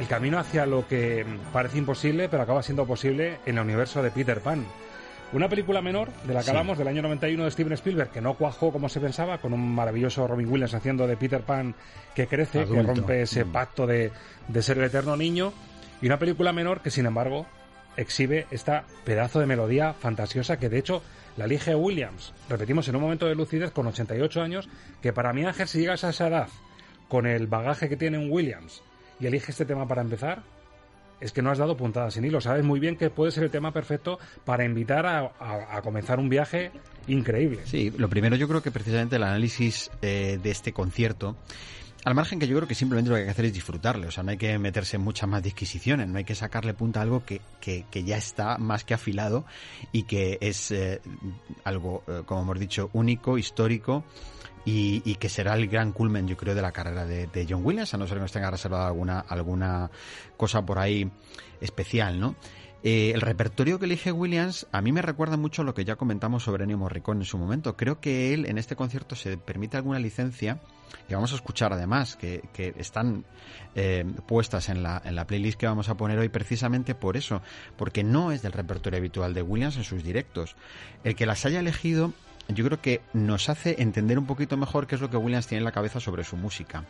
el 0.00 0.06
camino 0.06 0.38
hacia 0.38 0.66
lo 0.66 0.86
que 0.86 1.24
parece 1.52 1.78
imposible, 1.78 2.28
pero 2.28 2.42
acaba 2.42 2.62
siendo 2.62 2.86
posible 2.86 3.38
en 3.46 3.56
el 3.58 3.64
universo 3.64 4.02
de 4.02 4.10
Peter 4.10 4.40
Pan. 4.40 4.64
Una 5.32 5.48
película 5.48 5.80
menor 5.82 6.10
de 6.24 6.34
la 6.34 6.40
que 6.40 6.44
Sí. 6.44 6.50
hablamos 6.50 6.78
del 6.78 6.86
año 6.88 7.02
91 7.02 7.44
de 7.44 7.50
Steven 7.50 7.72
Spielberg, 7.72 8.10
que 8.10 8.20
no 8.20 8.34
cuajó 8.34 8.70
como 8.70 8.88
se 8.88 9.00
pensaba, 9.00 9.38
con 9.38 9.52
un 9.52 9.74
maravilloso 9.74 10.26
Robin 10.28 10.48
Williams 10.50 10.74
haciendo 10.74 11.06
de 11.06 11.16
Peter 11.16 11.40
Pan 11.42 11.74
que 12.14 12.26
crece, 12.28 12.66
que 12.66 12.82
rompe 12.82 13.22
ese 13.22 13.44
Mm. 13.44 13.52
pacto 13.52 13.86
de, 13.86 14.12
de 14.46 14.62
ser 14.62 14.78
el 14.78 14.84
eterno 14.84 15.16
niño. 15.16 15.52
Y 16.00 16.06
una 16.06 16.18
película 16.18 16.52
menor 16.52 16.82
que, 16.82 16.90
sin 16.90 17.06
embargo, 17.06 17.46
exhibe 17.96 18.46
esta 18.50 18.84
pedazo 19.04 19.40
de 19.40 19.46
melodía 19.46 19.92
fantasiosa 19.94 20.58
que, 20.58 20.68
de 20.68 20.78
hecho, 20.78 21.02
la 21.36 21.46
elige 21.46 21.74
Williams. 21.74 22.32
Repetimos, 22.48 22.86
en 22.88 22.96
un 22.96 23.02
momento 23.02 23.26
de 23.26 23.34
lucidez 23.34 23.70
con 23.72 23.86
88 23.88 24.40
años, 24.42 24.68
que 25.02 25.12
para 25.12 25.32
mí, 25.32 25.44
Ángel, 25.44 25.66
si 25.66 25.80
llegas 25.80 26.04
a 26.04 26.10
esa 26.10 26.28
edad 26.28 26.48
con 27.08 27.26
el 27.26 27.46
bagaje 27.46 27.88
que 27.88 27.96
tiene 27.96 28.18
un 28.18 28.30
Williams 28.30 28.82
y 29.20 29.26
elige 29.26 29.52
este 29.52 29.64
tema 29.64 29.86
para 29.86 30.02
empezar, 30.02 30.42
es 31.20 31.32
que 31.32 31.42
no 31.42 31.50
has 31.50 31.58
dado 31.58 31.76
puntadas 31.76 32.14
sin 32.14 32.24
hilo. 32.24 32.40
Sabes 32.40 32.64
muy 32.64 32.80
bien 32.80 32.96
que 32.96 33.10
puede 33.10 33.32
ser 33.32 33.44
el 33.44 33.50
tema 33.50 33.72
perfecto 33.72 34.18
para 34.44 34.64
invitar 34.64 35.06
a, 35.06 35.80
comenzar 35.82 36.18
un 36.18 36.28
viaje 36.28 36.70
increíble. 37.06 37.60
Sí, 37.64 37.92
lo 37.96 38.08
primero 38.08 38.36
yo 38.36 38.48
creo 38.48 38.62
que 38.62 38.70
precisamente 38.70 39.16
el 39.16 39.22
análisis 39.22 39.90
eh, 40.02 40.38
de 40.42 40.50
este 40.50 40.72
concierto, 40.72 41.36
al 42.04 42.14
margen 42.14 42.38
que 42.38 42.46
yo 42.46 42.56
creo 42.56 42.68
que 42.68 42.74
simplemente 42.74 43.08
lo 43.08 43.16
que 43.16 43.20
hay 43.20 43.26
que 43.26 43.30
hacer 43.30 43.46
es 43.46 43.54
disfrutarle, 43.54 44.06
o 44.06 44.10
sea, 44.10 44.22
no 44.22 44.32
hay 44.32 44.36
que 44.36 44.58
meterse 44.58 44.96
en 44.96 45.02
muchas 45.02 45.28
más 45.28 45.42
disquisiciones, 45.42 46.08
no 46.08 46.18
hay 46.18 46.24
que 46.24 46.34
sacarle 46.34 46.74
punta 46.74 47.00
a 47.00 47.02
algo 47.04 47.24
que, 47.24 47.40
que, 47.60 47.86
que 47.90 48.04
ya 48.04 48.18
está 48.18 48.58
más 48.58 48.84
que 48.84 48.92
afilado 48.92 49.46
y 49.92 50.02
que 50.02 50.36
es 50.42 50.70
eh, 50.70 51.00
algo, 51.64 52.02
eh, 52.06 52.22
como 52.26 52.42
hemos 52.42 52.60
dicho, 52.60 52.90
único, 52.92 53.38
histórico. 53.38 54.04
Y, 54.64 55.02
y 55.04 55.16
que 55.16 55.28
será 55.28 55.54
el 55.54 55.68
gran 55.68 55.92
culmen, 55.92 56.26
yo 56.26 56.36
creo, 56.36 56.54
de 56.54 56.62
la 56.62 56.72
carrera 56.72 57.04
de, 57.04 57.46
John 57.48 57.60
Williams, 57.64 57.92
a 57.92 57.98
no 57.98 58.06
ser 58.06 58.16
que 58.16 58.22
nos 58.22 58.32
tenga 58.32 58.50
reservado 58.50 58.86
alguna, 58.86 59.20
alguna 59.20 59.90
cosa 60.36 60.64
por 60.64 60.78
ahí 60.78 61.10
especial, 61.60 62.18
¿no? 62.18 62.34
Eh, 62.86 63.12
el 63.14 63.22
repertorio 63.22 63.78
que 63.78 63.86
elige 63.86 64.12
Williams 64.12 64.66
a 64.70 64.82
mí 64.82 64.92
me 64.92 65.00
recuerda 65.00 65.38
mucho 65.38 65.62
a 65.62 65.64
lo 65.64 65.72
que 65.72 65.86
ya 65.86 65.96
comentamos 65.96 66.42
sobre 66.42 66.64
Ennio 66.64 66.76
Morricone 66.76 67.20
en 67.22 67.24
su 67.24 67.38
momento. 67.38 67.78
Creo 67.78 67.98
que 67.98 68.34
él 68.34 68.44
en 68.44 68.58
este 68.58 68.76
concierto 68.76 69.16
se 69.16 69.38
permite 69.38 69.78
alguna 69.78 69.98
licencia 69.98 70.60
que 71.08 71.14
vamos 71.14 71.32
a 71.32 71.36
escuchar 71.36 71.72
además, 71.72 72.16
que, 72.16 72.42
que 72.52 72.74
están 72.76 73.24
eh, 73.74 74.04
puestas 74.26 74.68
en 74.68 74.82
la, 74.82 75.00
en 75.02 75.14
la 75.16 75.26
playlist 75.26 75.58
que 75.58 75.66
vamos 75.66 75.88
a 75.88 75.96
poner 75.96 76.18
hoy 76.18 76.28
precisamente 76.28 76.94
por 76.94 77.16
eso, 77.16 77.40
porque 77.78 78.04
no 78.04 78.32
es 78.32 78.42
del 78.42 78.52
repertorio 78.52 78.98
habitual 78.98 79.32
de 79.32 79.40
Williams 79.40 79.78
en 79.78 79.84
sus 79.84 80.04
directos. 80.04 80.54
El 81.04 81.16
que 81.16 81.24
las 81.24 81.46
haya 81.46 81.60
elegido 81.60 82.12
yo 82.48 82.64
creo 82.64 82.80
que 82.80 83.00
nos 83.12 83.48
hace 83.48 83.80
entender 83.80 84.18
un 84.18 84.26
poquito 84.26 84.56
mejor 84.56 84.86
qué 84.86 84.96
es 84.96 85.00
lo 85.00 85.10
que 85.10 85.16
Williams 85.16 85.46
tiene 85.46 85.60
en 85.60 85.64
la 85.64 85.72
cabeza 85.72 86.00
sobre 86.00 86.24
su 86.24 86.36
música. 86.36 86.84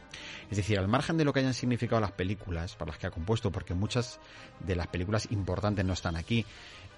Es 0.50 0.57
decir, 0.57 0.78
al 0.78 0.88
margen 0.88 1.16
de 1.16 1.24
lo 1.24 1.32
que 1.32 1.40
hayan 1.40 1.55
significado 1.55 2.00
las 2.00 2.12
películas 2.12 2.74
para 2.76 2.90
las 2.90 2.98
que 2.98 3.07
ha 3.07 3.11
compuesto, 3.11 3.52
porque 3.52 3.74
muchas 3.74 4.18
de 4.61 4.74
las 4.74 4.88
películas 4.88 5.30
importantes 5.30 5.84
no 5.84 5.92
están 5.92 6.16
aquí, 6.16 6.44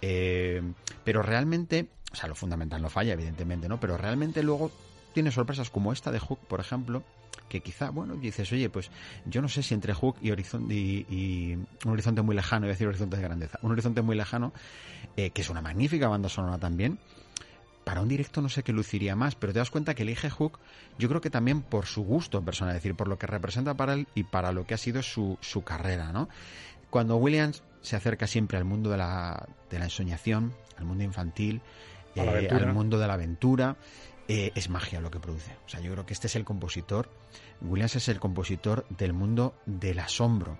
eh, 0.00 0.62
pero 1.04 1.22
realmente, 1.22 1.88
o 2.12 2.16
sea, 2.16 2.28
lo 2.28 2.34
fundamental 2.34 2.80
no 2.80 2.88
falla, 2.88 3.12
evidentemente, 3.12 3.68
¿no? 3.68 3.78
Pero 3.78 3.96
realmente 3.96 4.42
luego 4.42 4.70
tiene 5.12 5.30
sorpresas 5.30 5.70
como 5.70 5.92
esta 5.92 6.10
de 6.10 6.18
Hook, 6.18 6.40
por 6.46 6.60
ejemplo, 6.60 7.02
que 7.48 7.60
quizá, 7.60 7.90
bueno, 7.90 8.16
dices, 8.16 8.50
oye, 8.52 8.68
pues 8.70 8.90
yo 9.24 9.40
no 9.40 9.48
sé 9.48 9.62
si 9.62 9.74
entre 9.74 9.94
Hook 9.94 10.16
y, 10.20 10.30
horizonte, 10.30 10.74
y, 10.74 11.54
un 11.84 11.92
horizonte 11.92 12.22
muy 12.22 12.34
lejano, 12.34 12.66
iba 12.66 12.72
a 12.72 12.74
decir 12.74 12.88
horizonte 12.88 13.16
de 13.16 13.22
grandeza, 13.22 13.58
un 13.62 13.72
horizonte 13.72 14.02
muy 14.02 14.16
lejano, 14.16 14.52
eh, 15.16 15.30
que 15.30 15.42
es 15.42 15.50
una 15.50 15.62
magnífica 15.62 16.08
banda 16.08 16.28
sonora 16.28 16.58
también, 16.58 16.98
para 17.86 18.00
un 18.00 18.08
directo 18.08 18.42
no 18.42 18.48
sé 18.48 18.64
qué 18.64 18.72
luciría 18.72 19.14
más, 19.14 19.36
pero 19.36 19.52
te 19.52 19.60
das 19.60 19.70
cuenta 19.70 19.94
que 19.94 20.02
elige 20.02 20.28
Hook, 20.28 20.58
yo 20.98 21.08
creo 21.08 21.20
que 21.20 21.30
también 21.30 21.62
por 21.62 21.86
su 21.86 22.02
gusto 22.02 22.44
personal, 22.44 22.74
es 22.74 22.82
decir, 22.82 22.96
por 22.96 23.06
lo 23.06 23.16
que 23.16 23.28
representa 23.28 23.76
para 23.76 23.92
él 23.92 24.08
y 24.12 24.24
para 24.24 24.50
lo 24.50 24.66
que 24.66 24.74
ha 24.74 24.76
sido 24.76 25.04
su, 25.04 25.38
su 25.40 25.62
carrera, 25.62 26.10
¿no? 26.10 26.28
Cuando 26.90 27.16
Williams 27.16 27.62
se 27.82 27.94
acerca 27.94 28.26
siempre 28.26 28.58
al 28.58 28.64
mundo 28.64 28.90
de 28.90 28.96
la, 28.96 29.48
de 29.70 29.78
la 29.78 29.84
ensoñación, 29.84 30.52
al 30.76 30.84
mundo 30.84 31.04
infantil, 31.04 31.60
eh, 32.16 32.48
al 32.50 32.74
mundo 32.74 32.98
de 32.98 33.06
la 33.06 33.14
aventura, 33.14 33.76
eh, 34.26 34.50
es 34.56 34.68
magia 34.68 35.00
lo 35.00 35.12
que 35.12 35.20
produce. 35.20 35.56
O 35.64 35.68
sea, 35.68 35.78
yo 35.78 35.92
creo 35.92 36.04
que 36.06 36.12
este 36.12 36.26
es 36.26 36.34
el 36.34 36.44
compositor, 36.44 37.08
Williams 37.60 37.94
es 37.94 38.08
el 38.08 38.18
compositor 38.18 38.84
del 38.88 39.12
mundo 39.12 39.54
del 39.64 40.00
asombro, 40.00 40.58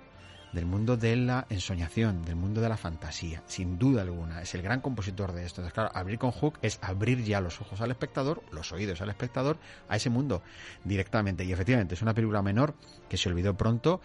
del 0.56 0.64
mundo 0.64 0.96
de 0.96 1.14
la 1.16 1.46
ensoñación, 1.50 2.24
del 2.24 2.34
mundo 2.34 2.62
de 2.62 2.70
la 2.70 2.78
fantasía, 2.78 3.42
sin 3.46 3.78
duda 3.78 4.00
alguna. 4.00 4.40
Es 4.40 4.54
el 4.54 4.62
gran 4.62 4.80
compositor 4.80 5.32
de 5.32 5.44
esto. 5.44 5.60
Entonces, 5.60 5.74
claro, 5.74 5.90
abrir 5.94 6.18
con 6.18 6.32
Hook 6.32 6.58
es 6.62 6.78
abrir 6.80 7.22
ya 7.22 7.42
los 7.42 7.60
ojos 7.60 7.82
al 7.82 7.90
espectador, 7.90 8.42
los 8.50 8.72
oídos 8.72 9.02
al 9.02 9.10
espectador, 9.10 9.58
a 9.88 9.96
ese 9.96 10.08
mundo 10.08 10.42
directamente. 10.82 11.44
Y 11.44 11.52
efectivamente, 11.52 11.94
es 11.94 12.00
una 12.00 12.14
película 12.14 12.40
menor 12.40 12.74
que 13.08 13.18
se 13.18 13.28
olvidó 13.28 13.54
pronto, 13.54 14.00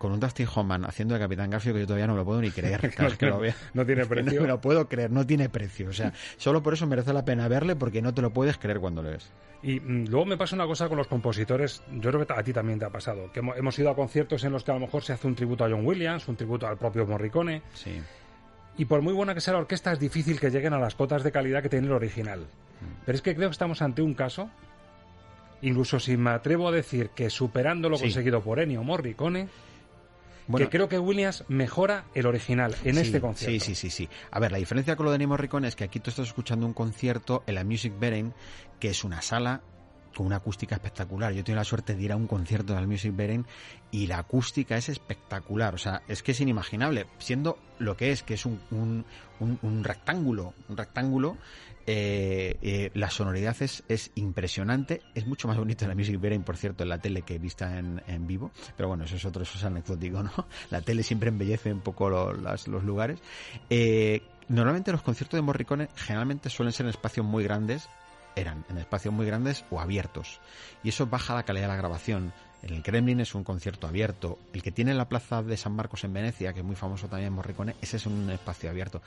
con 0.00 0.12
un 0.12 0.18
Dustin 0.18 0.48
Hoffman 0.52 0.86
haciendo 0.86 1.12
de 1.14 1.20
Capitán 1.20 1.50
Garfio 1.50 1.74
que 1.74 1.80
yo 1.80 1.86
todavía 1.86 2.06
no 2.06 2.14
me 2.14 2.20
lo 2.20 2.24
puedo 2.24 2.40
ni 2.40 2.50
creer. 2.50 2.80
Que 3.18 3.26
lo. 3.26 3.40
No 3.74 3.84
tiene 3.84 4.06
precio. 4.06 4.32
No 4.34 4.40
me 4.42 4.48
lo 4.48 4.60
puedo 4.60 4.88
creer, 4.88 5.10
no 5.10 5.26
tiene 5.26 5.50
precio. 5.50 5.90
O 5.90 5.92
sea, 5.92 6.12
solo 6.38 6.62
por 6.62 6.72
eso 6.72 6.86
merece 6.86 7.12
la 7.12 7.24
pena 7.24 7.46
verle 7.48 7.76
porque 7.76 8.00
no 8.00 8.14
te 8.14 8.22
lo 8.22 8.30
puedes 8.30 8.56
creer 8.56 8.80
cuando 8.80 9.02
lo 9.02 9.10
ves. 9.10 9.30
Y 9.62 9.78
mm, 9.78 10.06
luego 10.08 10.24
me 10.24 10.38
pasa 10.38 10.56
una 10.56 10.66
cosa 10.66 10.88
con 10.88 10.96
los 10.96 11.06
compositores, 11.06 11.82
yo 11.92 12.10
creo 12.10 12.26
que 12.26 12.32
a 12.32 12.42
ti 12.42 12.52
también 12.54 12.78
te 12.78 12.86
ha 12.86 12.90
pasado, 12.90 13.30
que 13.30 13.42
hemo- 13.42 13.54
hemos 13.58 13.78
ido 13.78 13.90
a 13.90 13.94
conciertos 13.94 14.42
en 14.44 14.52
los 14.52 14.64
que 14.64 14.70
a 14.70 14.74
lo 14.74 14.80
mejor 14.80 15.02
se 15.04 15.12
hace 15.12 15.26
un 15.26 15.34
tributo 15.34 15.66
a 15.66 15.68
John 15.70 15.84
Williams, 15.86 16.26
un 16.28 16.36
tributo 16.36 16.66
al 16.66 16.78
propio 16.78 17.06
Morricone, 17.06 17.60
Sí. 17.74 18.00
y 18.78 18.86
por 18.86 19.02
muy 19.02 19.12
buena 19.12 19.34
que 19.34 19.42
sea 19.42 19.52
la 19.52 19.58
orquesta 19.60 19.92
es 19.92 19.98
difícil 20.00 20.40
que 20.40 20.50
lleguen 20.50 20.72
a 20.72 20.78
las 20.78 20.94
cotas 20.94 21.22
de 21.22 21.30
calidad 21.30 21.62
que 21.62 21.68
tiene 21.68 21.88
el 21.88 21.92
original. 21.92 22.40
Mm. 22.40 23.02
Pero 23.04 23.16
es 23.16 23.20
que 23.20 23.34
creo 23.36 23.50
que 23.50 23.52
estamos 23.52 23.82
ante 23.82 24.00
un 24.00 24.14
caso, 24.14 24.48
incluso 25.62 26.00
si 26.00 26.16
me 26.16 26.30
atrevo 26.30 26.68
a 26.68 26.72
decir 26.72 27.10
que 27.10 27.28
superando 27.28 27.90
lo 27.90 27.96
Sí. 27.96 28.04
conseguido 28.04 28.40
por 28.40 28.60
Ennio 28.60 28.82
Morricone, 28.82 29.48
Bueno, 30.50 30.66
que 30.66 30.70
creo 30.76 30.88
que 30.88 30.98
Williams 30.98 31.44
mejora 31.48 32.04
el 32.14 32.26
original 32.26 32.74
en 32.84 32.94
Sí, 32.94 33.00
este 33.00 33.20
concierto. 33.20 33.64
Sí, 33.64 33.74
sí, 33.74 33.74
sí, 33.74 33.90
sí. 33.90 34.08
A 34.30 34.40
ver, 34.40 34.52
la 34.52 34.58
diferencia 34.58 34.96
con 34.96 35.04
lo 35.06 35.10
de 35.12 35.16
Ennio 35.16 35.28
Morricone 35.28 35.68
es 35.68 35.76
que 35.76 35.84
aquí 35.84 36.00
tú 36.00 36.10
estás 36.10 36.26
escuchando 36.28 36.66
un 36.66 36.74
concierto 36.74 37.42
en 37.46 37.54
la 37.54 37.64
Music 37.64 37.92
Beren, 37.98 38.34
que 38.78 38.88
es 38.90 39.04
una 39.04 39.22
sala 39.22 39.62
con 40.14 40.26
una 40.26 40.36
acústica 40.36 40.74
espectacular. 40.74 41.32
Yo 41.32 41.44
tengo 41.44 41.56
la 41.56 41.64
suerte 41.64 41.94
de 41.94 42.02
ir 42.02 42.12
a 42.12 42.16
un 42.16 42.26
concierto 42.26 42.74
de 42.74 42.80
la 42.80 42.86
Music 42.86 43.14
Beren 43.14 43.46
y 43.90 44.06
la 44.06 44.18
acústica 44.18 44.76
es 44.76 44.88
espectacular. 44.88 45.74
O 45.74 45.78
sea, 45.78 46.02
es 46.08 46.22
que 46.22 46.32
es 46.32 46.40
inimaginable. 46.40 47.06
Siendo 47.18 47.58
lo 47.78 47.96
que 47.96 48.10
es, 48.12 48.22
que 48.22 48.34
es 48.34 48.44
un, 48.46 48.60
un, 48.70 49.04
un- 49.40 49.84
rectángulo, 49.84 50.54
un 50.68 50.76
rectángulo, 50.76 51.36
eh, 51.86 52.56
eh, 52.62 52.90
la 52.94 53.10
sonoridad 53.10 53.56
es, 53.60 53.82
es 53.88 54.10
impresionante. 54.14 55.00
Es 55.14 55.26
mucho 55.26 55.48
más 55.48 55.56
bonito 55.56 55.86
la 55.86 55.94
Music 55.94 56.20
Beren, 56.20 56.42
por 56.42 56.56
cierto, 56.56 56.82
en 56.82 56.88
la 56.90 56.98
tele 56.98 57.22
que 57.22 57.38
vista 57.38 57.78
en, 57.78 58.02
en 58.06 58.26
vivo. 58.26 58.50
Pero 58.76 58.88
bueno, 58.88 59.04
eso 59.04 59.16
es 59.16 59.24
otro, 59.24 59.42
eso 59.42 59.58
es 59.58 59.64
anecdótico, 59.64 60.22
¿no? 60.22 60.30
La 60.70 60.80
tele 60.82 61.02
siempre 61.02 61.28
embellece 61.30 61.72
un 61.72 61.80
poco 61.80 62.10
los 62.10 62.66
lugares. 62.84 63.20
Eh, 63.70 64.22
normalmente 64.48 64.92
los 64.92 65.02
conciertos 65.02 65.38
de 65.38 65.42
Morricone 65.42 65.88
generalmente 65.96 66.50
suelen 66.50 66.72
ser 66.72 66.86
en 66.86 66.90
espacios 66.90 67.24
muy 67.24 67.44
grandes, 67.44 67.88
eran 68.40 68.64
en 68.68 68.78
espacios 68.78 69.14
muy 69.14 69.26
grandes 69.26 69.64
o 69.70 69.80
abiertos. 69.80 70.40
Y 70.82 70.88
eso 70.90 71.06
baja 71.06 71.34
la 71.34 71.44
calidad 71.44 71.64
de 71.64 71.72
la 71.72 71.76
grabación. 71.76 72.32
En 72.62 72.74
el 72.74 72.82
Kremlin 72.82 73.20
es 73.20 73.34
un 73.34 73.44
concierto 73.44 73.86
abierto. 73.86 74.38
El 74.52 74.62
que 74.62 74.70
tiene 74.72 74.92
la 74.94 75.08
plaza 75.08 75.42
de 75.42 75.56
San 75.56 75.72
Marcos 75.72 76.04
en 76.04 76.12
Venecia, 76.12 76.52
que 76.52 76.60
es 76.60 76.66
muy 76.66 76.76
famoso 76.76 77.08
también 77.08 77.28
en 77.28 77.32
Morricone, 77.34 77.74
ese 77.80 77.96
es 77.96 78.06
un 78.06 78.28
espacio 78.30 78.68
abierto. 78.68 79.00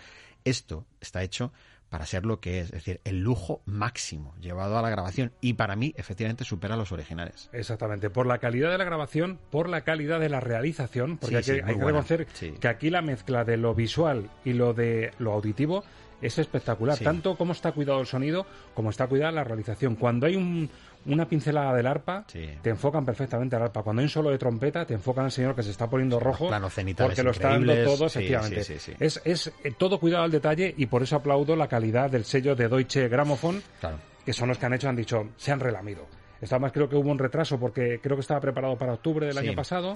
Esto 0.43 0.85
está 0.99 1.21
hecho 1.23 1.51
para 1.89 2.07
ser 2.07 2.25
lo 2.25 2.39
que 2.39 2.59
es, 2.59 2.65
es 2.67 2.71
decir, 2.71 3.01
el 3.03 3.19
lujo 3.19 3.61
máximo 3.65 4.33
llevado 4.41 4.79
a 4.79 4.81
la 4.81 4.89
grabación. 4.89 5.31
Y 5.41 5.53
para 5.53 5.75
mí, 5.75 5.93
efectivamente, 5.95 6.43
supera 6.43 6.73
a 6.73 6.77
los 6.77 6.91
originales. 6.91 7.51
Exactamente, 7.53 8.09
por 8.09 8.25
la 8.25 8.39
calidad 8.39 8.71
de 8.71 8.79
la 8.79 8.83
grabación, 8.83 9.37
por 9.51 9.69
la 9.69 9.81
calidad 9.81 10.19
de 10.19 10.29
la 10.29 10.39
realización, 10.39 11.17
porque 11.19 11.43
Sí, 11.43 11.51
hay 11.51 11.57
sí, 11.59 11.61
que, 11.63 11.69
hay 11.69 11.75
que 11.77 11.85
reconocer 11.85 12.27
Sí. 12.33 12.53
que 12.59 12.67
aquí 12.67 12.89
la 12.89 13.03
mezcla 13.03 13.43
de 13.45 13.57
lo 13.57 13.75
visual 13.75 14.31
y 14.43 14.53
lo 14.53 14.73
de 14.73 15.11
lo 15.19 15.33
auditivo 15.33 15.83
es 16.25 16.37
espectacular, 16.39 16.97
Sí. 16.97 17.03
tanto 17.03 17.35
como 17.35 17.51
está 17.51 17.71
cuidado 17.71 17.99
el 17.99 18.07
sonido 18.07 18.45
como 18.73 18.89
está 18.89 19.07
cuidada 19.07 19.31
la 19.31 19.43
realización. 19.43 19.95
Cuando 19.95 20.25
hay 20.25 20.35
un- 20.35 20.69
una 21.05 21.27
pincelada 21.27 21.73
del 21.75 21.85
arpa, 21.85 22.25
te 22.31 22.69
enfocan 22.69 23.05
perfectamente 23.05 23.55
al 23.57 23.63
arpa. 23.63 23.83
Cuando 23.83 23.99
hay 23.99 24.05
un 24.05 24.09
solo 24.09 24.29
de 24.29 24.37
trompeta, 24.37 24.85
te 24.85 24.93
enfocan 24.93 25.25
al 25.25 25.31
señor 25.31 25.53
que 25.53 25.61
se 25.61 25.71
está 25.71 25.89
poniendo 25.89 26.17
rojo 26.19 26.47
planos 26.47 26.73
cenitales 26.73 27.09
porque 27.11 27.23
lo 27.23 27.31
está 27.31 27.49
dando 27.49 27.73
todo, 27.83 28.07
Sí, 28.07 28.19
efectivamente. 28.19 28.63
sí, 28.63 28.73
sí, 28.79 28.91
sí. 28.93 28.97
Es, 28.99 29.21
es 29.25 29.51
eh, 29.65 29.73
todo 29.77 29.99
cuidado 29.99 30.23
al 30.23 30.31
detalle 30.31 30.73
y 30.77 30.85
por 30.85 31.03
eso 31.03 31.17
aplaudo 31.17 31.55
la 31.57 31.67
calidad 31.67 32.09
del 32.09 32.23
sello 32.23 32.55
de 32.55 32.69
Deutsche 32.69 33.09
Grammophon 33.09 33.61
Claro. 33.81 33.97
que 34.25 34.31
son 34.31 34.47
los 34.47 34.57
que 34.57 34.65
han 34.65 34.73
hecho, 34.75 34.87
han 34.87 34.95
dicho, 34.95 35.27
se 35.35 35.51
han 35.51 35.59
relamido. 35.59 36.05
Esto 36.39 36.55
además 36.55 36.71
creo 36.71 36.87
que 36.87 36.95
hubo 36.95 37.09
un 37.11 37.19
retraso 37.19 37.59
porque 37.59 37.99
creo 38.01 38.15
que 38.15 38.21
estaba 38.21 38.39
preparado 38.39 38.77
para 38.77 38.93
octubre 38.93 39.25
del 39.27 39.35
Sí. 39.37 39.47
año 39.47 39.55
pasado. 39.55 39.95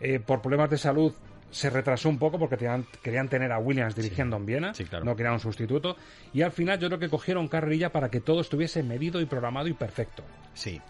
Eh, 0.00 0.20
por 0.20 0.40
problemas 0.40 0.70
de 0.70 0.78
salud 0.78 1.12
se 1.50 1.70
retrasó 1.70 2.08
un 2.08 2.18
poco 2.18 2.38
porque 2.38 2.56
tenían- 2.56 2.86
querían 3.02 3.28
tener 3.28 3.52
a 3.52 3.58
Williams 3.58 3.94
dirigiendo 3.94 4.36
en 4.36 4.46
Viena, 4.46 4.74
no 5.04 5.16
querían 5.16 5.34
un 5.34 5.40
sustituto. 5.40 5.96
Y 6.32 6.42
al 6.42 6.52
final 6.52 6.78
yo 6.78 6.88
creo 6.88 6.98
que 6.98 7.08
cogieron 7.08 7.48
carrerilla 7.48 7.90
para 7.90 8.10
que 8.10 8.20
todo 8.20 8.40
estuviese 8.40 8.82
medido 8.82 9.20
y 9.20 9.26
programado 9.26 9.68
y 9.68 9.72
perfecto. 9.72 10.22
Sí. 10.58 10.80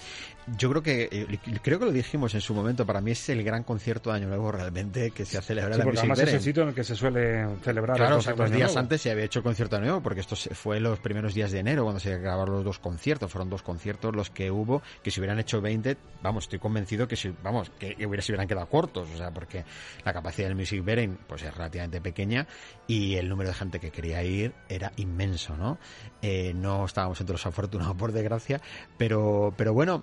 Yo 0.56 0.70
creo 0.70 0.82
que 0.82 1.10
eh, 1.12 1.38
creo 1.60 1.78
que 1.78 1.84
lo 1.84 1.92
dijimos 1.92 2.34
en 2.34 2.40
su 2.40 2.54
momento. 2.54 2.86
Para 2.86 3.02
mí 3.02 3.10
es 3.10 3.28
el 3.28 3.44
gran 3.44 3.64
concierto 3.64 4.08
de 4.08 4.16
Año 4.16 4.28
Nuevo 4.28 4.50
realmente 4.50 5.10
que 5.10 5.26
se 5.26 5.36
ha 5.36 5.42
celebrado 5.42 5.74
Sí, 5.74 5.80
en 5.80 5.84
porque 5.84 6.00
Music 6.00 6.10
además 6.10 6.28
es 6.28 6.34
el 6.34 6.40
sitio 6.40 6.62
en 6.62 6.68
el 6.70 6.74
que 6.74 6.84
se 6.84 6.96
suele 6.96 7.46
celebrar 7.62 7.98
el 7.98 8.02
Claro, 8.02 8.16
o 8.16 8.22
sea, 8.22 8.32
Año 8.32 8.46
días 8.46 8.68
Nuevo. 8.68 8.78
antes 8.78 9.02
se 9.02 9.10
había 9.10 9.24
hecho 9.24 9.40
el 9.40 9.42
concierto 9.42 9.76
de 9.76 9.82
nuevo, 9.82 10.00
porque 10.00 10.20
esto 10.20 10.36
fue 10.36 10.80
los 10.80 11.00
primeros 11.00 11.34
días 11.34 11.52
de 11.52 11.58
enero 11.58 11.82
cuando 11.82 12.00
se 12.00 12.18
grabaron 12.18 12.54
los 12.54 12.64
dos 12.64 12.78
conciertos. 12.78 13.30
Fueron 13.30 13.50
dos 13.50 13.62
conciertos 13.62 14.16
los 14.16 14.30
que 14.30 14.50
hubo, 14.50 14.80
que 15.02 15.10
si 15.10 15.20
hubieran 15.20 15.38
hecho 15.38 15.60
20, 15.60 15.98
vamos, 16.22 16.44
estoy 16.44 16.58
convencido 16.60 17.06
que 17.06 17.16
si, 17.16 17.30
vamos, 17.42 17.70
que 17.78 17.94
hubiera, 18.06 18.22
se 18.22 18.32
hubieran 18.32 18.48
quedado 18.48 18.68
cortos, 18.70 19.06
o 19.14 19.16
sea, 19.18 19.30
porque 19.30 19.66
la 20.02 20.14
capacidad 20.14 20.48
del 20.48 20.56
Music 20.56 20.82
Beren, 20.82 21.18
pues 21.26 21.42
es 21.42 21.54
relativamente 21.54 22.00
pequeña 22.00 22.46
y 22.86 23.16
el 23.16 23.28
número 23.28 23.50
de 23.50 23.54
gente 23.54 23.80
que 23.80 23.90
quería 23.90 24.22
ir 24.24 24.54
era 24.70 24.92
inmenso, 24.96 25.58
¿no? 25.58 25.76
Eh, 26.22 26.54
no 26.54 26.86
estábamos 26.86 27.20
entre 27.20 27.34
los 27.34 27.44
afortunados, 27.44 27.96
por 27.96 28.12
desgracia, 28.12 28.62
pero, 28.96 29.52
pero 29.58 29.74
bueno, 29.74 30.02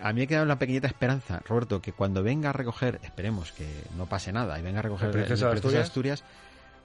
a 0.00 0.12
mí 0.12 0.20
me 0.20 0.26
queda 0.28 0.42
una 0.44 0.58
pequeñita 0.58 0.86
esperanza, 0.86 1.40
Roberto, 1.48 1.80
que 1.82 1.92
cuando 1.92 2.22
venga 2.22 2.50
a 2.50 2.52
recoger, 2.52 3.00
esperemos 3.02 3.50
que 3.50 3.66
no 3.96 4.06
pase 4.06 4.32
nada, 4.32 4.56
y 4.58 4.62
venga 4.62 4.78
a 4.78 4.82
recoger 4.82 5.06
¿El 5.08 5.12
Princesa 5.14 5.46
de 5.46 5.50
Princesa 5.52 5.76
de 5.78 5.82
Asturias? 5.82 6.24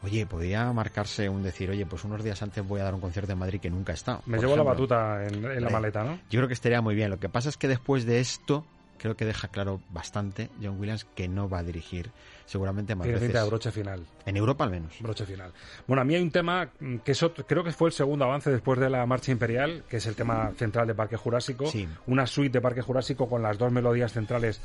Oye, 0.01 0.25
podría 0.25 0.71
marcarse 0.73 1.29
un 1.29 1.41
decir, 1.43 1.69
oye, 1.69 1.85
pues 1.85 2.03
unos 2.03 2.23
días 2.23 2.41
antes 2.41 2.67
voy 2.67 2.79
a 2.79 2.83
dar 2.83 2.93
un 2.93 3.01
concierto 3.01 3.31
en 3.31 3.39
Madrid 3.39 3.59
que 3.59 3.69
nunca 3.69 3.91
he 3.91 3.95
estado. 3.95 4.21
Me 4.25 4.37
llevo 4.37 4.55
la 4.55 4.63
batuta 4.63 5.23
en, 5.25 5.43
en 5.45 5.61
la 5.61 5.69
Eh, 5.69 5.71
maleta, 5.71 6.03
¿no? 6.03 6.15
Yo 6.29 6.39
creo 6.39 6.47
que 6.47 6.53
estaría 6.53 6.81
muy 6.81 6.95
bien. 6.95 7.09
Lo 7.09 7.19
que 7.19 7.29
pasa 7.29 7.49
es 7.49 7.57
que 7.57 7.67
después 7.67 8.05
de 8.05 8.19
esto, 8.19 8.65
creo 8.97 9.15
que 9.15 9.25
deja 9.25 9.47
claro 9.49 9.81
bastante 9.89 10.49
John 10.61 10.79
Williams 10.79 11.05
que 11.15 11.27
no 11.27 11.47
va 11.49 11.59
a 11.59 11.63
dirigir 11.63 12.11
seguramente 12.45 12.95
más 12.95 13.05
Tiene 13.05 13.19
veces. 13.19 13.33
de 13.41 13.47
broche 13.47 13.71
final. 13.71 14.05
En 14.25 14.37
Europa 14.37 14.63
al 14.63 14.69
menos. 14.71 14.93
Broche 14.99 15.25
final. 15.25 15.51
Bueno, 15.87 16.01
a 16.01 16.05
mí 16.05 16.15
hay 16.15 16.21
un 16.21 16.31
tema 16.31 16.69
que 17.03 17.11
es 17.11 17.23
otro- 17.23 17.45
creo 17.45 17.63
que 17.63 17.71
fue 17.71 17.89
el 17.89 17.93
segundo 17.93 18.25
avance 18.25 18.49
después 18.51 18.79
de 18.79 18.89
la 18.89 19.05
Marcha 19.05 19.31
Imperial, 19.31 19.83
que 19.89 19.97
es 19.97 20.05
el 20.05 20.15
tema 20.15 20.51
central 20.57 20.87
de 20.87 20.95
Parque 20.95 21.17
Jurásico. 21.17 21.65
Sí. 21.67 21.87
Una 22.07 22.27
suite 22.27 22.53
de 22.53 22.61
Parque 22.61 22.81
Jurásico 22.81 23.27
con 23.27 23.41
las 23.41 23.57
dos 23.57 23.71
melodías 23.71 24.13
centrales 24.13 24.61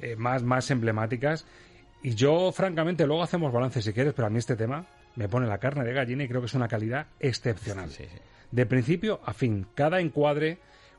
eh, 0.00 0.16
más, 0.16 0.42
más 0.42 0.70
emblemáticas. 0.70 1.44
Y 2.02 2.14
yo, 2.14 2.52
francamente, 2.52 3.06
luego 3.06 3.22
hacemos 3.22 3.52
balance 3.52 3.82
si 3.82 3.92
quieres, 3.92 4.14
pero 4.14 4.26
a 4.26 4.30
mí 4.30 4.38
este 4.38 4.54
tema 4.56 4.86
me 5.16 5.28
pone 5.28 5.46
la 5.48 5.58
carne 5.58 5.84
de 5.84 5.92
gallina 5.92 6.22
y 6.24 6.28
creo 6.28 6.40
que 6.40 6.46
es 6.46 6.54
una 6.54 6.68
calidad 6.68 7.08
excepcional. 7.18 7.90
De 8.52 8.66
principio 8.66 9.20
a 9.26 9.34
fin, 9.34 9.66
cada 9.74 9.98
encuadre, 10.00 10.58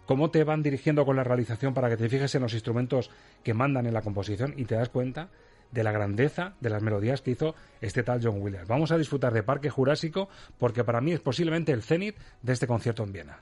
cómo 0.10 0.32
te 0.32 0.43
van 0.43 0.64
dirigiendo 0.64 1.05
con 1.05 1.18
la 1.18 1.24
realización 1.24 1.76
para 1.76 1.88
que 1.88 1.95
te 1.95 2.10
fijes 2.10 2.34
en 2.34 2.41
los 2.41 2.55
instrumentos 2.55 3.12
que 3.43 3.53
mandan 3.53 3.86
en 3.86 3.93
la 3.93 4.01
composición 4.01 4.55
y 4.57 4.66
te 4.66 4.74
das 4.74 4.89
cuenta 4.89 5.30
de 5.70 5.84
la 5.84 5.91
grandeza 5.91 6.55
de 6.62 6.72
las 6.72 6.82
melodías 6.82 7.22
que 7.22 7.30
hizo 7.30 7.53
este 7.80 8.01
tal 8.01 8.20
John 8.20 8.41
Williams. 8.41 8.68
Vamos 8.68 8.91
a 8.91 8.97
disfrutar 8.97 9.32
de 9.32 9.43
Parque 9.43 9.70
Jurásico 9.70 10.28
porque 10.57 10.84
para 10.84 10.99
mí 10.99 11.12
es 11.12 11.20
posiblemente 11.20 11.74
el 11.74 11.84
cenit 11.84 12.16
de 12.41 12.53
este 12.53 12.66
concierto 12.66 13.03
en 13.03 13.12
Viena. 13.12 13.38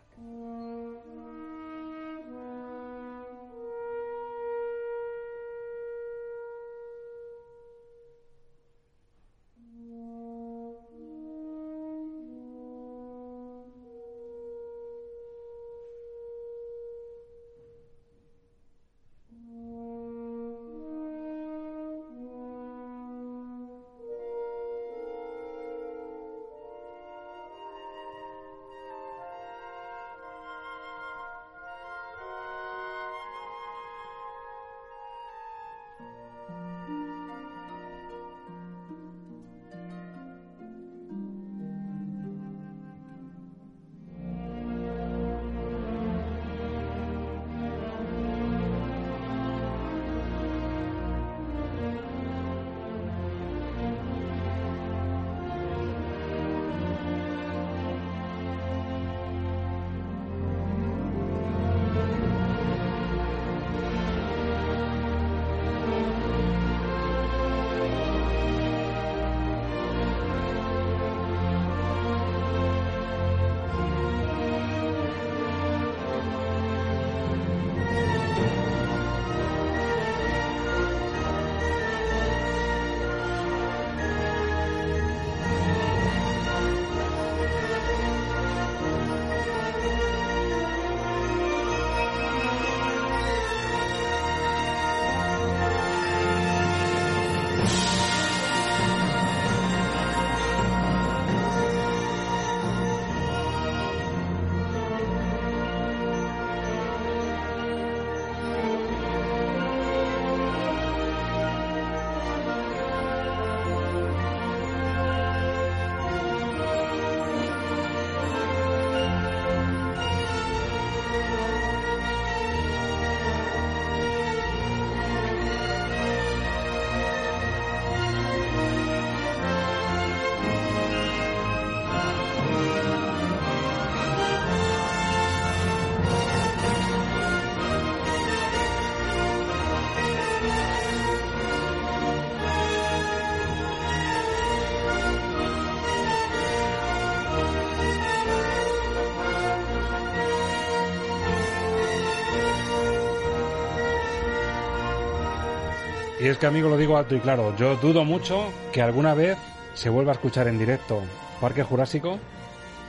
Y 156.28 156.30
es 156.30 156.38
que, 156.38 156.46
amigo, 156.46 156.68
lo 156.68 156.76
digo 156.76 156.98
alto 156.98 157.16
y 157.16 157.22
claro, 157.22 157.56
yo 157.56 157.78
dudo 157.78 158.04
mucho 158.04 158.52
que 158.74 158.82
alguna 158.82 159.14
vez 159.14 159.38
se 159.76 159.88
vuelva 159.88 160.12
a 160.12 160.16
escuchar 160.16 160.50
en 160.50 160.60
directo 160.60 161.02
Parque 161.40 161.64
Jurásico 161.64 162.20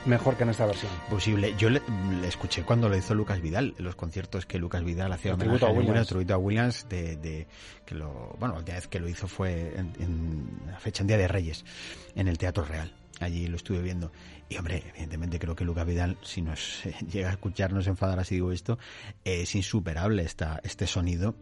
mejor 0.05 0.35
que 0.35 0.43
en 0.43 0.49
esta 0.49 0.65
versión. 0.65 0.91
Posible. 1.09 1.55
Yo 1.57 1.69
le, 1.69 1.81
le 2.19 2.27
escuché 2.27 2.63
cuando 2.63 2.89
lo 2.89 2.97
hizo 2.97 3.15
Lucas 3.15 3.39
Vidal, 3.39 3.75
en 3.79 3.85
los 3.85 3.95
conciertos 3.95 4.45
que 4.45 4.57
Lucas 4.59 4.83
Vidal 4.83 5.13
hacía 5.13 5.37
tributo 5.37 5.67
a 5.67 5.71
Williams, 5.71 6.07
tributo 6.09 6.33
a 6.33 6.37
Williams 6.37 6.87
de, 6.89 7.15
de- 7.15 7.47
que 7.85 7.95
lo, 7.95 8.35
bueno, 8.39 8.55
la 8.55 8.59
última 8.59 8.75
vez 8.75 8.87
que 8.89 8.99
lo 8.99 9.07
hizo 9.07 9.29
fue 9.29 9.73
en, 9.73 9.93
en 10.01 10.49
la 10.67 10.77
fecha 10.77 11.03
en 11.03 11.07
Día 11.07 11.17
de 11.17 11.29
Reyes, 11.29 11.63
en 12.15 12.27
el 12.27 12.37
Teatro 12.37 12.65
Real. 12.65 12.91
Allí 13.21 13.47
lo 13.47 13.55
estuve 13.55 13.81
viendo. 13.81 14.11
Y 14.49 14.57
hombre, 14.57 14.83
evidentemente 14.89 15.39
creo 15.39 15.55
que 15.55 15.63
Lucas 15.63 15.85
Vidal, 15.85 16.17
si 16.23 16.41
nos 16.41 16.81
llega 17.09 17.29
a 17.29 17.31
escuchar, 17.31 17.71
nos 17.71 17.87
enfadará 17.87 18.25
si 18.25 18.35
digo 18.35 18.51
esto, 18.51 18.77
es 19.23 19.55
insuperable 19.55 20.23
esta, 20.23 20.59
este 20.61 20.87
sonido 20.87 21.35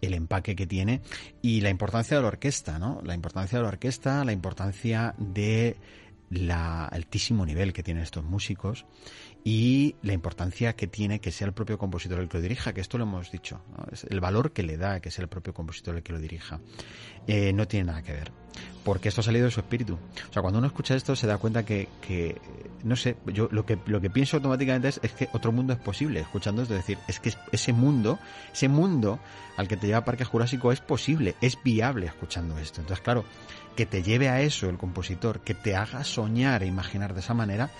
el 0.00 0.14
empaque 0.14 0.54
que 0.54 0.66
tiene 0.66 1.00
y 1.42 1.60
la 1.60 1.70
importancia 1.70 2.16
de 2.16 2.22
la 2.22 2.28
orquesta, 2.28 2.78
¿no? 2.78 3.00
La 3.04 3.14
importancia 3.14 3.58
de 3.58 3.62
la 3.62 3.68
orquesta, 3.68 4.24
la 4.24 4.32
importancia 4.32 5.14
de 5.18 5.76
la 6.30 6.86
altísimo 6.86 7.46
nivel 7.46 7.72
que 7.72 7.82
tienen 7.82 8.02
estos 8.02 8.24
músicos 8.24 8.86
y 9.44 9.94
la 10.02 10.14
importancia 10.14 10.74
que 10.74 10.86
tiene 10.86 11.20
que 11.20 11.30
sea 11.30 11.46
el 11.46 11.52
propio 11.52 11.78
compositor 11.78 12.18
el 12.18 12.28
que 12.28 12.38
lo 12.38 12.42
dirija, 12.42 12.72
que 12.72 12.80
esto 12.80 12.98
lo 12.98 13.04
hemos 13.04 13.30
dicho, 13.30 13.62
el 14.08 14.20
valor 14.20 14.52
que 14.52 14.62
le 14.62 14.76
da 14.76 15.00
que 15.00 15.10
sea 15.10 15.22
el 15.22 15.28
propio 15.28 15.52
compositor 15.52 15.96
el 15.96 16.02
que 16.02 16.12
lo 16.12 16.18
dirija. 16.18 16.60
Eh, 17.26 17.52
no 17.52 17.68
tiene 17.68 17.86
nada 17.86 18.02
que 18.02 18.12
ver. 18.12 18.32
porque 18.84 19.08
esto 19.08 19.20
ha 19.22 19.24
salido 19.24 19.46
de 19.46 19.50
su 19.50 19.60
espíritu. 19.60 19.94
O 19.94 20.32
sea, 20.32 20.42
cuando 20.42 20.58
uno 20.58 20.66
escucha 20.66 20.94
esto 20.94 21.16
se 21.16 21.26
da 21.26 21.38
cuenta 21.38 21.64
que 21.64 21.88
no 22.84 22.96
sé, 22.96 23.16
yo 23.26 23.48
lo 23.50 23.64
que, 23.64 23.78
lo 23.86 24.00
que 24.00 24.10
pienso 24.10 24.36
automáticamente 24.36 24.88
es, 24.88 25.00
es 25.02 25.12
que 25.12 25.28
otro 25.32 25.52
mundo 25.52 25.72
es 25.72 25.78
posible 25.78 26.20
escuchando 26.20 26.62
esto. 26.62 26.74
Es 26.74 26.80
decir, 26.80 26.98
es 27.08 27.18
que 27.18 27.32
ese 27.50 27.72
mundo, 27.72 28.18
ese 28.52 28.68
mundo 28.68 29.18
al 29.56 29.68
que 29.68 29.76
te 29.76 29.86
lleva 29.86 30.04
Parque 30.04 30.24
Jurásico 30.24 30.70
es 30.70 30.80
posible, 30.80 31.34
es 31.40 31.58
viable 31.62 32.06
escuchando 32.06 32.58
esto. 32.58 32.80
Entonces, 32.82 33.02
claro, 33.02 33.24
que 33.74 33.86
te 33.86 34.02
lleve 34.02 34.28
a 34.28 34.40
eso 34.42 34.68
el 34.68 34.78
compositor, 34.78 35.40
que 35.40 35.54
te 35.54 35.74
haga 35.74 36.04
soñar 36.04 36.62
e 36.62 36.66
imaginar 36.66 37.14
de 37.14 37.20
esa 37.20 37.34
manera, 37.34 37.70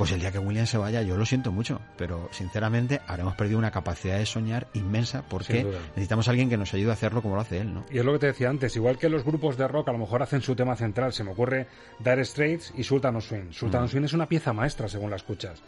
pues 0.00 0.12
el 0.12 0.20
día 0.20 0.32
que 0.32 0.38
Williams 0.38 0.70
se 0.70 0.78
vaya, 0.78 1.02
yo 1.02 1.18
lo 1.18 1.26
siento 1.26 1.52
mucho, 1.52 1.78
pero 1.98 2.30
sinceramente 2.32 3.02
habremos 3.06 3.34
perdido 3.34 3.58
una 3.58 3.70
capacidad 3.70 4.16
de 4.16 4.24
soñar 4.24 4.66
inmensa 4.72 5.22
porque 5.28 5.66
necesitamos 5.88 6.26
a 6.26 6.30
alguien 6.30 6.48
que 6.48 6.56
nos 6.56 6.72
ayude 6.72 6.88
a 6.88 6.94
hacerlo 6.94 7.20
como 7.20 7.34
lo 7.34 7.42
hace 7.42 7.58
él, 7.58 7.74
¿no? 7.74 7.84
Y 7.90 7.98
es 7.98 8.04
lo 8.06 8.14
que 8.14 8.20
te 8.20 8.26
decía 8.28 8.48
antes, 8.48 8.74
igual 8.76 8.96
que 8.96 9.10
los 9.10 9.24
grupos 9.24 9.58
de 9.58 9.68
rock 9.68 9.90
a 9.90 9.92
lo 9.92 9.98
mejor 9.98 10.22
hacen 10.22 10.40
su 10.40 10.56
tema 10.56 10.74
central, 10.74 11.12
se 11.12 11.22
me 11.22 11.32
ocurre 11.32 11.66
Dire 11.98 12.24
Straits 12.24 12.72
y 12.78 12.82
Sultan 12.82 13.16
of 13.16 13.28
Swing. 13.28 13.52
Sultan 13.52 13.82
of 13.82 13.90
Swing 13.90 14.04
es 14.04 14.14
una 14.14 14.24
pieza 14.24 14.54
maestra 14.54 14.88
según 14.88 15.10
la 15.10 15.16
escuchas. 15.16 15.62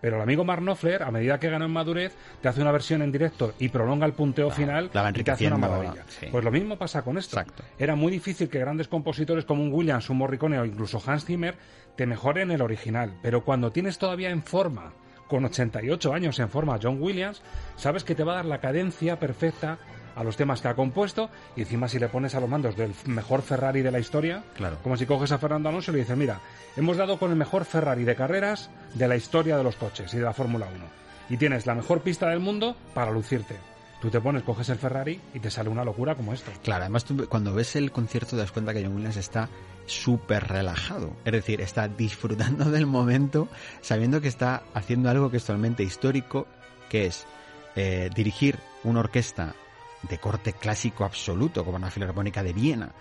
Pero 0.00 0.16
el 0.16 0.22
amigo 0.22 0.44
Mark 0.44 0.62
Knopfler, 0.62 1.02
a 1.02 1.10
medida 1.10 1.38
que 1.40 1.50
gana 1.50 1.64
en 1.64 1.72
madurez, 1.72 2.14
te 2.40 2.48
hace 2.48 2.60
una 2.60 2.72
versión 2.72 3.02
en 3.02 3.10
directo 3.12 3.54
y 3.58 3.68
prolonga 3.68 4.06
el 4.06 4.12
punteo 4.12 4.50
final 4.50 4.90
y 5.14 5.22
te 5.22 5.30
hace 5.30 5.46
una 5.48 5.58
maravilla. 5.58 6.04
Pues 6.30 6.44
lo 6.44 6.50
mismo 6.50 6.76
pasa 6.76 7.02
con 7.02 7.18
esto. 7.18 7.40
Era 7.78 7.94
muy 7.96 8.12
difícil 8.12 8.48
que 8.48 8.58
grandes 8.58 8.88
compositores 8.88 9.44
como 9.44 9.62
un 9.62 9.72
Williams, 9.72 10.08
un 10.10 10.18
Morricone 10.18 10.58
o 10.58 10.64
incluso 10.64 11.02
Hans 11.04 11.24
Zimmer 11.24 11.56
te 11.96 12.06
mejoren 12.06 12.50
el 12.50 12.62
original. 12.62 13.14
Pero 13.22 13.44
cuando 13.44 13.72
tienes 13.72 13.98
todavía 13.98 14.30
en 14.30 14.42
forma, 14.42 14.92
con 15.26 15.44
88 15.44 16.14
años 16.14 16.38
en 16.38 16.48
forma, 16.48 16.78
John 16.82 17.02
Williams, 17.02 17.42
sabes 17.76 18.04
que 18.04 18.14
te 18.14 18.24
va 18.24 18.32
a 18.32 18.36
dar 18.36 18.44
la 18.46 18.60
cadencia 18.60 19.18
perfecta 19.18 19.78
a 20.16 20.24
los 20.24 20.36
temas 20.36 20.60
que 20.60 20.68
ha 20.68 20.74
compuesto 20.74 21.30
y 21.56 21.62
encima 21.62 21.88
si 21.88 21.98
le 21.98 22.08
pones 22.08 22.34
a 22.34 22.40
los 22.40 22.48
mandos 22.48 22.76
del 22.76 22.92
mejor 23.06 23.42
Ferrari 23.42 23.82
de 23.82 23.90
la 23.90 23.98
historia, 23.98 24.42
claro. 24.54 24.78
como 24.82 24.96
si 24.96 25.06
coges 25.06 25.32
a 25.32 25.38
Fernando 25.38 25.68
Alonso 25.68 25.90
y 25.90 25.94
le 25.94 26.00
dices, 26.00 26.16
mira, 26.16 26.40
hemos 26.76 26.96
dado 26.96 27.18
con 27.18 27.30
el 27.30 27.36
mejor 27.36 27.64
Ferrari 27.64 28.04
de 28.04 28.16
carreras 28.16 28.70
de 28.94 29.08
la 29.08 29.16
historia 29.16 29.56
de 29.56 29.64
los 29.64 29.76
coches 29.76 30.12
y 30.14 30.18
de 30.18 30.24
la 30.24 30.32
Fórmula 30.32 30.68
1. 30.74 30.84
Y 31.30 31.36
tienes 31.36 31.66
la 31.66 31.74
mejor 31.74 32.00
pista 32.00 32.28
del 32.28 32.40
mundo 32.40 32.76
para 32.94 33.10
lucirte. 33.10 33.56
Tú 34.00 34.10
te 34.10 34.20
pones, 34.20 34.44
coges 34.44 34.68
el 34.68 34.78
Ferrari 34.78 35.20
y 35.34 35.40
te 35.40 35.50
sale 35.50 35.68
una 35.68 35.84
locura 35.84 36.14
como 36.14 36.32
esto. 36.32 36.52
Claro, 36.62 36.84
además 36.84 37.04
tú, 37.04 37.26
cuando 37.28 37.52
ves 37.52 37.74
el 37.74 37.90
concierto 37.90 38.30
te 38.30 38.36
das 38.36 38.52
cuenta 38.52 38.72
que 38.72 38.84
John 38.84 38.94
Williams 38.94 39.16
está 39.16 39.48
súper 39.86 40.46
relajado. 40.46 41.16
Es 41.24 41.32
decir, 41.32 41.60
está 41.60 41.88
disfrutando 41.88 42.70
del 42.70 42.86
momento 42.86 43.48
sabiendo 43.80 44.20
que 44.20 44.28
está 44.28 44.62
haciendo 44.72 45.10
algo 45.10 45.30
que 45.30 45.38
es 45.38 45.44
totalmente 45.44 45.82
histórico, 45.82 46.46
que 46.88 47.06
es 47.06 47.26
eh, 47.74 48.08
dirigir 48.14 48.58
una 48.84 49.00
orquesta 49.00 49.54
de 50.02 50.18
corte 50.18 50.52
clásico 50.52 51.04
absoluto, 51.04 51.64
como 51.64 51.78
la 51.78 51.90
Filarmónica 51.90 52.42
de 52.42 52.52
Viena, 52.52 52.92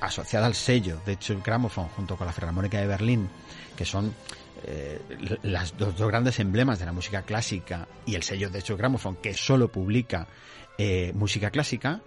asociada 0.00 0.46
al 0.46 0.54
sello 0.54 1.00
de 1.04 1.18
Gramophone 1.44 1.88
junto 1.96 2.16
con 2.16 2.26
la 2.26 2.32
Filarmónica 2.32 2.78
de 2.78 2.86
Berlín, 2.86 3.28
que 3.76 3.84
son 3.84 4.14
eh, 4.64 5.00
las 5.42 5.76
dos, 5.76 5.96
grandes 5.96 6.38
emblemas 6.38 6.78
de 6.78 6.86
la 6.86 6.92
música 6.92 7.22
clásica 7.22 7.88
y 8.06 8.14
el 8.14 8.22
sello 8.22 8.50
de 8.50 8.60
hecho 8.60 8.76
Gramophone, 8.76 9.18
que 9.22 9.34
solo 9.34 9.68
publica 9.70 10.28
eh, 10.78 11.12
música 11.14 11.50
clásica, 11.50 12.00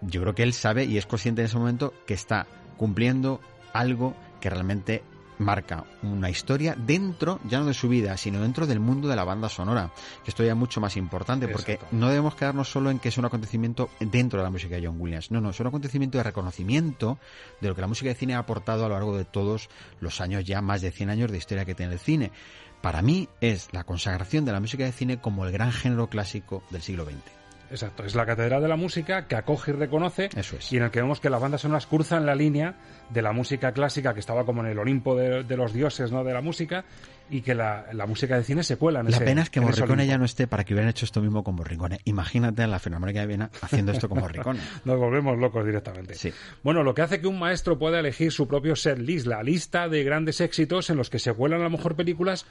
yo 0.00 0.20
creo 0.20 0.34
que 0.34 0.42
él 0.42 0.52
sabe 0.52 0.84
y 0.84 0.98
es 0.98 1.06
consciente 1.06 1.42
en 1.42 1.46
ese 1.46 1.58
momento 1.58 1.94
que 2.06 2.14
está 2.14 2.46
cumpliendo 2.76 3.40
algo 3.72 4.14
que 4.40 4.50
realmente 4.50 5.02
marca 5.38 5.84
una 6.02 6.30
historia 6.30 6.76
dentro, 6.76 7.40
ya 7.48 7.58
no 7.58 7.66
de 7.66 7.74
su 7.74 7.88
vida, 7.88 8.16
sino 8.16 8.40
dentro 8.40 8.66
del 8.66 8.80
mundo 8.80 9.08
de 9.08 9.16
la 9.16 9.24
banda 9.24 9.48
sonora, 9.48 9.90
que 10.22 10.30
esto 10.30 10.44
ya 10.44 10.52
es 10.52 10.56
mucho 10.56 10.80
más 10.80 10.96
importante, 10.96 11.48
porque 11.48 11.78
no 11.90 12.08
debemos 12.08 12.34
quedarnos 12.34 12.70
solo 12.70 12.90
en 12.90 12.98
que 12.98 13.08
es 13.08 13.18
un 13.18 13.24
acontecimiento 13.24 13.90
dentro 14.00 14.38
de 14.38 14.44
la 14.44 14.50
música 14.50 14.76
de 14.76 14.86
John 14.86 15.00
Williams, 15.00 15.30
no, 15.30 15.40
no, 15.40 15.50
es 15.50 15.60
un 15.60 15.66
acontecimiento 15.66 16.18
de 16.18 16.24
reconocimiento 16.24 17.18
de 17.60 17.68
lo 17.68 17.74
que 17.74 17.80
la 17.80 17.88
música 17.88 18.08
de 18.08 18.14
cine 18.14 18.34
ha 18.34 18.38
aportado 18.38 18.84
a 18.84 18.88
lo 18.88 18.94
largo 18.94 19.16
de 19.16 19.24
todos 19.24 19.68
los 20.00 20.20
años, 20.20 20.44
ya 20.44 20.60
más 20.60 20.82
de 20.82 20.90
100 20.90 21.10
años 21.10 21.30
de 21.30 21.38
historia 21.38 21.64
que 21.64 21.74
tiene 21.74 21.94
el 21.94 21.98
cine. 21.98 22.32
Para 22.80 23.00
mí 23.00 23.28
es 23.40 23.68
la 23.72 23.84
consagración 23.84 24.44
de 24.44 24.52
la 24.52 24.60
música 24.60 24.84
de 24.84 24.92
cine 24.92 25.18
como 25.18 25.46
el 25.46 25.52
gran 25.52 25.72
género 25.72 26.08
clásico 26.08 26.62
del 26.70 26.82
siglo 26.82 27.04
XX. 27.04 27.43
Exacto, 27.70 28.04
es 28.04 28.14
la 28.14 28.26
catedral 28.26 28.62
de 28.62 28.68
la 28.68 28.76
música 28.76 29.26
que 29.26 29.36
acoge 29.36 29.70
y 29.72 29.74
reconoce 29.74 30.28
Eso 30.36 30.56
es. 30.56 30.72
y 30.72 30.76
en 30.76 30.84
el 30.84 30.90
que 30.90 31.00
vemos 31.00 31.20
que 31.20 31.30
las 31.30 31.40
bandas 31.40 31.62
sonoras 31.62 31.86
cruzan 31.86 32.26
la 32.26 32.34
línea 32.34 32.74
de 33.10 33.22
la 33.22 33.32
música 33.32 33.72
clásica 33.72 34.14
que 34.14 34.20
estaba 34.20 34.44
como 34.44 34.62
en 34.62 34.68
el 34.70 34.78
Olimpo 34.78 35.16
de, 35.16 35.42
de 35.44 35.56
los 35.56 35.72
dioses 35.72 36.12
no 36.12 36.24
de 36.24 36.32
la 36.32 36.40
música 36.40 36.84
y 37.30 37.40
que 37.40 37.54
la, 37.54 37.86
la 37.92 38.06
música 38.06 38.36
de 38.36 38.44
cine 38.44 38.62
se 38.62 38.76
cuela 38.76 39.00
en 39.00 39.06
La 39.06 39.16
ese 39.16 39.24
pena 39.24 39.42
es 39.42 39.50
que 39.50 39.60
Morricone 39.60 40.06
ya 40.06 40.18
no 40.18 40.26
esté 40.26 40.46
para 40.46 40.62
que 40.64 40.74
hubieran 40.74 40.90
hecho 40.90 41.06
esto 41.06 41.22
mismo 41.22 41.42
con 41.42 41.54
Morricone. 41.54 42.00
Imagínate 42.04 42.62
a 42.62 42.66
la 42.66 42.78
Filarmónica 42.78 43.20
de 43.20 43.26
Viena 43.26 43.50
haciendo 43.62 43.92
esto 43.92 44.08
con 44.08 44.18
Morricone. 44.20 44.60
Nos 44.84 44.98
volvemos 44.98 45.38
locos 45.38 45.64
directamente. 45.64 46.14
Sí. 46.14 46.32
Bueno, 46.62 46.82
lo 46.82 46.94
que 46.94 47.00
hace 47.02 47.20
que 47.20 47.26
un 47.26 47.38
maestro 47.38 47.78
pueda 47.78 47.98
elegir 48.00 48.30
su 48.30 48.46
propio 48.46 48.76
set 48.76 48.98
list, 48.98 49.26
la 49.26 49.42
lista 49.42 49.88
de 49.88 50.04
grandes 50.04 50.40
éxitos 50.42 50.90
en 50.90 50.98
los 50.98 51.08
que 51.08 51.18
se 51.18 51.32
cuelan 51.32 51.60
a 51.62 51.64
lo 51.64 51.70
mejor 51.70 51.96
películas 51.96 52.44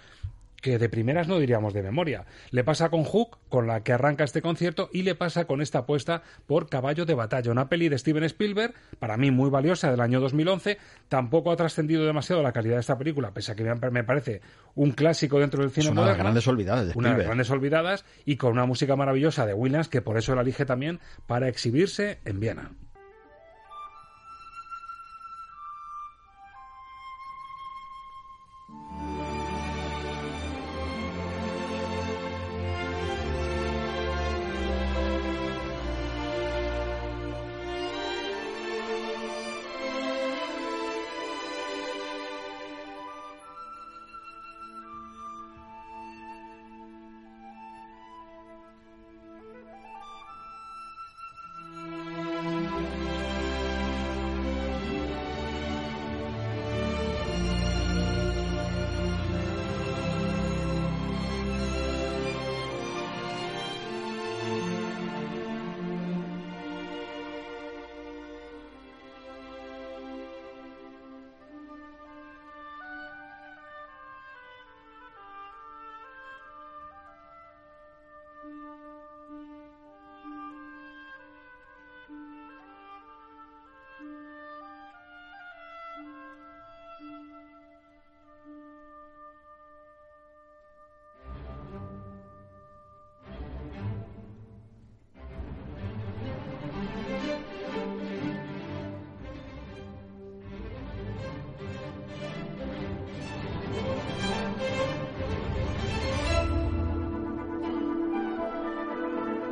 que 0.63 0.79
de 0.79 0.87
primeras 0.89 1.27
no 1.27 1.39
diríamos 1.39 1.73
de 1.73 1.83
memoria. 1.83 2.25
Le 2.49 2.63
pasa 2.63 2.89
con 2.89 3.03
Hook, 3.03 3.37
con 3.49 3.67
la 3.67 3.83
que 3.83 3.91
arranca 3.91 4.23
este 4.23 4.41
concierto, 4.41 4.89
y 4.93 5.03
le 5.03 5.13
pasa 5.13 5.45
con 5.45 5.61
esta 5.61 5.79
apuesta 5.79 6.23
por 6.47 6.69
Caballo 6.69 7.05
de 7.05 7.13
Batalla, 7.13 7.51
una 7.51 7.67
peli 7.67 7.89
de 7.89 7.99
Steven 7.99 8.23
Spielberg, 8.23 8.73
para 8.97 9.17
mí 9.17 9.29
muy 9.29 9.49
valiosa, 9.49 9.91
del 9.91 9.99
año 9.99 10.21
2011. 10.21 10.77
Tampoco 11.09 11.51
ha 11.51 11.57
trascendido 11.57 12.05
demasiado 12.05 12.41
la 12.41 12.53
calidad 12.53 12.75
de 12.75 12.79
esta 12.79 12.97
película, 12.97 13.31
pese 13.31 13.51
a 13.51 13.55
que 13.55 13.63
me 13.91 14.03
parece 14.05 14.41
un 14.73 14.91
clásico 14.91 15.37
dentro 15.37 15.61
del 15.61 15.71
cine 15.71 15.87
Es 15.87 15.91
una 15.91 16.01
de 16.01 16.07
las 16.07 16.13
moderno. 16.13 16.23
grandes 16.23 16.47
olvidadas 16.47 16.87
de 16.87 16.93
Una 16.95 17.09
de 17.11 17.17
las 17.17 17.25
grandes 17.27 17.51
olvidadas 17.51 18.05
y 18.25 18.37
con 18.37 18.53
una 18.53 18.65
música 18.65 18.95
maravillosa 18.95 19.45
de 19.45 19.53
Williams, 19.53 19.89
que 19.89 20.01
por 20.01 20.17
eso 20.17 20.33
la 20.33 20.43
elige 20.43 20.65
también 20.65 21.01
para 21.27 21.49
exhibirse 21.49 22.19
en 22.23 22.39
Viena. 22.39 22.71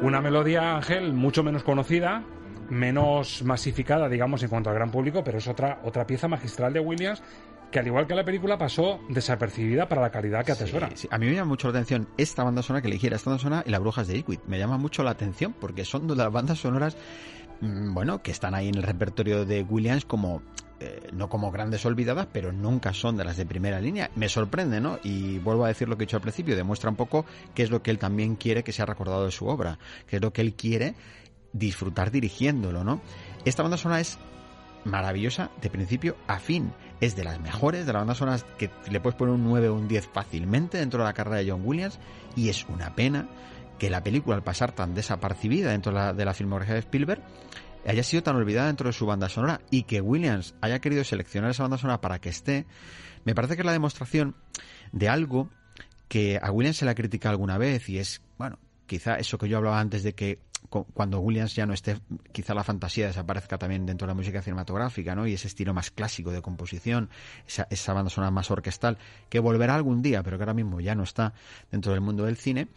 Una 0.01 0.19
melodía, 0.19 0.75
Ángel, 0.75 1.13
mucho 1.13 1.43
menos 1.43 1.63
conocida, 1.63 2.23
menos 2.71 3.43
masificada, 3.43 4.09
digamos, 4.09 4.41
en 4.41 4.49
cuanto 4.49 4.71
al 4.71 4.75
gran 4.75 4.89
público, 4.89 5.23
pero 5.23 5.37
es 5.37 5.47
otra, 5.47 5.79
otra 5.83 6.07
pieza 6.07 6.27
magistral 6.27 6.73
de 6.73 6.79
Williams 6.79 7.21
que, 7.71 7.79
al 7.79 7.85
igual 7.87 8.07
que 8.07 8.15
la 8.15 8.25
película, 8.25 8.57
pasó 8.57 8.99
desapercibida 9.09 9.87
para 9.87 10.01
la 10.01 10.09
calidad 10.09 10.43
que 10.43 10.53
atesora. 10.53 10.89
Sí, 10.95 11.07
a 11.09 11.17
mí 11.19 11.27
me 11.27 11.33
llama 11.33 11.49
mucho 11.49 11.67
la 11.67 11.79
atención 11.79 12.07
esta 12.17 12.43
banda 12.43 12.63
sonora 12.63 12.81
que 12.81 12.87
eligiera 12.87 13.15
esta 13.15 13.29
banda 13.29 13.43
sonora 13.43 13.63
y 13.65 13.69
las 13.69 13.79
brujas 13.79 14.07
de 14.07 14.15
Eastwick. 14.15 14.41
Me 14.47 14.57
llama 14.57 14.77
mucho 14.77 15.03
la 15.03 15.11
atención 15.11 15.53
porque 15.53 15.85
son 15.85 16.07
de 16.07 16.15
las 16.15 16.31
bandas 16.31 16.57
sonoras, 16.57 16.97
mm, 17.61 17.93
bueno, 17.93 18.23
que 18.23 18.31
están 18.31 18.55
ahí 18.55 18.69
en 18.69 18.75
el 18.75 18.83
repertorio 18.83 19.45
de 19.45 19.61
Williams 19.63 20.05
como 20.05 20.41
eh, 20.81 21.09
no 21.13 21.29
como 21.29 21.51
grandes 21.51 21.85
olvidadas, 21.85 22.27
pero 22.31 22.51
nunca 22.51 22.91
son 22.91 23.15
de 23.15 23.23
las 23.23 23.37
de 23.37 23.45
primera 23.45 23.79
línea. 23.79 24.09
Me 24.15 24.29
sorprende, 24.29 24.81
¿no? 24.81 24.97
Y 25.03 25.37
vuelvo 25.37 25.65
a 25.65 25.67
decir 25.67 25.87
lo 25.87 25.95
que 25.95 26.03
he 26.03 26.07
dicho 26.07 26.17
al 26.17 26.23
principio, 26.23 26.55
demuestra 26.55 26.89
un 26.89 26.95
poco 26.95 27.25
qué 27.53 27.61
es 27.61 27.69
lo 27.69 27.83
que 27.83 27.91
él 27.91 27.99
también 27.99 28.35
quiere 28.35 28.63
que 28.63 28.71
sea 28.71 28.87
recordado 28.87 29.25
de 29.25 29.31
su 29.31 29.45
obra, 29.45 29.77
qué 30.07 30.15
es 30.15 30.21
lo 30.21 30.33
que 30.33 30.41
él 30.41 30.55
quiere 30.55 30.95
disfrutar 31.53 32.09
dirigiéndolo, 32.09 32.83
¿no? 32.83 32.99
Esta 33.45 33.61
banda 33.61 33.77
sonora 33.77 34.01
es 34.01 34.17
maravillosa 34.83 35.51
de 35.61 35.69
principio 35.69 36.15
a 36.27 36.39
fin. 36.39 36.73
Es 36.99 37.15
de 37.15 37.23
las 37.23 37.39
mejores, 37.39 37.85
de 37.85 37.93
las 37.93 38.01
bandas 38.01 38.17
sonoras 38.17 38.43
que 38.57 38.71
le 38.89 38.99
puedes 38.99 39.17
poner 39.17 39.35
un 39.35 39.43
9 39.43 39.69
o 39.69 39.75
un 39.75 39.87
10 39.87 40.07
fácilmente 40.07 40.79
dentro 40.79 40.99
de 40.99 41.05
la 41.05 41.13
carrera 41.13 41.37
de 41.37 41.51
John 41.51 41.61
Williams 41.63 41.99
y 42.35 42.49
es 42.49 42.65
una 42.67 42.95
pena 42.95 43.27
que 43.77 43.91
la 43.91 44.03
película 44.03 44.35
al 44.35 44.43
pasar 44.43 44.71
tan 44.71 44.95
desapercibida 44.95 45.71
dentro 45.71 45.91
de 45.91 45.99
la, 45.99 46.13
de 46.13 46.25
la 46.25 46.33
filmografía 46.33 46.73
de 46.73 46.79
Spielberg 46.79 47.21
haya 47.85 48.03
sido 48.03 48.23
tan 48.23 48.35
olvidada 48.35 48.67
dentro 48.67 48.87
de 48.87 48.93
su 48.93 49.05
banda 49.05 49.29
sonora 49.29 49.61
y 49.69 49.83
que 49.83 50.01
Williams 50.01 50.55
haya 50.61 50.79
querido 50.79 51.03
seleccionar 51.03 51.51
esa 51.51 51.63
banda 51.63 51.77
sonora 51.77 52.01
para 52.01 52.19
que 52.19 52.29
esté, 52.29 52.65
me 53.25 53.35
parece 53.35 53.55
que 53.55 53.61
es 53.61 53.65
la 53.65 53.71
demostración 53.71 54.35
de 54.91 55.09
algo 55.09 55.49
que 56.07 56.39
a 56.41 56.51
Williams 56.51 56.77
se 56.77 56.85
le 56.85 56.91
ha 56.91 56.95
criticado 56.95 57.31
alguna 57.31 57.57
vez 57.57 57.87
y 57.89 57.97
es, 57.97 58.21
bueno, 58.37 58.59
quizá 58.85 59.15
eso 59.15 59.37
que 59.37 59.47
yo 59.47 59.57
hablaba 59.57 59.79
antes 59.79 60.03
de 60.03 60.13
que 60.13 60.39
cuando 60.93 61.19
Williams 61.19 61.55
ya 61.55 61.65
no 61.65 61.73
esté, 61.73 61.97
quizá 62.31 62.53
la 62.53 62.63
fantasía 62.63 63.07
desaparezca 63.07 63.57
también 63.57 63.85
dentro 63.85 64.05
de 64.05 64.11
la 64.11 64.15
música 64.15 64.41
cinematográfica, 64.41 65.15
¿no? 65.15 65.27
Y 65.27 65.33
ese 65.33 65.47
estilo 65.47 65.73
más 65.73 65.91
clásico 65.91 66.31
de 66.31 66.41
composición, 66.41 67.09
esa, 67.45 67.67
esa 67.69 67.93
banda 67.93 68.09
sonora 68.09 68.31
más 68.31 68.51
orquestal, 68.51 68.97
que 69.29 69.39
volverá 69.39 69.75
algún 69.75 70.01
día, 70.01 70.23
pero 70.23 70.37
que 70.37 70.43
ahora 70.43 70.53
mismo 70.53 70.79
ya 70.79 70.95
no 70.95 71.03
está 71.03 71.33
dentro 71.71 71.91
del 71.91 72.01
mundo 72.01 72.25
del 72.25 72.37
cine, 72.37 72.69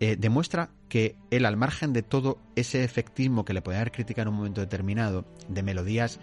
eh, 0.00 0.16
demuestra 0.18 0.70
que 0.88 1.16
él, 1.30 1.46
al 1.46 1.56
margen 1.56 1.92
de 1.92 2.02
todo 2.02 2.38
ese 2.54 2.84
efectismo 2.84 3.44
que 3.44 3.54
le 3.54 3.62
puede 3.62 3.78
haber 3.78 3.92
criticado 3.92 4.28
en 4.28 4.34
un 4.34 4.38
momento 4.38 4.60
determinado, 4.60 5.24
de 5.48 5.62
melodías 5.62 6.20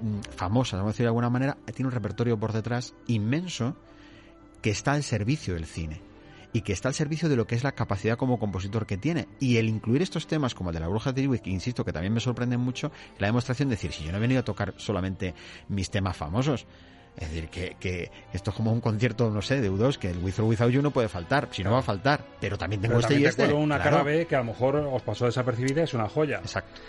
mm, 0.00 0.20
famosas, 0.36 0.78
vamos 0.78 0.90
a 0.90 0.92
decir 0.92 1.04
de 1.04 1.08
alguna 1.08 1.30
manera, 1.30 1.58
tiene 1.74 1.88
un 1.88 1.94
repertorio 1.94 2.38
por 2.38 2.52
detrás 2.52 2.94
inmenso 3.06 3.76
que 4.62 4.70
está 4.70 4.92
al 4.92 5.02
servicio 5.02 5.54
del 5.54 5.66
cine 5.66 6.00
y 6.52 6.62
que 6.62 6.72
está 6.72 6.88
al 6.88 6.94
servicio 6.94 7.28
de 7.28 7.36
lo 7.36 7.46
que 7.46 7.54
es 7.54 7.64
la 7.64 7.72
capacidad 7.72 8.16
como 8.16 8.38
compositor 8.38 8.86
que 8.86 8.96
tiene. 8.96 9.28
Y 9.40 9.58
el 9.58 9.68
incluir 9.68 10.00
estos 10.00 10.26
temas 10.26 10.54
como 10.54 10.70
el 10.70 10.74
de 10.74 10.80
la 10.80 10.88
bruja 10.88 11.12
de 11.12 11.28
Wick, 11.28 11.42
que 11.42 11.50
insisto 11.50 11.84
que 11.84 11.92
también 11.92 12.14
me 12.14 12.20
sorprende 12.20 12.56
mucho, 12.56 12.90
la 13.18 13.26
demostración 13.26 13.68
de 13.68 13.74
decir, 13.74 13.92
si 13.92 14.04
yo 14.04 14.12
no 14.12 14.18
he 14.18 14.20
venido 14.20 14.40
a 14.40 14.44
tocar 14.44 14.72
solamente 14.78 15.34
mis 15.68 15.90
temas 15.90 16.16
famosos, 16.16 16.66
es 17.16 17.30
decir, 17.30 17.48
que, 17.48 17.76
que, 17.80 18.10
esto 18.32 18.50
es 18.50 18.56
como 18.56 18.72
un 18.72 18.80
concierto, 18.80 19.30
no 19.30 19.40
sé, 19.40 19.60
de 19.60 19.70
U2, 19.70 19.96
que 19.96 20.10
el 20.10 20.18
With 20.18 20.38
or 20.38 20.44
Without 20.44 20.70
You 20.70 20.82
no 20.82 20.90
puede 20.90 21.08
faltar, 21.08 21.48
si 21.50 21.64
no 21.64 21.72
va 21.72 21.78
a 21.78 21.82
faltar, 21.82 22.20
pero 22.40 22.58
también 22.58 22.82
tengo 22.82 22.96
pero 22.96 23.08
este 23.08 23.20
y 23.20 23.24
este. 23.24 23.52
una 23.52 23.76
claro. 23.76 23.90
cara 23.90 24.02
B 24.02 24.26
que 24.26 24.36
a 24.36 24.40
lo 24.40 24.44
mejor 24.46 24.76
os 24.76 25.02
pasó 25.02 25.24
desapercibida, 25.24 25.82
es 25.82 25.94
una 25.94 26.08
joya. 26.08 26.38
Exacto. 26.38 26.80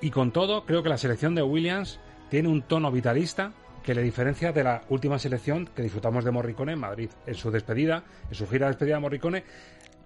Y 0.00 0.10
con 0.10 0.32
todo, 0.32 0.64
creo 0.64 0.82
que 0.82 0.88
la 0.88 0.96
selección 0.96 1.34
de 1.34 1.42
Williams 1.42 2.00
tiene 2.30 2.48
un 2.48 2.62
tono 2.62 2.90
vitalista 2.90 3.52
que 3.82 3.94
le 3.94 4.02
diferencia 4.02 4.52
de 4.52 4.64
la 4.64 4.82
última 4.88 5.18
selección 5.18 5.68
que 5.74 5.82
disfrutamos 5.82 6.24
de 6.24 6.30
Morricone 6.30 6.72
en 6.72 6.78
Madrid. 6.78 7.10
En 7.26 7.34
su 7.34 7.50
despedida, 7.50 8.04
en 8.28 8.34
su 8.34 8.46
gira 8.46 8.66
de 8.66 8.72
despedida 8.72 8.94
de 8.96 9.00
Morricone, 9.00 9.44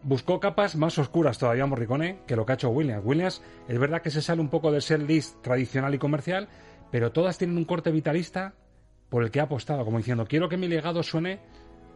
buscó 0.02 0.40
capas 0.40 0.76
más 0.76 0.98
oscuras 0.98 1.38
todavía 1.38 1.66
Morricone 1.66 2.18
que 2.26 2.34
lo 2.34 2.44
que 2.44 2.52
ha 2.52 2.54
hecho 2.54 2.70
Williams. 2.70 3.04
Williams 3.04 3.42
es 3.68 3.78
verdad 3.78 4.02
que 4.02 4.10
se 4.10 4.22
sale 4.22 4.40
un 4.40 4.48
poco 4.48 4.72
del 4.72 4.82
set 4.82 5.02
list 5.02 5.40
tradicional 5.42 5.94
y 5.94 5.98
comercial, 5.98 6.48
pero 6.90 7.12
todas 7.12 7.38
tienen 7.38 7.56
un 7.56 7.64
corte 7.64 7.90
vitalista 7.90 8.54
por 9.14 9.22
el 9.22 9.30
que 9.30 9.38
ha 9.38 9.44
apostado, 9.44 9.84
como 9.84 9.98
diciendo, 9.98 10.26
quiero 10.26 10.48
que 10.48 10.56
mi 10.56 10.66
legado 10.66 11.00
suene 11.04 11.38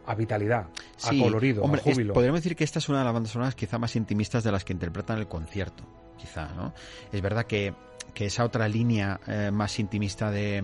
a 0.05 0.15
vitalidad, 0.15 0.67
sí, 0.95 1.19
a 1.19 1.23
colorido, 1.25 1.63
hombre, 1.63 1.81
a 1.81 1.83
júbilo. 1.83 2.13
Es, 2.13 2.15
podríamos 2.15 2.39
decir 2.41 2.55
que 2.55 2.63
esta 2.63 2.79
es 2.79 2.87
una 2.87 2.99
de 2.99 3.03
las 3.03 3.13
bandas 3.13 3.33
sonoras 3.33 3.55
quizá 3.55 3.77
más 3.77 3.97
intimistas 3.97 4.41
de 4.41 4.53
las 4.53 4.63
que 4.63 4.71
interpretan 4.71 5.17
el 5.17 5.27
concierto, 5.27 5.83
quizá, 6.17 6.47
¿no? 6.55 6.73
Es 7.11 7.21
verdad 7.21 7.45
que, 7.45 7.73
que 8.13 8.27
esa 8.27 8.45
otra 8.45 8.69
línea 8.69 9.19
eh, 9.27 9.51
más 9.51 9.79
intimista 9.79 10.31
de, 10.31 10.63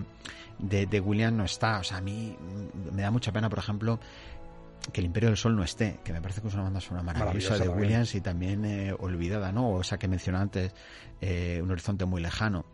de, 0.57 0.85
de 0.85 0.99
William 1.01 1.35
no 1.35 1.43
está. 1.43 1.79
O 1.79 1.83
sea, 1.83 1.97
a 1.97 2.01
mí 2.01 2.37
me 2.93 3.01
da 3.01 3.11
mucha 3.11 3.33
pena, 3.33 3.49
por 3.49 3.59
ejemplo, 3.59 3.99
que 4.91 5.01
el 5.01 5.05
Imperio 5.05 5.30
del 5.30 5.38
Sol 5.38 5.55
no 5.55 5.63
esté, 5.63 5.99
que 6.03 6.13
me 6.13 6.21
parece 6.21 6.41
que 6.41 6.47
es 6.47 6.53
una 6.53 6.63
banda 6.63 6.80
sonora 6.80 7.03
maravillosa, 7.03 7.51
maravillosa 7.51 7.73
de 7.73 7.82
Williams 7.82 8.15
y 8.15 8.21
también 8.21 8.65
eh, 8.65 8.95
olvidada, 8.97 9.51
¿no? 9.51 9.69
O 9.69 9.82
esa 9.82 9.97
que 9.97 10.07
mencioné 10.07 10.39
antes, 10.39 10.73
eh, 11.21 11.59
Un 11.63 11.71
horizonte 11.71 12.05
muy 12.05 12.21
lejano. 12.21 12.65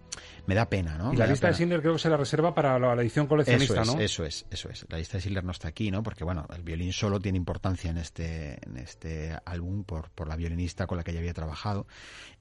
Me 0.45 0.56
da 0.56 0.68
pena, 0.68 0.97
¿no? 0.97 1.14
Y 1.14 1.18
la 1.18 1.28
lista 1.28 1.47
de 1.47 1.54
Schindler 1.54 1.82
creo 1.82 1.93
que 1.93 1.99
se 1.99 2.10
la 2.10 2.18
reserva 2.18 2.54
para 2.54 2.78
la, 2.78 2.95
la 2.95 3.02
edición 3.02 3.28
coleccionista, 3.28 3.82
eso 3.82 3.82
es, 3.82 3.95
¿no? 3.95 4.02
Eso 4.02 4.26
es, 4.26 4.45
eso 4.52 4.70
es. 4.70 4.86
La 4.89 4.97
lista 4.97 5.18
de 5.18 5.22
Schindler 5.22 5.43
no 5.43 5.52
está 5.52 5.70
aquí, 5.70 5.89
¿no? 5.89 6.04
Porque, 6.04 6.24
bueno, 6.24 6.45
el 6.54 6.64
violín 6.64 6.91
solo 6.91 7.20
tiene 7.20 7.38
importancia 7.38 7.91
en 7.91 7.97
este, 7.97 8.60
en 8.66 8.78
este 8.78 9.38
álbum 9.45 9.84
por, 9.84 10.10
por 10.10 10.28
la 10.28 10.36
violinista 10.36 10.88
con 10.88 10.97
la 10.97 11.04
que 11.04 11.14
ya 11.14 11.20
había 11.20 11.34
trabajado. 11.34 11.88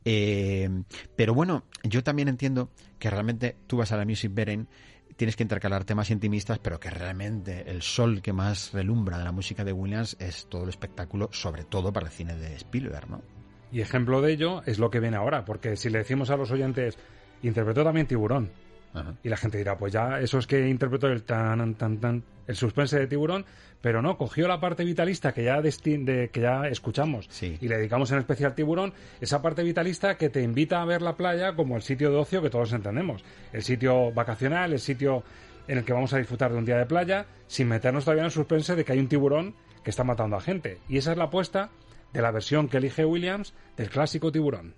Eh, 0.04 0.68
pero 1.14 1.34
bueno, 1.34 1.64
yo 1.84 2.02
también 2.02 2.28
entiendo 2.28 2.70
que 2.98 3.08
realmente 3.10 3.56
tú 3.66 3.76
vas 3.76 3.92
a 3.92 3.96
la 3.96 4.04
Music 4.04 4.32
Beren 4.34 4.68
tienes 5.20 5.36
que 5.36 5.42
intercalar 5.42 5.84
temas 5.84 6.10
intimistas, 6.10 6.58
pero 6.60 6.80
que 6.80 6.88
realmente 6.88 7.70
el 7.70 7.82
sol 7.82 8.22
que 8.22 8.32
más 8.32 8.72
relumbra 8.72 9.18
de 9.18 9.24
la 9.24 9.32
música 9.32 9.66
de 9.66 9.72
Williams 9.74 10.16
es 10.18 10.46
todo 10.46 10.62
el 10.62 10.70
espectáculo, 10.70 11.28
sobre 11.30 11.64
todo 11.64 11.92
para 11.92 12.06
el 12.06 12.12
cine 12.12 12.36
de 12.36 12.54
Spielberg, 12.54 13.10
¿no? 13.10 13.20
Y 13.70 13.82
ejemplo 13.82 14.22
de 14.22 14.32
ello 14.32 14.62
es 14.64 14.78
lo 14.78 14.90
que 14.90 14.98
viene 14.98 15.18
ahora, 15.18 15.44
porque 15.44 15.76
si 15.76 15.90
le 15.90 15.98
decimos 15.98 16.30
a 16.30 16.38
los 16.38 16.50
oyentes, 16.50 16.96
interpretó 17.42 17.84
también 17.84 18.06
Tiburón, 18.06 18.50
Ajá. 18.92 19.14
y 19.22 19.28
la 19.28 19.36
gente 19.36 19.58
dirá, 19.58 19.78
pues 19.78 19.92
ya 19.92 20.20
eso 20.20 20.38
es 20.38 20.46
que 20.46 20.68
interpretó 20.68 21.06
el 21.06 21.22
tan, 21.22 21.74
tan, 21.74 21.98
tan, 21.98 22.24
el 22.46 22.56
suspense 22.56 22.98
de 22.98 23.06
Tiburón, 23.06 23.44
pero 23.80 24.02
no, 24.02 24.18
cogió 24.18 24.48
la 24.48 24.60
parte 24.60 24.84
vitalista 24.84 25.32
que 25.32 25.44
ya, 25.44 25.60
de, 25.62 26.30
que 26.32 26.40
ya 26.40 26.66
escuchamos 26.66 27.26
sí. 27.30 27.56
y 27.60 27.68
le 27.68 27.76
dedicamos 27.76 28.10
en 28.12 28.18
especial 28.18 28.54
Tiburón, 28.54 28.92
esa 29.20 29.40
parte 29.40 29.62
vitalista 29.62 30.16
que 30.16 30.28
te 30.28 30.42
invita 30.42 30.82
a 30.82 30.84
ver 30.84 31.02
la 31.02 31.16
playa 31.16 31.54
como 31.54 31.76
el 31.76 31.82
sitio 31.82 32.10
de 32.10 32.16
ocio 32.16 32.42
que 32.42 32.50
todos 32.50 32.72
entendemos, 32.72 33.24
el 33.52 33.62
sitio 33.62 34.12
vacacional, 34.12 34.72
el 34.72 34.80
sitio 34.80 35.22
en 35.68 35.78
el 35.78 35.84
que 35.84 35.92
vamos 35.92 36.12
a 36.12 36.18
disfrutar 36.18 36.50
de 36.50 36.58
un 36.58 36.64
día 36.64 36.78
de 36.78 36.86
playa, 36.86 37.26
sin 37.46 37.68
meternos 37.68 38.04
todavía 38.04 38.22
en 38.22 38.26
el 38.26 38.32
suspense 38.32 38.74
de 38.74 38.84
que 38.84 38.92
hay 38.92 38.98
un 38.98 39.08
tiburón 39.08 39.54
que 39.84 39.90
está 39.90 40.04
matando 40.04 40.36
a 40.36 40.40
gente. 40.40 40.78
Y 40.88 40.98
esa 40.98 41.12
es 41.12 41.18
la 41.18 41.24
apuesta 41.24 41.70
de 42.12 42.22
la 42.22 42.30
versión 42.30 42.68
que 42.68 42.78
elige 42.78 43.04
Williams 43.04 43.54
del 43.76 43.88
clásico 43.88 44.32
Tiburón. 44.32 44.74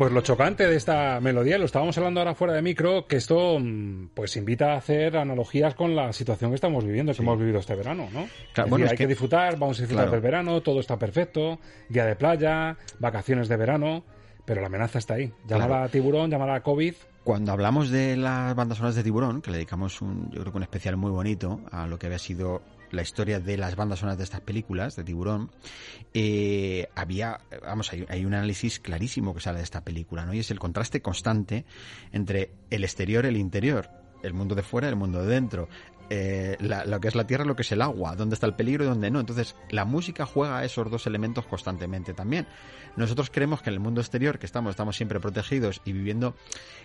Pues 0.00 0.12
lo 0.14 0.22
chocante 0.22 0.66
de 0.66 0.76
esta 0.76 1.20
melodía, 1.20 1.58
lo 1.58 1.66
estábamos 1.66 1.98
hablando 1.98 2.20
ahora 2.20 2.34
fuera 2.34 2.54
de 2.54 2.62
micro, 2.62 3.06
que 3.06 3.16
esto 3.16 3.58
pues 4.14 4.34
invita 4.38 4.72
a 4.72 4.76
hacer 4.78 5.14
analogías 5.18 5.74
con 5.74 5.94
la 5.94 6.10
situación 6.14 6.52
que 6.52 6.54
estamos 6.54 6.86
viviendo, 6.86 7.12
que 7.12 7.16
sí. 7.16 7.22
hemos 7.22 7.38
vivido 7.38 7.58
este 7.58 7.74
verano, 7.74 8.08
¿no? 8.10 8.26
Claro, 8.54 8.64
es 8.66 8.70
bueno, 8.70 8.76
decir, 8.76 8.84
es 8.84 8.90
hay 8.92 8.96
que... 8.96 9.04
que... 9.04 9.08
disfrutar, 9.08 9.58
vamos 9.58 9.78
a 9.78 9.82
disfrutar 9.82 10.04
Claro. 10.06 10.12
del 10.12 10.20
verano, 10.22 10.62
todo 10.62 10.80
está 10.80 10.98
perfecto, 10.98 11.58
día 11.90 12.06
de 12.06 12.16
playa, 12.16 12.78
vacaciones 12.98 13.48
de 13.50 13.56
verano, 13.58 14.02
pero 14.46 14.62
la 14.62 14.68
amenaza 14.68 14.98
está 14.98 15.14
ahí. 15.16 15.34
Llámala 15.46 15.66
Claro. 15.66 15.84
a 15.84 15.88
tiburón, 15.90 16.30
llámala 16.30 16.54
a 16.54 16.62
COVID. 16.62 16.94
Cuando 17.22 17.52
hablamos 17.52 17.90
de 17.90 18.16
las 18.16 18.54
bandas 18.54 18.78
sonoras 18.78 18.94
de 18.96 19.02
Tiburón, 19.02 19.42
que 19.42 19.50
le 19.50 19.58
dedicamos 19.58 20.00
un, 20.00 20.30
yo 20.30 20.40
creo 20.40 20.50
que 20.52 20.56
un 20.56 20.62
especial 20.62 20.96
muy 20.96 21.10
bonito 21.10 21.60
a 21.70 21.86
lo 21.86 21.98
que 21.98 22.06
había 22.06 22.18
sido 22.18 22.62
la 22.90 23.02
historia 23.02 23.40
de 23.40 23.56
las 23.56 23.76
bandas 23.76 24.00
sonoras 24.00 24.18
de 24.18 24.24
estas 24.24 24.40
películas 24.40 24.96
de 24.96 25.04
Tiburón, 25.04 25.50
eh, 26.14 26.88
había, 26.94 27.40
vamos, 27.62 27.92
hay, 27.92 28.06
hay, 28.08 28.24
un 28.24 28.34
análisis 28.34 28.80
clarísimo 28.80 29.34
que 29.34 29.40
sale 29.40 29.58
de 29.58 29.64
esta 29.64 29.82
película, 29.82 30.26
¿no? 30.26 30.34
Y 30.34 30.40
es 30.40 30.50
el 30.50 30.58
contraste 30.58 31.00
constante 31.00 31.64
entre 32.12 32.50
el 32.70 32.84
exterior 32.84 33.24
y 33.24 33.28
el 33.28 33.36
interior, 33.36 33.90
el 34.22 34.34
mundo 34.34 34.54
de 34.54 34.62
fuera 34.62 34.88
y 34.88 34.90
el 34.90 34.96
mundo 34.96 35.22
de 35.22 35.34
dentro. 35.34 35.68
Eh, 36.12 36.56
lo 36.58 37.00
que 37.00 37.06
es 37.06 37.14
la 37.14 37.24
tierra, 37.24 37.44
lo 37.44 37.54
que 37.54 37.62
es 37.62 37.70
el 37.70 37.80
agua, 37.80 38.16
dónde 38.16 38.34
está 38.34 38.44
el 38.44 38.54
peligro 38.54 38.82
y 38.82 38.88
dónde 38.88 39.12
no. 39.12 39.20
Entonces, 39.20 39.54
la 39.70 39.84
música 39.84 40.26
juega 40.26 40.64
esos 40.64 40.90
dos 40.90 41.06
elementos 41.06 41.46
constantemente 41.46 42.14
también. 42.14 42.48
Nosotros 42.96 43.30
creemos 43.30 43.62
que 43.62 43.70
en 43.70 43.74
el 43.74 43.80
mundo 43.80 44.00
exterior, 44.00 44.40
que 44.40 44.46
estamos, 44.46 44.70
estamos 44.70 44.96
siempre 44.96 45.20
protegidos 45.20 45.80
y 45.84 45.92
viviendo 45.92 46.34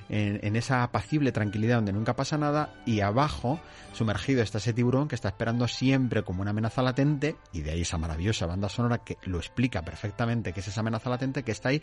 en, 0.10 0.40
en, 0.44 0.56
esa 0.56 0.84
apacible 0.84 1.32
tranquilidad 1.32 1.78
donde 1.78 1.94
nunca 1.94 2.16
pasa 2.16 2.38
nada, 2.38 2.76
y 2.86 3.00
abajo, 3.00 3.60
sumergido, 3.94 4.44
está 4.44 4.60
ese 4.60 4.74
tiburón 4.74 5.08
que 5.08 5.16
está 5.16 5.30
esperando 5.30 5.68
siempre 5.68 6.22
como 6.22 6.44
una 6.44 6.52
amenaza 6.52 6.84
latente, 6.84 7.36
y 7.52 7.62
de 7.62 7.72
ahí 7.72 7.82
esa 7.82 7.98
maravillosa 7.98 8.46
banda 8.46 8.70
sonora 8.70 9.00
que 9.00 9.18
lo 9.24 9.40
explica 9.40 9.82
perfectamente, 9.82 10.54
que 10.54 10.60
es 10.60 10.68
esa 10.68 10.82
amenaza 10.82 11.10
latente 11.10 11.42
que 11.42 11.52
está 11.52 11.70
ahí 11.70 11.82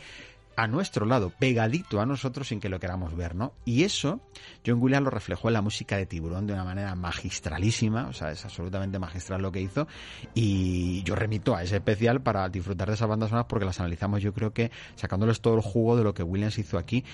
a 0.57 0.67
nuestro 0.67 1.07
lado, 1.07 1.33
pegadito 1.39 2.01
a 2.01 2.07
nosotros 2.07 2.49
sin 2.49 2.61
que 2.61 2.69
lo 2.69 2.81
queramos 2.81 3.17
ver, 3.17 3.35
¿no? 3.35 3.55
Y 3.65 3.85
eso 3.85 4.21
John 4.67 4.81
Williams 4.81 5.05
lo 5.05 5.11
reflejó 5.11 5.49
en 5.49 5.55
la 5.55 5.63
música 5.63 5.97
de 5.97 6.07
Tiburón 6.07 6.47
de 6.47 6.53
una 6.53 6.65
manera 6.65 6.95
magistralísima, 6.95 8.09
o 8.09 8.13
sea, 8.13 8.31
es 8.31 8.45
absolutamente 8.45 8.99
magistral 8.99 9.43
lo 9.43 9.53
que 9.53 9.61
hizo 9.61 9.87
y 10.35 11.03
yo 11.03 11.15
remito 11.15 11.55
a 11.55 11.63
ese 11.63 11.77
especial 11.77 12.23
para 12.23 12.49
disfrutar 12.49 12.89
de 12.89 12.95
esas 12.95 13.09
bandas 13.09 13.31
sonoras 13.31 13.47
porque 13.49 13.65
las 13.65 13.81
analizamos 13.81 14.23
yo 14.23 14.33
creo 14.33 14.53
que 14.53 14.71
sacándoles 14.95 15.41
todo 15.41 15.55
el 15.55 15.63
jugo 15.63 15.97
de 15.97 16.05
lo 16.05 16.15
que 16.15 16.23
Williams 16.23 16.59
hizo 16.59 16.79
aquí. 16.79 17.05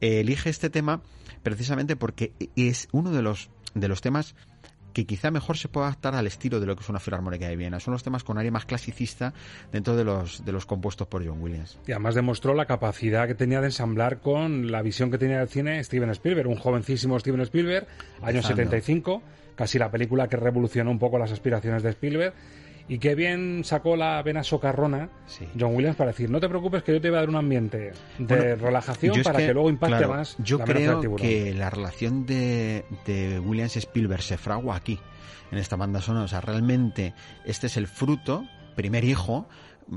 elige 0.00 0.50
este 0.50 0.70
tema 0.70 1.00
precisamente 1.42 1.96
porque 1.96 2.32
es 2.56 2.88
uno 2.92 3.10
de 3.10 3.22
los 3.22 3.50
de 3.74 3.88
los 3.88 4.00
temas 4.00 4.34
que 4.98 5.06
quizá 5.06 5.30
mejor 5.30 5.56
se 5.56 5.68
pueda 5.68 5.86
adaptar 5.86 6.16
al 6.16 6.26
estilo 6.26 6.58
de 6.58 6.66
lo 6.66 6.74
que 6.74 6.82
es 6.82 6.88
una 6.88 6.98
filarmónica 6.98 7.46
de 7.46 7.54
Viena. 7.54 7.78
Son 7.78 7.92
los 7.92 8.02
temas 8.02 8.24
con 8.24 8.36
área 8.36 8.50
más 8.50 8.64
clasicista 8.64 9.32
dentro 9.70 9.94
de 9.94 10.02
los, 10.02 10.44
de 10.44 10.50
los 10.50 10.66
compuestos 10.66 11.06
por 11.06 11.24
John 11.24 11.40
Williams. 11.40 11.78
Y 11.86 11.92
además 11.92 12.16
demostró 12.16 12.52
la 12.52 12.66
capacidad 12.66 13.28
que 13.28 13.36
tenía 13.36 13.60
de 13.60 13.66
ensamblar 13.66 14.18
con 14.18 14.72
la 14.72 14.82
visión 14.82 15.12
que 15.12 15.18
tenía 15.18 15.38
del 15.38 15.48
cine 15.48 15.84
Steven 15.84 16.10
Spielberg, 16.10 16.48
un 16.48 16.56
jovencísimo 16.56 17.16
Steven 17.20 17.42
Spielberg, 17.42 17.86
año 18.22 18.42
75, 18.42 19.22
casi 19.54 19.78
la 19.78 19.88
película 19.88 20.26
que 20.26 20.36
revolucionó 20.36 20.90
un 20.90 20.98
poco 20.98 21.16
las 21.16 21.30
aspiraciones 21.30 21.84
de 21.84 21.90
Spielberg 21.90 22.34
y 22.88 22.98
qué 22.98 23.14
bien 23.14 23.62
sacó 23.64 23.96
la 23.96 24.22
vena 24.22 24.42
socarrona 24.42 25.10
John 25.58 25.74
Williams 25.74 25.96
para 25.96 26.10
decir, 26.10 26.30
no 26.30 26.40
te 26.40 26.48
preocupes 26.48 26.82
que 26.82 26.92
yo 26.92 27.00
te 27.00 27.10
voy 27.10 27.18
a 27.18 27.20
dar 27.20 27.28
un 27.28 27.36
ambiente 27.36 27.92
de 28.18 28.56
relajación 28.56 29.22
para 29.22 29.38
que, 29.38 29.52
luego 29.52 29.68
impacte 29.68 30.06
más. 30.06 30.36
Yo 30.38 30.58
creo 30.58 31.16
que 31.16 31.54
la 31.54 31.70
relación 31.70 32.24
de, 32.24 32.84
de 33.06 33.38
Williams 33.40 33.76
Spielberg 33.76 34.22
se 34.22 34.38
fragua 34.38 34.76
aquí, 34.76 34.98
en 35.50 35.58
esta 35.58 35.76
banda 35.76 36.00
sonora. 36.00 36.24
O 36.24 36.28
sea, 36.28 36.40
realmente 36.40 37.14
este 37.44 37.66
es 37.66 37.76
el 37.76 37.86
fruto, 37.86 38.44
primer 38.74 39.04
hijo, 39.04 39.46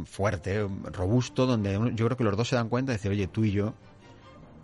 fuerte, 0.05 0.67
robusto, 0.91 1.45
donde 1.45 1.73
yo 1.95 2.05
creo 2.05 2.17
que 2.17 2.23
los 2.23 2.35
dos 2.35 2.49
se 2.49 2.55
dan 2.55 2.67
cuenta 2.67 2.91
de 2.91 2.97
decir, 2.97 3.11
oye, 3.11 3.27
tú 3.27 3.45
y 3.45 3.51
yo 3.51 3.73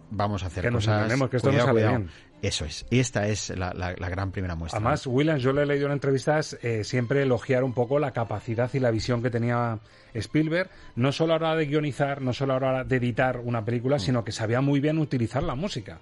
vamos 0.10 0.44
a 0.44 0.48
hacer 0.48 0.66
que 0.66 0.72
cosas. 0.72 1.30
Que 1.30 1.38
esto 1.38 1.52
no 1.52 1.74
bien. 1.74 2.10
Eso 2.42 2.66
es. 2.66 2.86
Y 2.90 3.00
esta 3.00 3.28
es 3.28 3.50
la, 3.50 3.94
gran 3.94 4.32
primera 4.32 4.56
muestra. 4.56 4.78
Además, 4.78 5.08
Williams, 5.08 5.42
yo 5.42 5.54
le 5.54 5.64
he 5.64 5.66
leído 5.66 5.88
en 5.88 5.94
entrevistas 5.94 6.58
eh, 6.62 6.84
siempre 6.84 7.24
elogiar 7.24 7.64
un 7.64 7.74
poco 7.74 7.98
la 7.98 8.12
capacidad 8.12 8.70
y 8.74 8.80
la 8.80 8.92
visión 8.92 9.24
que 9.24 9.30
tenía 9.30 9.80
Spielberg, 10.14 10.70
no 10.96 11.12
solo 11.12 11.34
a 11.34 11.40
la 11.40 11.50
hora 11.50 11.56
de 11.58 11.66
guionizar, 11.66 12.22
no 12.22 12.34
solo 12.34 12.54
a 12.54 12.60
la 12.60 12.70
hora 12.70 12.84
de 12.84 12.96
editar 12.98 13.40
una 13.44 13.66
película, 13.66 13.98
mm. 13.98 14.00
sino 14.00 14.24
que 14.24 14.32
sabía 14.32 14.62
muy 14.62 14.80
bien 14.80 15.00
utilizar 15.00 15.42
la 15.44 15.56
música 15.56 16.00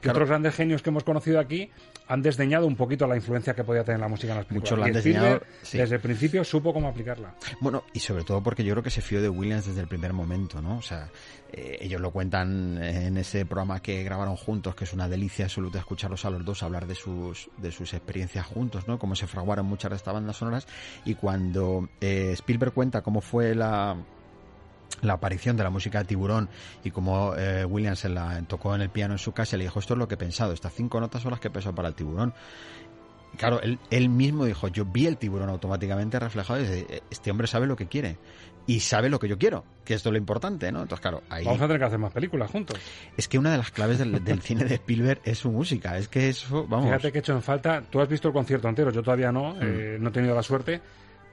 que 0.00 0.10
otros 0.10 0.28
grandes 0.28 0.54
genios 0.54 0.82
que 0.82 0.90
hemos 0.90 1.04
conocido 1.04 1.38
aquí 1.38 1.70
han 2.10 2.22
desdeñado 2.22 2.66
un 2.66 2.74
poquito 2.74 3.06
la 3.06 3.14
influencia 3.14 3.54
que 3.54 3.62
podía 3.62 3.84
tener 3.84 4.00
la 4.00 4.08
música 4.08 4.32
en 4.32 4.38
las 4.38 4.46
películas. 4.46 4.72
Muchos 4.72 4.78
la 4.80 4.86
han 4.86 4.92
desdeñado. 4.92 5.42
Desde 5.72 5.94
el 5.94 6.00
principio 6.00 6.42
supo 6.42 6.72
cómo 6.72 6.88
aplicarla. 6.88 7.36
Bueno, 7.60 7.84
y 7.92 8.00
sobre 8.00 8.24
todo 8.24 8.42
porque 8.42 8.64
yo 8.64 8.74
creo 8.74 8.82
que 8.82 8.90
se 8.90 9.00
fió 9.00 9.22
de 9.22 9.28
Williams 9.28 9.66
desde 9.66 9.80
el 9.80 9.86
primer 9.86 10.12
momento, 10.12 10.60
¿no? 10.60 10.78
O 10.78 10.82
sea, 10.82 11.08
eh, 11.52 11.78
ellos 11.80 12.00
lo 12.00 12.10
cuentan 12.10 12.82
en 12.82 13.16
ese 13.16 13.46
programa 13.46 13.80
que 13.80 14.02
grabaron 14.02 14.34
juntos, 14.34 14.74
que 14.74 14.82
es 14.82 14.92
una 14.92 15.08
delicia 15.08 15.44
absoluta 15.44 15.78
escucharlos 15.78 16.24
a 16.24 16.30
los 16.30 16.44
dos 16.44 16.64
hablar 16.64 16.88
de 16.88 16.96
sus, 16.96 17.48
de 17.58 17.70
sus 17.70 17.94
experiencias 17.94 18.44
juntos, 18.44 18.88
¿no? 18.88 18.98
Cómo 18.98 19.14
se 19.14 19.28
fraguaron 19.28 19.66
muchas 19.66 19.90
de 19.90 19.96
estas 19.96 20.12
bandas 20.12 20.36
sonoras. 20.36 20.66
Y 21.04 21.14
cuando 21.14 21.88
eh, 22.00 22.32
Spielberg 22.32 22.72
cuenta 22.72 23.02
cómo 23.02 23.20
fue 23.20 23.54
la 23.54 23.96
la 25.02 25.14
aparición 25.14 25.56
de 25.56 25.64
la 25.64 25.70
música 25.70 26.00
de 26.00 26.04
Tiburón 26.04 26.48
y 26.84 26.90
como 26.90 27.34
eh, 27.36 27.64
Williams 27.64 28.00
se 28.00 28.08
la 28.08 28.42
tocó 28.42 28.74
en 28.74 28.82
el 28.82 28.90
piano 28.90 29.14
en 29.14 29.18
su 29.18 29.32
casa, 29.32 29.56
le 29.56 29.64
dijo, 29.64 29.78
esto 29.78 29.94
es 29.94 29.98
lo 29.98 30.08
que 30.08 30.14
he 30.14 30.18
pensado, 30.18 30.52
estas 30.52 30.72
cinco 30.74 31.00
notas 31.00 31.22
son 31.22 31.30
las 31.30 31.40
que 31.40 31.48
he 31.48 31.50
pensado 31.50 31.74
para 31.74 31.88
el 31.88 31.94
Tiburón. 31.94 32.34
claro, 33.36 33.60
él, 33.62 33.78
él, 33.90 34.08
mismo 34.08 34.44
dijo, 34.44 34.68
yo 34.68 34.84
vi 34.84 35.06
el 35.06 35.16
tiburón 35.16 35.48
automáticamente 35.48 36.18
reflejado 36.18 36.60
y 36.60 36.62
dice, 36.62 37.02
este 37.10 37.30
hombre 37.30 37.46
sabe 37.46 37.66
lo 37.66 37.76
que 37.76 37.86
quiere 37.86 38.18
y 38.66 38.80
sabe 38.80 39.08
lo 39.08 39.18
que 39.18 39.26
yo 39.26 39.38
quiero, 39.38 39.64
que 39.84 39.94
esto 39.94 40.10
es 40.10 40.12
lo 40.12 40.18
importante, 40.18 40.70
¿no? 40.70 40.82
Entonces, 40.82 41.00
claro, 41.00 41.22
ahí... 41.28 41.44
Vamos 41.44 41.60
a 41.60 41.66
tener 41.66 41.80
que 41.80 41.86
hacer 41.86 41.98
más 41.98 42.12
películas 42.12 42.50
juntos. 42.50 42.78
Es 43.16 43.26
que 43.26 43.38
una 43.38 43.50
de 43.50 43.58
las 43.58 43.70
claves 43.70 43.98
del, 43.98 44.42
cine 44.42 44.64
de 44.64 44.76
Spielberg 44.76 45.20
es 45.24 45.38
su 45.38 45.50
música, 45.50 45.98
es 45.98 46.08
que 46.08 46.28
eso, 46.28 46.66
vamos... 46.68 46.86
Fíjate 46.86 47.10
que 47.10 47.18
he 47.18 47.20
hecho 47.20 47.32
en 47.32 47.42
falta, 47.42 47.82
tú 47.82 48.00
has 48.00 48.08
visto 48.08 48.28
el 48.28 48.34
concierto 48.34 48.68
entero, 48.68 48.92
yo 48.92 49.02
todavía 49.02 49.32
no, 49.32 49.54
mm. 49.54 49.58
eh, 49.62 49.96
no 49.98 50.10
he 50.10 50.12
tenido 50.12 50.34
la 50.34 50.42
suerte, 50.42 50.80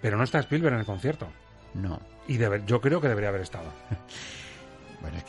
pero 0.02 0.18
no 0.18 0.24
está 0.24 0.40
Spielberg 0.40 0.74
en 0.74 0.80
el 0.80 0.86
concierto. 0.86 1.28
No. 1.74 2.00
Y 2.28 2.38
yo 2.66 2.82
creo 2.82 3.00
que 3.00 3.08
debería 3.08 3.30
haber 3.30 3.42
estado. 3.42 3.72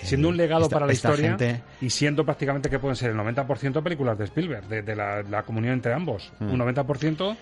siendo 0.03 0.29
un 0.29 0.37
legado 0.37 0.69
para 0.69 0.87
la 0.87 0.93
historia 0.93 1.37
y 1.81 1.91
siendo 1.91 2.25
prácticamente 2.25 2.71
que 2.71 2.79
pueden 2.79 2.97
ser 2.97 3.11
el 3.11 3.17
90% 3.17 3.83
películas 3.83 4.19
de 4.19 4.25
Spielberg, 4.25 4.67
de, 4.67 4.97
la, 4.97 5.43
comunión 5.45 5.75
entre 5.75 5.93
ambos. 5.93 6.33
Mm. 6.41 6.53
Un 6.53 6.61
90%. 6.61 7.37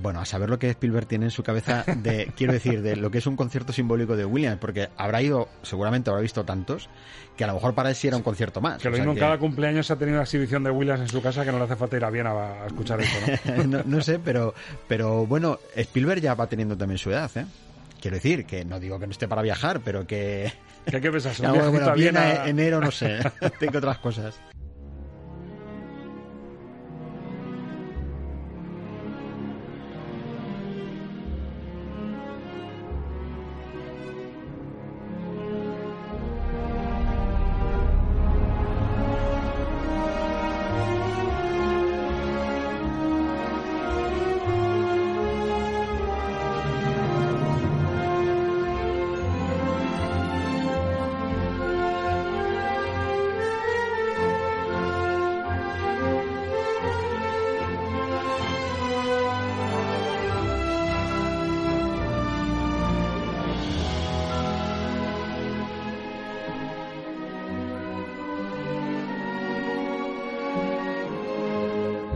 Bueno, 0.00 0.20
a 0.20 0.24
saber 0.24 0.48
lo 0.48 0.60
que 0.60 0.70
Spielberg 0.70 1.06
tiene 1.06 1.24
en 1.24 1.30
su 1.32 1.42
cabeza 1.42 1.84
de, 1.84 2.32
quiero 2.36 2.52
decir, 2.52 2.82
de 2.82 2.94
lo 2.94 3.10
que 3.10 3.18
es 3.18 3.26
un 3.26 3.34
concierto 3.34 3.72
simbólico 3.72 4.16
de 4.16 4.24
Williams, 4.24 4.58
porque 4.60 4.88
habrá 4.96 5.20
ido, 5.20 5.48
seguramente 5.62 6.08
habrá 6.08 6.22
visto 6.22 6.44
tantos, 6.44 6.88
que 7.36 7.42
a 7.42 7.48
lo 7.48 7.54
mejor 7.54 7.74
para 7.74 7.88
él 7.88 7.96
sí 7.96 8.06
era 8.06 8.16
un 8.16 8.22
concierto 8.22 8.60
más. 8.60 8.80
Que 8.80 8.90
lo 8.90 8.96
mismo 8.96 9.12
en 9.12 9.18
cada 9.18 9.38
cumpleaños 9.38 9.90
ha 9.90 9.96
tenido 9.96 10.18
una 10.18 10.22
exhibición 10.22 10.62
de 10.62 10.70
Williams 10.70 11.00
en 11.00 11.08
su 11.08 11.20
casa 11.20 11.44
que 11.44 11.50
no 11.50 11.58
le 11.58 11.64
hace 11.64 11.74
falta 11.74 11.96
ir 11.96 12.04
a 12.04 12.10
Viena 12.10 12.30
a, 12.30 12.66
escuchar 12.66 13.00
eso, 13.00 13.18
¿no? 13.66 13.82
no, 13.84 14.00
sé, 14.00 14.20
pero, 14.20 14.54
pero 14.86 15.26
bueno, 15.26 15.58
Spielberg 15.74 16.20
ya 16.20 16.34
va 16.34 16.46
teniendo 16.46 16.76
también 16.76 16.98
su 16.98 17.10
edad, 17.10 17.30
¿eh? 17.36 17.44
Quiero 18.00 18.16
decir, 18.16 18.46
que 18.46 18.64
no 18.64 18.78
digo 18.78 18.98
que 18.98 19.06
no 19.06 19.12
esté 19.12 19.26
para 19.28 19.42
viajar, 19.42 19.80
pero 19.84 20.06
que... 20.06 20.52
¿Qué, 20.86 21.00
qué 21.00 21.10
pensás? 21.10 21.40
No, 21.40 21.54
bueno, 21.70 21.94
viene 21.94 22.48
enero, 22.48 22.80
no 22.80 22.90
sé. 22.90 23.18
Tengo 23.58 23.78
otras 23.78 23.98
cosas. 23.98 24.38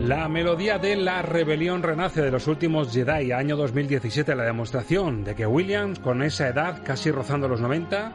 La 0.03 0.27
melodía 0.27 0.79
de 0.79 0.97
La 0.97 1.21
Rebelión 1.21 1.81
Renace 1.81 2.21
de 2.21 2.29
los 2.29 2.47
últimos 2.47 2.91
Jedi, 2.91 3.31
año 3.31 3.55
2017, 3.55 4.35
la 4.35 4.43
demostración 4.43 5.23
de 5.23 5.33
que 5.33 5.47
Williams, 5.47 5.99
con 5.99 6.21
esa 6.23 6.49
edad, 6.49 6.81
casi 6.83 7.09
rozando 7.09 7.47
los 7.47 7.61
90, 7.61 8.11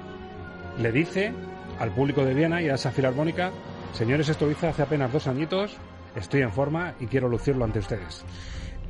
le 0.83 0.93
dice 0.93 1.33
al 1.79 1.91
público 1.93 2.27
de 2.27 2.35
Viena 2.35 2.61
y 2.61 2.69
a 2.69 2.75
esa 2.75 2.91
filarmónica, 2.91 3.53
señores, 3.95 4.29
esto 4.29 4.51
hice 4.51 4.67
hace 4.67 4.83
apenas 4.83 5.11
dos 5.11 5.29
añitos, 5.29 5.79
estoy 6.15 6.43
en 6.43 6.53
forma 6.53 6.93
y 7.01 7.07
quiero 7.07 7.27
lucirlo 7.27 7.65
ante 7.65 7.79
ustedes. 7.79 8.23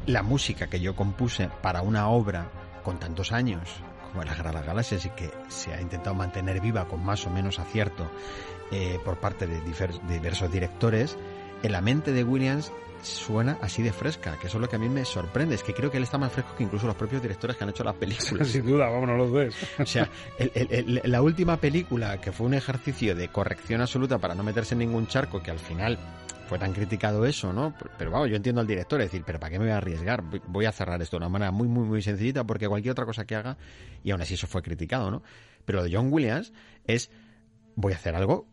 La 0.07 0.25
música 0.25 0.67
que 0.67 0.81
yo 0.81 0.97
compuse 0.97 1.51
para 1.63 1.83
una 1.83 2.09
obra 2.09 2.51
con 2.83 2.99
tantos 2.99 3.31
años, 3.31 3.77
como 4.09 4.25
La 4.25 4.35
Guerra 4.35 4.51
de 4.51 4.57
las 4.57 4.67
Galaxias, 4.67 5.07
y 5.07 5.11
que 5.11 5.31
se 5.47 5.73
ha 5.73 5.81
intentado 5.81 6.17
mantener 6.17 6.61
viva 6.61 6.89
con 6.89 7.05
más 7.05 7.25
o 7.29 7.31
menos 7.31 7.61
acierto 7.61 8.11
eh, 8.73 8.99
por 9.05 9.19
parte 9.19 9.47
de 9.47 9.61
diversos 9.61 10.51
directores, 10.51 11.17
en 11.63 11.73
la 11.73 11.81
mente 11.81 12.13
de 12.13 12.25
Williams 12.25 12.73
suena 13.03 13.59
así 13.63 13.83
de 13.83 13.93
fresca, 13.93 14.37
que 14.41 14.49
eso 14.49 14.59
es 14.59 14.61
lo 14.61 14.69
que 14.69 14.77
a 14.77 14.79
mí 14.79 14.89
me 14.89 15.05
sorprende, 15.05 15.55
es 15.55 15.63
que 15.63 15.73
creo 15.73 15.91
que 15.91 15.99
él 15.99 16.03
está 16.03 16.19
más 16.19 16.33
fresco 16.33 16.55
que 16.57 16.65
incluso 16.65 16.87
los 16.87 16.97
propios 16.97 17.23
directores 17.23 17.57
que 17.57 17.65
han 17.65 17.71
hecho 17.71 17.85
las 17.85 17.95
películas. 17.95 18.49
Sin 18.49 18.67
duda, 18.67 18.89
vámonos 18.89 19.19
los 19.19 19.33
ves. 19.33 19.55
O 19.79 19.87
sea, 19.87 20.09
la 21.05 21.23
última 21.23 21.59
película, 21.59 22.21
que 22.21 22.33
fue 22.33 22.47
un 22.47 22.55
ejercicio 22.55 23.15
de 23.15 23.29
corrección 23.29 23.81
absoluta 23.81 24.19
para 24.19 24.35
no 24.35 24.43
meterse 24.43 24.75
en 24.75 24.81
ningún 24.81 25.07
charco, 25.07 25.43
que 25.43 25.51
al 25.51 25.59
final 25.59 25.99
fue 26.49 26.59
tan 26.59 26.73
criticado 26.73 27.27
eso, 27.27 27.53
¿no? 27.53 27.75
Pero 27.99 28.11
vamos, 28.11 28.31
yo 28.31 28.37
entiendo 28.37 28.61
al 28.61 28.67
director, 28.67 29.01
es 29.01 29.09
decir, 29.09 29.23
pero 29.25 29.39
¿para 29.39 29.51
qué 29.51 29.59
me 29.59 29.67
voy 29.67 29.73
a 29.73 29.77
arriesgar? 29.77 30.23
Voy 30.47 30.65
a 30.65 30.73
cerrar 30.73 31.01
esto 31.03 31.17
de 31.17 31.19
una 31.19 31.29
manera 31.29 31.51
muy, 31.51 31.69
muy, 31.69 31.85
muy 31.85 32.03
sencillita, 32.03 32.45
porque 32.45 32.67
cualquier 32.67 32.93
otra 32.93 33.05
cosa 33.05 33.27
que 33.27 33.37
haga, 33.37 33.59
y 34.03 34.11
aún 34.11 34.23
así 34.23 34.35
eso 34.35 34.47
fue 34.47 34.63
criticado, 34.63 35.11
¿no? 35.11 35.23
Pero 35.65 35.81
lo 35.81 35.85
de 35.85 35.95
John 35.95 36.11
Williams 36.11 36.53
es, 36.87 37.11
voy 37.77 37.93
a 37.93 37.97
hacer 37.97 38.15
algo 38.15 38.49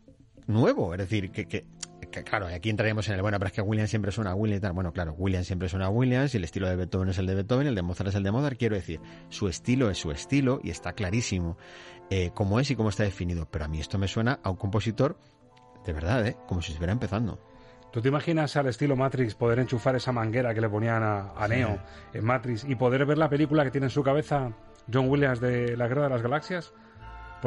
nuevo, 0.46 0.92
es 0.92 0.98
decir, 0.98 1.30
que, 1.30 1.46
que 1.46 1.64
claro, 2.10 2.46
aquí 2.46 2.70
entraríamos 2.70 3.08
en 3.08 3.14
el, 3.14 3.22
bueno, 3.22 3.38
pero 3.38 3.48
es 3.48 3.52
que 3.52 3.62
Williams 3.62 3.90
siempre 3.90 4.12
suena 4.12 4.32
a 4.32 4.34
Williams 4.34 4.58
y 4.58 4.62
tal. 4.62 4.72
Bueno, 4.72 4.92
claro, 4.92 5.14
Williams 5.16 5.46
siempre 5.46 5.68
suena 5.68 5.86
a 5.86 5.90
Williams 5.90 6.34
y 6.34 6.36
el 6.38 6.44
estilo 6.44 6.68
de 6.68 6.76
Beethoven 6.76 7.08
es 7.08 7.18
el 7.18 7.26
de 7.26 7.34
Beethoven, 7.34 7.66
el 7.66 7.74
de 7.74 7.82
Mozart 7.82 8.08
es 8.08 8.14
el 8.14 8.22
de 8.22 8.30
Mozart. 8.30 8.58
Quiero 8.58 8.76
decir, 8.76 9.00
su 9.28 9.48
estilo 9.48 9.90
es 9.90 9.98
su 9.98 10.10
estilo 10.10 10.60
y 10.62 10.70
está 10.70 10.92
clarísimo 10.92 11.56
eh, 12.10 12.30
cómo 12.34 12.60
es 12.60 12.70
y 12.70 12.76
cómo 12.76 12.88
está 12.88 13.02
definido. 13.02 13.48
Pero 13.50 13.64
a 13.64 13.68
mí 13.68 13.80
esto 13.80 13.98
me 13.98 14.08
suena 14.08 14.40
a 14.42 14.50
un 14.50 14.56
compositor 14.56 15.18
de 15.86 15.92
verdad, 15.92 16.26
¿eh? 16.26 16.36
Como 16.46 16.60
si 16.60 16.72
estuviera 16.72 16.92
empezando. 16.92 17.38
¿Tú 17.92 18.02
te 18.02 18.08
imaginas 18.08 18.56
al 18.56 18.66
estilo 18.66 18.96
Matrix 18.96 19.34
poder 19.34 19.58
enchufar 19.60 19.96
esa 19.96 20.12
manguera 20.12 20.52
que 20.52 20.60
le 20.60 20.68
ponían 20.68 21.02
a, 21.02 21.48
Neo 21.48 21.78
en 22.12 22.24
Matrix 22.24 22.64
y 22.64 22.74
poder 22.74 23.06
ver 23.06 23.16
la 23.16 23.30
película 23.30 23.64
que 23.64 23.70
tiene 23.70 23.86
en 23.86 23.90
su 23.90 24.02
cabeza 24.02 24.52
John 24.92 25.08
Williams 25.08 25.40
de 25.40 25.76
La 25.76 25.88
Guerra 25.88 26.04
de 26.04 26.10
las 26.10 26.22
Galaxias? 26.22 26.74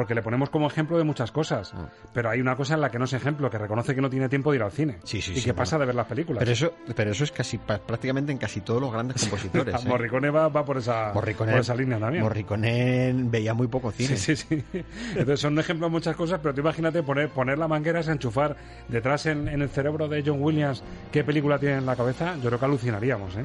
Porque 0.00 0.14
le 0.14 0.22
ponemos 0.22 0.48
como 0.48 0.66
ejemplo 0.66 0.96
de 0.96 1.04
muchas 1.04 1.30
cosas. 1.30 1.74
Pero 2.14 2.30
hay 2.30 2.40
una 2.40 2.56
cosa 2.56 2.72
en 2.72 2.80
la 2.80 2.90
que 2.90 2.98
no 2.98 3.04
es 3.04 3.12
ejemplo, 3.12 3.50
que 3.50 3.58
reconoce 3.58 3.94
que 3.94 4.00
no 4.00 4.08
tiene 4.08 4.30
tiempo 4.30 4.50
de 4.50 4.56
ir 4.56 4.62
al 4.62 4.72
cine. 4.72 4.96
Sí, 5.04 5.20
sí, 5.20 5.32
y 5.32 5.34
sí, 5.34 5.40
que 5.42 5.50
bueno. 5.50 5.58
pasa 5.58 5.78
de 5.78 5.84
ver 5.84 5.94
las 5.94 6.06
películas. 6.06 6.38
Pero 6.38 6.52
eso, 6.52 6.72
pero 6.96 7.10
eso 7.10 7.24
es 7.24 7.30
casi 7.30 7.58
prácticamente 7.58 8.32
en 8.32 8.38
casi 8.38 8.62
todos 8.62 8.80
los 8.80 8.90
grandes 8.90 9.20
compositores. 9.20 9.74
¿eh? 9.84 9.86
Morricone 9.88 10.30
va, 10.30 10.48
va 10.48 10.64
por, 10.64 10.78
esa, 10.78 11.12
Morricone, 11.12 11.52
por 11.52 11.60
esa 11.60 11.74
línea 11.74 11.98
también. 11.98 12.24
Morricone 12.24 13.12
veía 13.14 13.52
muy 13.52 13.66
poco 13.66 13.90
cine. 13.90 14.16
Sí, 14.16 14.36
sí, 14.36 14.46
sí. 14.48 14.82
Entonces 15.10 15.40
son 15.40 15.58
ejemplos 15.58 15.90
de 15.90 15.92
muchas 15.92 16.16
cosas, 16.16 16.40
pero 16.42 16.54
tú 16.54 16.62
imagínate 16.62 17.02
poner, 17.02 17.28
poner 17.28 17.58
la 17.58 17.68
manguera, 17.68 18.00
es 18.00 18.08
enchufar 18.08 18.56
detrás 18.88 19.26
en, 19.26 19.48
en 19.48 19.60
el 19.60 19.68
cerebro 19.68 20.08
de 20.08 20.22
John 20.24 20.42
Williams 20.42 20.82
qué 21.12 21.24
película 21.24 21.58
tiene 21.58 21.76
en 21.76 21.84
la 21.84 21.94
cabeza, 21.94 22.36
yo 22.36 22.48
creo 22.48 22.58
que 22.58 22.64
alucinaríamos, 22.64 23.36
¿eh? 23.36 23.44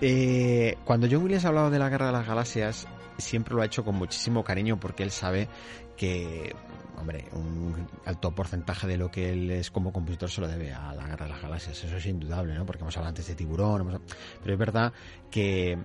Eh, 0.00 0.78
cuando 0.84 1.06
John 1.08 1.22
Williams 1.22 1.44
ha 1.44 1.48
hablado 1.48 1.70
de 1.70 1.78
la 1.78 1.88
Guerra 1.88 2.06
de 2.06 2.12
las 2.12 2.26
Galaxias, 2.26 2.88
siempre 3.18 3.54
lo 3.54 3.62
ha 3.62 3.66
hecho 3.66 3.84
con 3.84 3.94
muchísimo 3.96 4.44
cariño 4.44 4.78
porque 4.80 5.02
él 5.02 5.10
sabe 5.10 5.48
que, 5.96 6.54
hombre, 6.98 7.26
un 7.32 7.86
alto 8.04 8.34
porcentaje 8.34 8.86
de 8.86 8.96
lo 8.96 9.10
que 9.10 9.32
él 9.32 9.50
es 9.50 9.70
como 9.70 9.92
compositor 9.92 10.30
se 10.30 10.40
lo 10.40 10.48
debe 10.48 10.72
a 10.72 10.92
la 10.94 11.06
Guerra 11.06 11.26
de 11.26 11.32
las 11.32 11.42
Galaxias. 11.42 11.84
Eso 11.84 11.96
es 11.96 12.06
indudable, 12.06 12.54
¿no? 12.54 12.64
Porque 12.66 12.82
hemos 12.82 12.96
hablado 12.96 13.10
antes 13.10 13.26
de 13.26 13.34
Tiburón, 13.34 13.82
hemos- 13.82 14.00
pero 14.42 14.52
es 14.54 14.58
verdad 14.58 14.92
que 15.30 15.78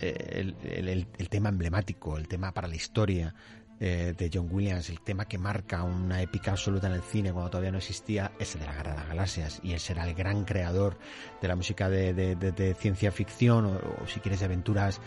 eh, 0.00 0.28
el, 0.30 0.56
el- 0.70 0.88
el- 0.88 1.06
el 1.18 1.28
tema 1.28 1.48
emblemático, 1.48 2.16
el 2.18 2.28
tema 2.28 2.52
para 2.52 2.68
la 2.68 2.74
historia 2.76 3.34
eh, 3.80 4.14
de 4.16 4.30
John 4.32 4.48
Williams, 4.50 4.88
el 4.90 5.00
tema 5.00 5.26
que 5.26 5.38
marca 5.38 5.82
una 5.82 6.22
épica 6.22 6.52
absoluta 6.52 6.86
en 6.86 6.94
el 6.94 7.02
cine 7.02 7.32
cuando 7.32 7.50
todavía 7.50 7.70
no 7.72 7.78
existía, 7.78 8.32
es 8.38 8.54
el 8.54 8.60
de 8.62 8.66
la 8.66 8.74
Guerra 8.74 8.90
de 8.92 8.96
las 8.98 9.08
Galaxias. 9.08 9.60
Y 9.62 9.72
él 9.72 9.80
será 9.80 10.06
el 10.08 10.14
gran 10.14 10.44
creador 10.44 10.98
de 11.42 11.48
la 11.48 11.56
música 11.56 11.88
de, 11.88 12.14
de- 12.14 12.74
ciencia 12.74 13.12
ficción 13.12 13.66
o, 13.66 13.70
o, 14.02 14.06
si 14.06 14.20
quieres 14.20 14.40
de 14.40 14.46
aventuras 14.46 15.00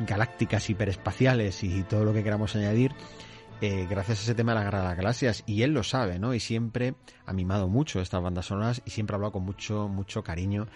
galácticas, 0.00 0.68
hiperespaciales 0.70 1.62
y 1.64 1.82
todo 1.84 2.04
lo 2.04 2.12
que 2.12 2.22
queramos 2.24 2.54
añadir. 2.56 2.92
eh, 3.62 3.86
gracias 3.88 4.18
a 4.18 4.22
ese 4.22 4.34
tema 4.34 4.52
de 4.52 4.58
la 4.58 4.64
Guerra 4.64 4.80
de 4.80 4.84
las 4.88 4.96
Galaxias 4.96 5.42
y 5.46 5.62
él 5.62 5.72
lo 5.72 5.82
sabe, 5.82 6.18
¿no? 6.18 6.34
Y 6.34 6.40
siempre 6.40 6.94
ha 7.24 7.32
mimado 7.32 7.68
mucho 7.68 8.00
estas 8.00 8.22
bandas 8.22 8.46
sonoras 8.46 8.82
y 8.84 8.90
siempre 8.90 9.14
ha 9.14 9.16
hablado 9.16 9.32
con 9.32 9.44
mucho 9.44 9.88
mucho 9.88 10.22
cariño 10.22 10.68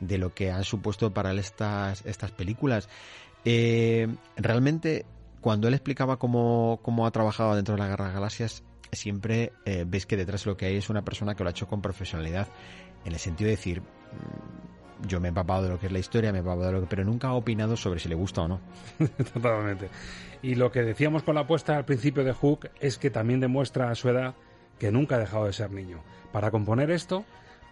de 0.00 0.18
lo 0.18 0.32
que 0.34 0.52
han 0.52 0.62
supuesto 0.64 1.12
para 1.12 1.32
él 1.32 1.40
estas 1.40 2.04
estas 2.06 2.30
películas. 2.30 2.88
Eh, 3.44 4.06
realmente 4.36 5.04
cuando 5.40 5.68
él 5.68 5.74
explicaba 5.74 6.18
cómo, 6.18 6.80
cómo 6.82 7.06
ha 7.06 7.10
trabajado 7.10 7.54
dentro 7.54 7.74
de 7.74 7.80
la 7.80 7.88
Guerra 7.88 8.08
de 8.08 8.14
Galaxias, 8.14 8.64
siempre 8.92 9.52
eh, 9.64 9.84
ves 9.86 10.06
que 10.06 10.16
detrás 10.16 10.44
de 10.44 10.50
lo 10.50 10.56
que 10.56 10.66
hay 10.66 10.76
es 10.76 10.90
una 10.90 11.04
persona 11.04 11.34
que 11.34 11.44
lo 11.44 11.48
ha 11.48 11.52
hecho 11.52 11.68
con 11.68 11.82
profesionalidad, 11.82 12.48
en 13.04 13.12
el 13.12 13.18
sentido 13.18 13.48
de 13.48 13.56
decir, 13.56 13.80
mm, 13.80 15.06
yo 15.06 15.20
me 15.20 15.28
he 15.28 15.30
empapado 15.30 15.62
de 15.62 15.68
lo 15.68 15.78
que 15.78 15.86
es 15.86 15.92
la 15.92 15.98
historia, 15.98 16.32
me 16.32 16.38
he 16.38 16.40
empapado 16.40 16.66
de 16.66 16.72
lo 16.72 16.80
que, 16.80 16.86
pero 16.86 17.04
nunca 17.04 17.28
ha 17.28 17.34
opinado 17.34 17.76
sobre 17.76 18.00
si 18.00 18.08
le 18.08 18.14
gusta 18.14 18.42
o 18.42 18.48
no. 18.48 18.60
Totalmente. 19.34 19.88
Y 20.42 20.54
lo 20.54 20.72
que 20.72 20.82
decíamos 20.82 21.22
con 21.22 21.34
la 21.34 21.42
apuesta 21.42 21.76
al 21.76 21.84
principio 21.84 22.24
de 22.24 22.32
Hook 22.32 22.70
es 22.80 22.98
que 22.98 23.10
también 23.10 23.40
demuestra 23.40 23.90
a 23.90 23.94
su 23.94 24.08
edad 24.08 24.34
que 24.78 24.92
nunca 24.92 25.16
ha 25.16 25.18
dejado 25.18 25.46
de 25.46 25.52
ser 25.52 25.70
niño. 25.70 26.02
Para 26.32 26.50
componer 26.50 26.90
esto, 26.90 27.24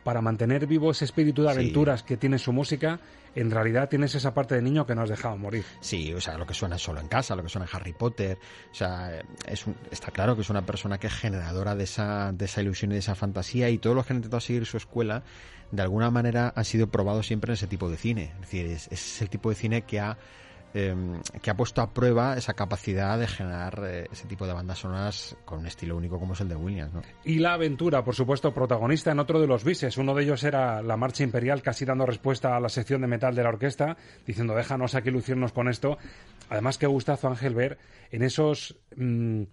para 0.07 0.23
mantener 0.23 0.69
vivo 0.69 0.93
ese 0.93 1.05
espíritu 1.05 1.43
de 1.43 1.49
Sí. 1.49 1.55
aventuras 1.59 2.05
que 2.05 2.17
tiene 2.17 2.39
su 2.39 2.53
música, 2.53 3.01
en 3.35 3.51
realidad 3.51 3.89
tienes 3.89 4.15
esa 4.15 4.33
parte 4.33 4.55
de 4.55 4.63
niño 4.63 4.87
que 4.87 4.95
no 4.95 5.03
has 5.03 5.09
dejado 5.09 5.37
morir. 5.37 5.65
Sí, 5.81 6.15
o 6.15 6.21
sea, 6.21 6.39
lo 6.39 6.47
que 6.47 6.55
suena 6.55 6.79
solo 6.79 7.01
en 7.01 7.09
casa, 7.09 7.35
lo 7.35 7.43
que 7.43 7.49
suena 7.49 7.67
en 7.69 7.77
Harry 7.77 7.93
Potter, 7.93 8.39
o 8.71 8.75
sea, 8.75 9.21
es 9.49 9.67
un- 9.67 9.75
está 9.91 10.13
claro 10.13 10.37
que 10.37 10.43
es 10.43 10.49
una 10.49 10.65
persona 10.65 10.99
que 10.99 11.09
es 11.09 11.13
generadora 11.13 11.75
de 11.75 11.83
esa, 11.83 12.31
de 12.33 12.45
esa 12.45 12.63
ilusión 12.63 12.93
y 12.93 12.95
de 12.95 13.01
esa 13.01 13.17
fantasía 13.17 13.69
y 13.69 13.79
todos 13.79 13.97
los 13.97 14.07
que 14.07 14.13
han 14.13 14.19
intentado 14.19 14.41
seguir 14.41 14.65
su 14.65 14.77
escuela, 14.77 15.25
de 15.73 15.83
alguna 15.83 16.09
manera 16.13 16.53
han 16.55 16.65
sido 16.65 16.87
probados 16.87 17.27
siempre 17.27 17.51
en 17.51 17.55
ese 17.55 17.67
tipo 17.67 17.91
de 17.91 17.97
cine. 17.97 18.31
Es 18.37 18.41
decir, 18.43 18.67
es, 18.67 18.87
es 18.93 19.21
el 19.23 19.29
tipo 19.29 19.49
de 19.51 19.57
cine 19.57 19.83
que 19.83 19.99
ha 19.99 20.17
eh, 20.79 20.95
que 21.41 21.51
ha 21.51 21.57
puesto 21.57 21.81
a 21.81 21.95
prueba 21.95 22.37
esa 22.37 22.53
capacidad 22.53 23.19
de 23.19 23.27
generar 23.27 23.83
eh, 23.83 24.09
ese 24.13 24.27
tipo 24.27 24.47
de 24.47 24.53
bandas 24.53 24.81
sonoras 24.81 25.35
con 25.47 25.61
un 25.61 25.67
estilo 25.67 25.97
único 25.97 26.21
como 26.21 26.35
es 26.35 26.41
el 26.43 26.51
de 26.51 26.55
Williams, 26.55 26.93
¿no? 26.93 27.03
Y 27.25 27.39
la 27.39 27.55
aventura, 27.55 28.05
por 28.05 28.15
supuesto, 28.15 28.53
protagonista 28.53 29.11
en 29.11 29.19
otro 29.19 29.41
de 29.41 29.47
los 29.47 29.65
bises. 29.65 29.97
Uno 29.97 30.15
de 30.15 30.25
ellos 30.25 30.45
era 30.45 30.83
la 30.83 30.99
Marcha 30.99 31.25
Imperial, 31.25 31.63
casi 31.63 31.87
dando 31.87 32.05
respuesta 32.05 32.55
a 32.55 32.61
la 32.61 32.69
sección 32.69 33.01
de 33.01 33.07
metal 33.07 33.35
de 33.35 33.43
la 33.43 33.49
orquesta, 33.49 33.97
diciendo, 34.27 34.55
déjanos 34.55 34.95
aquí 34.95 35.11
lucirnos 35.11 35.53
con 35.53 35.69
esto. 35.69 35.97
Además, 36.51 36.77
qué 36.77 36.87
gustazo, 36.87 37.29
Ángel, 37.29 37.55
ver 37.55 37.79
en 38.11 38.23
esos 38.23 38.77
mm, 38.97 39.45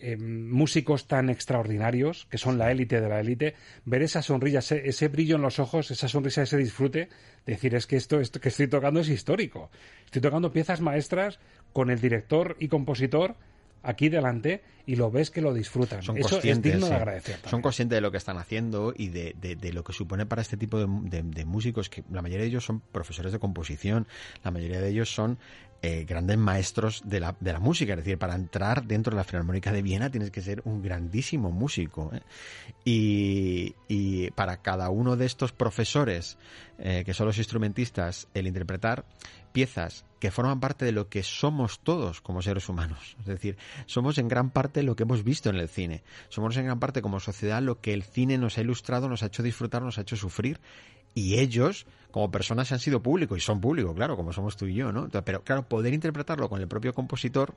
eh, 0.00 0.16
músicos 0.16 1.06
tan 1.06 1.30
extraordinarios, 1.30 2.26
que 2.30 2.38
son 2.38 2.58
la 2.58 2.70
élite 2.70 3.00
de 3.00 3.08
la 3.08 3.20
élite, 3.20 3.54
ver 3.84 4.02
esa 4.02 4.22
sonrisa, 4.22 4.58
ese, 4.60 4.88
ese 4.88 5.08
brillo 5.08 5.36
en 5.36 5.42
los 5.42 5.58
ojos, 5.58 5.90
esa 5.90 6.08
sonrisa, 6.08 6.42
ese 6.42 6.56
disfrute, 6.56 7.08
decir, 7.46 7.74
es 7.74 7.86
que 7.86 7.96
esto, 7.96 8.20
esto 8.20 8.40
que 8.40 8.48
estoy 8.50 8.68
tocando 8.68 9.00
es 9.00 9.08
histórico. 9.08 9.70
Estoy 10.04 10.22
tocando 10.22 10.52
piezas 10.52 10.80
maestras 10.80 11.38
con 11.72 11.90
el 11.90 12.00
director 12.00 12.56
y 12.58 12.68
compositor 12.68 13.36
aquí 13.82 14.08
delante 14.10 14.62
y 14.84 14.96
lo 14.96 15.10
ves 15.10 15.30
que 15.30 15.40
lo 15.40 15.54
disfrutan. 15.54 16.02
son 16.02 16.18
Eso 16.18 16.26
es 16.26 16.32
conscientes, 16.32 16.72
digno 16.72 16.88
de 16.88 16.94
agradecer. 16.94 17.34
también. 17.36 17.50
Son 17.50 17.62
conscientes 17.62 17.96
de 17.96 18.00
lo 18.02 18.10
que 18.10 18.18
están 18.18 18.36
haciendo 18.36 18.92
y 18.96 19.08
de, 19.08 19.34
de- 19.40 19.56
de 19.56 19.72
lo 19.72 19.84
que 19.84 19.92
supone 19.94 20.26
para 20.26 20.42
este 20.42 20.56
tipo 20.58 20.78
de, 20.78 20.86
de- 21.08 21.22
de 21.22 21.44
músicos, 21.46 21.88
que 21.88 22.02
la 22.10 22.20
mayoría 22.20 22.42
de 22.42 22.48
ellos 22.48 22.64
son 22.64 22.80
profesores 22.80 23.32
de 23.32 23.38
composición, 23.38 24.06
la 24.44 24.50
mayoría 24.50 24.80
de 24.80 24.88
ellos 24.90 25.14
son 25.14 25.38
eh, 25.82 26.04
grandes 26.06 26.36
maestros 26.36 27.02
de 27.04 27.20
la, 27.20 27.36
de 27.40 27.52
la 27.52 27.58
música. 27.58 27.94
Es 27.94 28.00
decir, 28.00 28.18
para 28.18 28.34
entrar 28.34 28.84
dentro 28.84 29.12
de 29.12 29.16
la 29.16 29.24
Filarmónica 29.24 29.72
de 29.72 29.82
Viena 29.82 30.10
tienes 30.10 30.30
que 30.30 30.42
ser 30.42 30.60
un 30.64 30.82
grandísimo 30.82 31.50
músico. 31.50 32.10
¿eh? 32.12 32.20
Y, 32.84 33.74
y 33.88 34.30
para 34.32 34.58
cada 34.58 34.90
uno 34.90 35.16
de 35.16 35.26
estos 35.26 35.52
profesores, 35.52 36.36
eh, 36.78 37.02
que 37.04 37.14
son 37.14 37.26
los 37.26 37.38
instrumentistas, 37.38 38.28
el 38.34 38.46
interpretar 38.46 39.04
piezas 39.52 40.04
que 40.20 40.30
forman 40.30 40.60
parte 40.60 40.84
de 40.84 40.92
lo 40.92 41.08
que 41.08 41.22
somos 41.22 41.80
todos 41.80 42.20
como 42.20 42.42
seres 42.42 42.68
humanos. 42.68 43.16
Es 43.20 43.26
decir, 43.26 43.56
somos 43.86 44.18
en 44.18 44.28
gran 44.28 44.50
parte 44.50 44.82
lo 44.82 44.94
que 44.94 45.04
hemos 45.04 45.24
visto 45.24 45.48
en 45.48 45.56
el 45.56 45.68
cine. 45.68 46.02
Somos 46.28 46.56
en 46.58 46.66
gran 46.66 46.78
parte 46.78 47.02
como 47.02 47.20
sociedad 47.20 47.62
lo 47.62 47.80
que 47.80 47.94
el 47.94 48.02
cine 48.02 48.36
nos 48.36 48.58
ha 48.58 48.60
ilustrado, 48.60 49.08
nos 49.08 49.22
ha 49.22 49.26
hecho 49.26 49.42
disfrutar, 49.42 49.82
nos 49.82 49.98
ha 49.98 50.02
hecho 50.02 50.16
sufrir. 50.16 50.60
Y 51.14 51.38
ellos, 51.38 51.86
como 52.10 52.30
personas, 52.30 52.68
se 52.68 52.74
han 52.74 52.80
sido 52.80 53.02
públicos, 53.02 53.36
y 53.38 53.40
son 53.40 53.60
públicos, 53.60 53.94
claro, 53.94 54.16
como 54.16 54.32
somos 54.32 54.56
tú 54.56 54.66
y 54.66 54.74
yo, 54.74 54.92
¿no? 54.92 55.08
Pero 55.08 55.42
claro, 55.42 55.62
poder 55.62 55.92
interpretarlo 55.92 56.48
con 56.48 56.60
el 56.60 56.68
propio 56.68 56.94
compositor, 56.94 57.54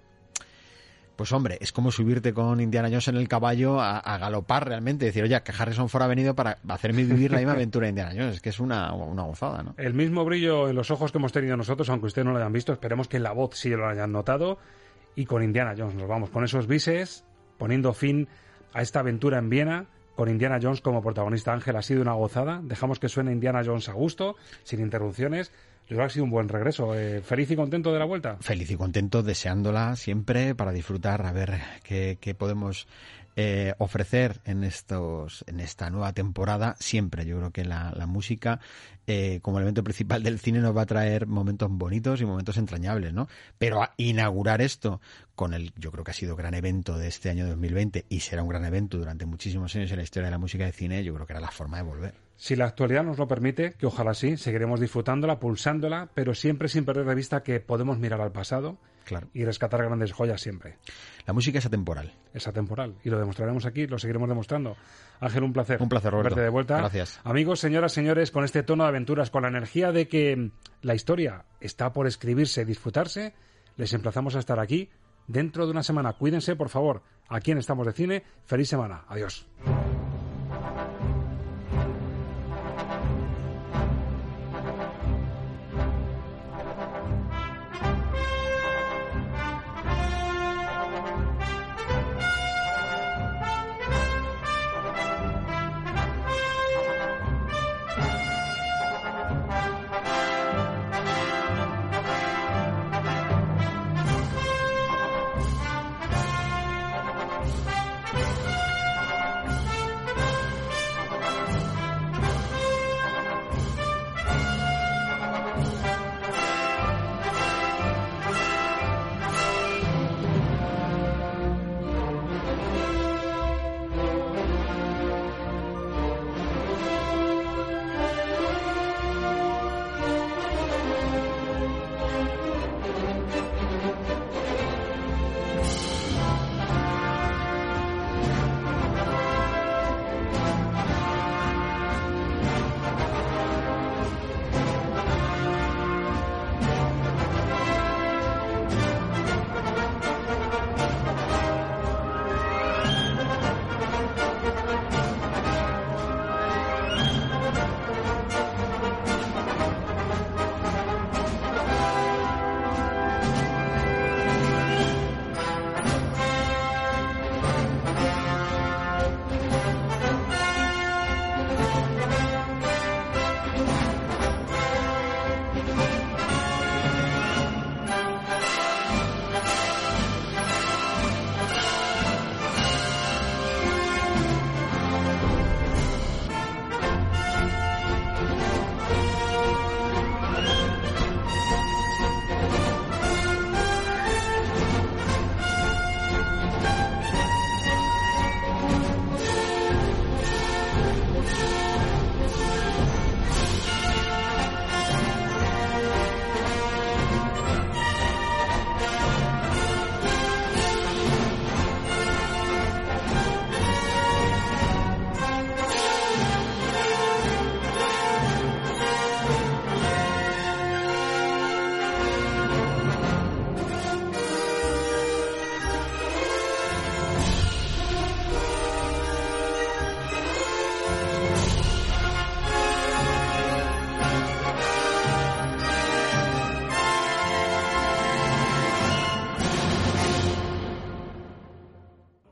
pues 1.15 1.31
hombre, 1.31 1.57
es 1.61 1.71
como 1.71 1.91
subirte 1.91 2.33
con 2.33 2.59
Indiana 2.59 2.87
Jones 2.87 3.07
en 3.09 3.17
el 3.17 3.27
caballo 3.27 3.79
a, 3.79 3.99
a 3.99 4.17
galopar 4.17 4.67
realmente, 4.67 5.05
decir, 5.05 5.23
oye, 5.23 5.39
que 5.43 5.53
Harrison 5.57 5.87
Ford 5.87 6.03
ha 6.03 6.07
venido 6.07 6.33
para 6.35 6.57
hacerme 6.67 7.03
vivir 7.03 7.31
la 7.31 7.37
misma 7.37 7.53
aventura 7.53 7.85
de 7.85 7.89
Indiana 7.89 8.11
Jones, 8.11 8.35
es 8.35 8.41
que 8.41 8.49
es 8.49 8.59
una, 8.59 8.91
una 8.93 9.23
gozada, 9.23 9.61
¿no? 9.61 9.75
El 9.77 9.93
mismo 9.93 10.25
brillo 10.25 10.69
en 10.69 10.75
los 10.75 10.89
ojos 10.89 11.11
que 11.11 11.19
hemos 11.19 11.31
tenido 11.31 11.55
nosotros, 11.55 11.89
aunque 11.89 12.07
ustedes 12.07 12.25
no 12.25 12.31
lo 12.31 12.39
hayan 12.39 12.53
visto, 12.53 12.73
esperemos 12.73 13.07
que 13.07 13.17
en 13.17 13.23
la 13.23 13.31
voz 13.31 13.51
sí 13.55 13.69
lo 13.69 13.87
hayan 13.87 14.11
notado. 14.11 14.57
Y 15.15 15.25
con 15.25 15.43
Indiana 15.43 15.75
Jones 15.77 15.93
nos 15.93 16.07
vamos, 16.07 16.31
con 16.31 16.43
esos 16.43 16.65
bises, 16.65 17.23
poniendo 17.59 17.93
fin 17.93 18.27
a 18.73 18.81
esta 18.81 19.01
aventura 19.01 19.37
en 19.37 19.49
Viena, 19.49 19.85
con 20.15 20.29
Indiana 20.29 20.59
Jones 20.61 20.81
como 20.81 21.01
protagonista. 21.01 21.53
Ángel, 21.53 21.75
ha 21.75 21.81
sido 21.81 22.01
una 22.01 22.13
gozada. 22.13 22.61
Dejamos 22.63 22.99
que 22.99 23.09
suene 23.09 23.31
Indiana 23.31 23.63
Jones 23.65 23.89
a 23.89 23.93
gusto, 23.93 24.35
sin 24.63 24.79
interrupciones. 24.79 25.51
Yo 25.89 25.97
que 25.97 26.03
ha 26.03 26.09
sido 26.09 26.25
un 26.25 26.31
buen 26.31 26.47
regreso. 26.47 26.95
Eh, 26.95 27.21
¿Feliz 27.21 27.51
y 27.51 27.55
contento 27.55 27.91
de 27.91 27.99
la 27.99 28.05
vuelta? 28.05 28.37
Feliz 28.39 28.71
y 28.71 28.77
contento, 28.77 29.21
deseándola 29.21 29.95
siempre 29.95 30.55
para 30.55 30.71
disfrutar, 30.71 31.25
a 31.25 31.33
ver 31.33 31.59
qué, 31.83 32.17
qué 32.21 32.33
podemos 32.33 32.87
eh, 33.35 33.73
ofrecer 33.77 34.41
en 34.45 34.63
estos 34.63 35.43
en 35.47 35.59
esta 35.59 35.89
nueva 35.89 36.13
temporada 36.13 36.75
siempre 36.79 37.25
yo 37.25 37.37
creo 37.37 37.51
que 37.51 37.65
la, 37.65 37.91
la 37.95 38.05
música 38.05 38.59
eh, 39.07 39.39
como 39.41 39.57
elemento 39.57 39.83
principal 39.83 40.23
del 40.23 40.39
cine 40.39 40.59
nos 40.59 40.75
va 40.75 40.83
a 40.83 40.85
traer 40.85 41.27
momentos 41.27 41.69
bonitos 41.71 42.21
y 42.21 42.25
momentos 42.25 42.57
entrañables 42.57 43.13
no 43.13 43.27
pero 43.57 43.81
a 43.81 43.93
inaugurar 43.97 44.61
esto 44.61 45.01
con 45.35 45.53
el 45.53 45.73
yo 45.75 45.91
creo 45.91 46.03
que 46.03 46.11
ha 46.11 46.15
sido 46.15 46.35
gran 46.35 46.53
evento 46.53 46.97
de 46.97 47.07
este 47.07 47.29
año 47.29 47.47
2020 47.47 48.05
y 48.09 48.19
será 48.19 48.43
un 48.43 48.49
gran 48.49 48.65
evento 48.65 48.97
durante 48.97 49.25
muchísimos 49.25 49.75
años 49.75 49.91
en 49.91 49.97
la 49.97 50.03
historia 50.03 50.27
de 50.27 50.31
la 50.31 50.37
música 50.37 50.65
de 50.65 50.71
cine 50.71 51.03
yo 51.03 51.13
creo 51.13 51.25
que 51.25 51.33
era 51.33 51.41
la 51.41 51.51
forma 51.51 51.77
de 51.77 51.83
volver. 51.83 52.23
Si 52.35 52.55
la 52.55 52.65
actualidad 52.65 53.03
nos 53.03 53.17
lo 53.17 53.27
permite, 53.27 53.73
que 53.73 53.85
ojalá 53.85 54.13
sí, 54.13 54.37
seguiremos 54.37 54.79
disfrutándola, 54.79 55.39
pulsándola, 55.39 56.09
pero 56.13 56.33
siempre 56.33 56.67
sin 56.67 56.83
perder 56.83 57.05
de 57.05 57.15
vista 57.15 57.43
que 57.43 57.59
podemos 57.59 57.99
mirar 57.99 58.21
al 58.21 58.31
pasado 58.31 58.77
claro. 59.05 59.29
y 59.33 59.45
rescatar 59.45 59.83
grandes 59.83 60.11
joyas 60.11 60.41
siempre. 60.41 60.77
La 61.25 61.33
música 61.33 61.59
es 61.59 61.65
atemporal 61.65 62.11
Es 62.33 62.47
atemporal 62.47 62.95
y 63.03 63.09
lo 63.09 63.19
demostraremos 63.19 63.65
aquí, 63.65 63.87
lo 63.87 63.97
seguiremos 63.97 64.27
demostrando. 64.27 64.75
Ángel, 65.19 65.43
un 65.43 65.53
placer. 65.53 65.81
Un 65.81 65.89
placer, 65.89 66.11
Roberto. 66.11 66.35
Verte 66.35 66.41
de 66.41 66.49
vuelta. 66.49 66.77
Gracias. 66.77 67.19
Amigos, 67.23 67.59
señoras, 67.59 67.93
señores, 67.93 68.31
con 68.31 68.43
este 68.43 68.63
tono 68.63 68.83
de 68.83 68.89
aventuras, 68.89 69.29
con 69.29 69.43
la 69.43 69.47
energía 69.47 69.91
de 69.91 70.07
que 70.07 70.51
la 70.81 70.95
historia 70.95 71.45
está 71.61 71.93
por 71.93 72.07
escribirse, 72.07 72.65
disfrutarse, 72.65 73.33
les 73.77 73.93
emplazamos 73.93 74.35
a 74.35 74.39
estar 74.39 74.59
aquí 74.59 74.89
dentro 75.27 75.65
de 75.65 75.71
una 75.71 75.83
semana. 75.83 76.13
Cuídense, 76.13 76.55
por 76.55 76.69
favor. 76.69 77.03
Aquí 77.29 77.51
en 77.51 77.57
Estamos 77.57 77.85
de 77.85 77.93
Cine. 77.93 78.23
Feliz 78.45 78.67
semana. 78.67 79.05
Adiós. 79.07 79.47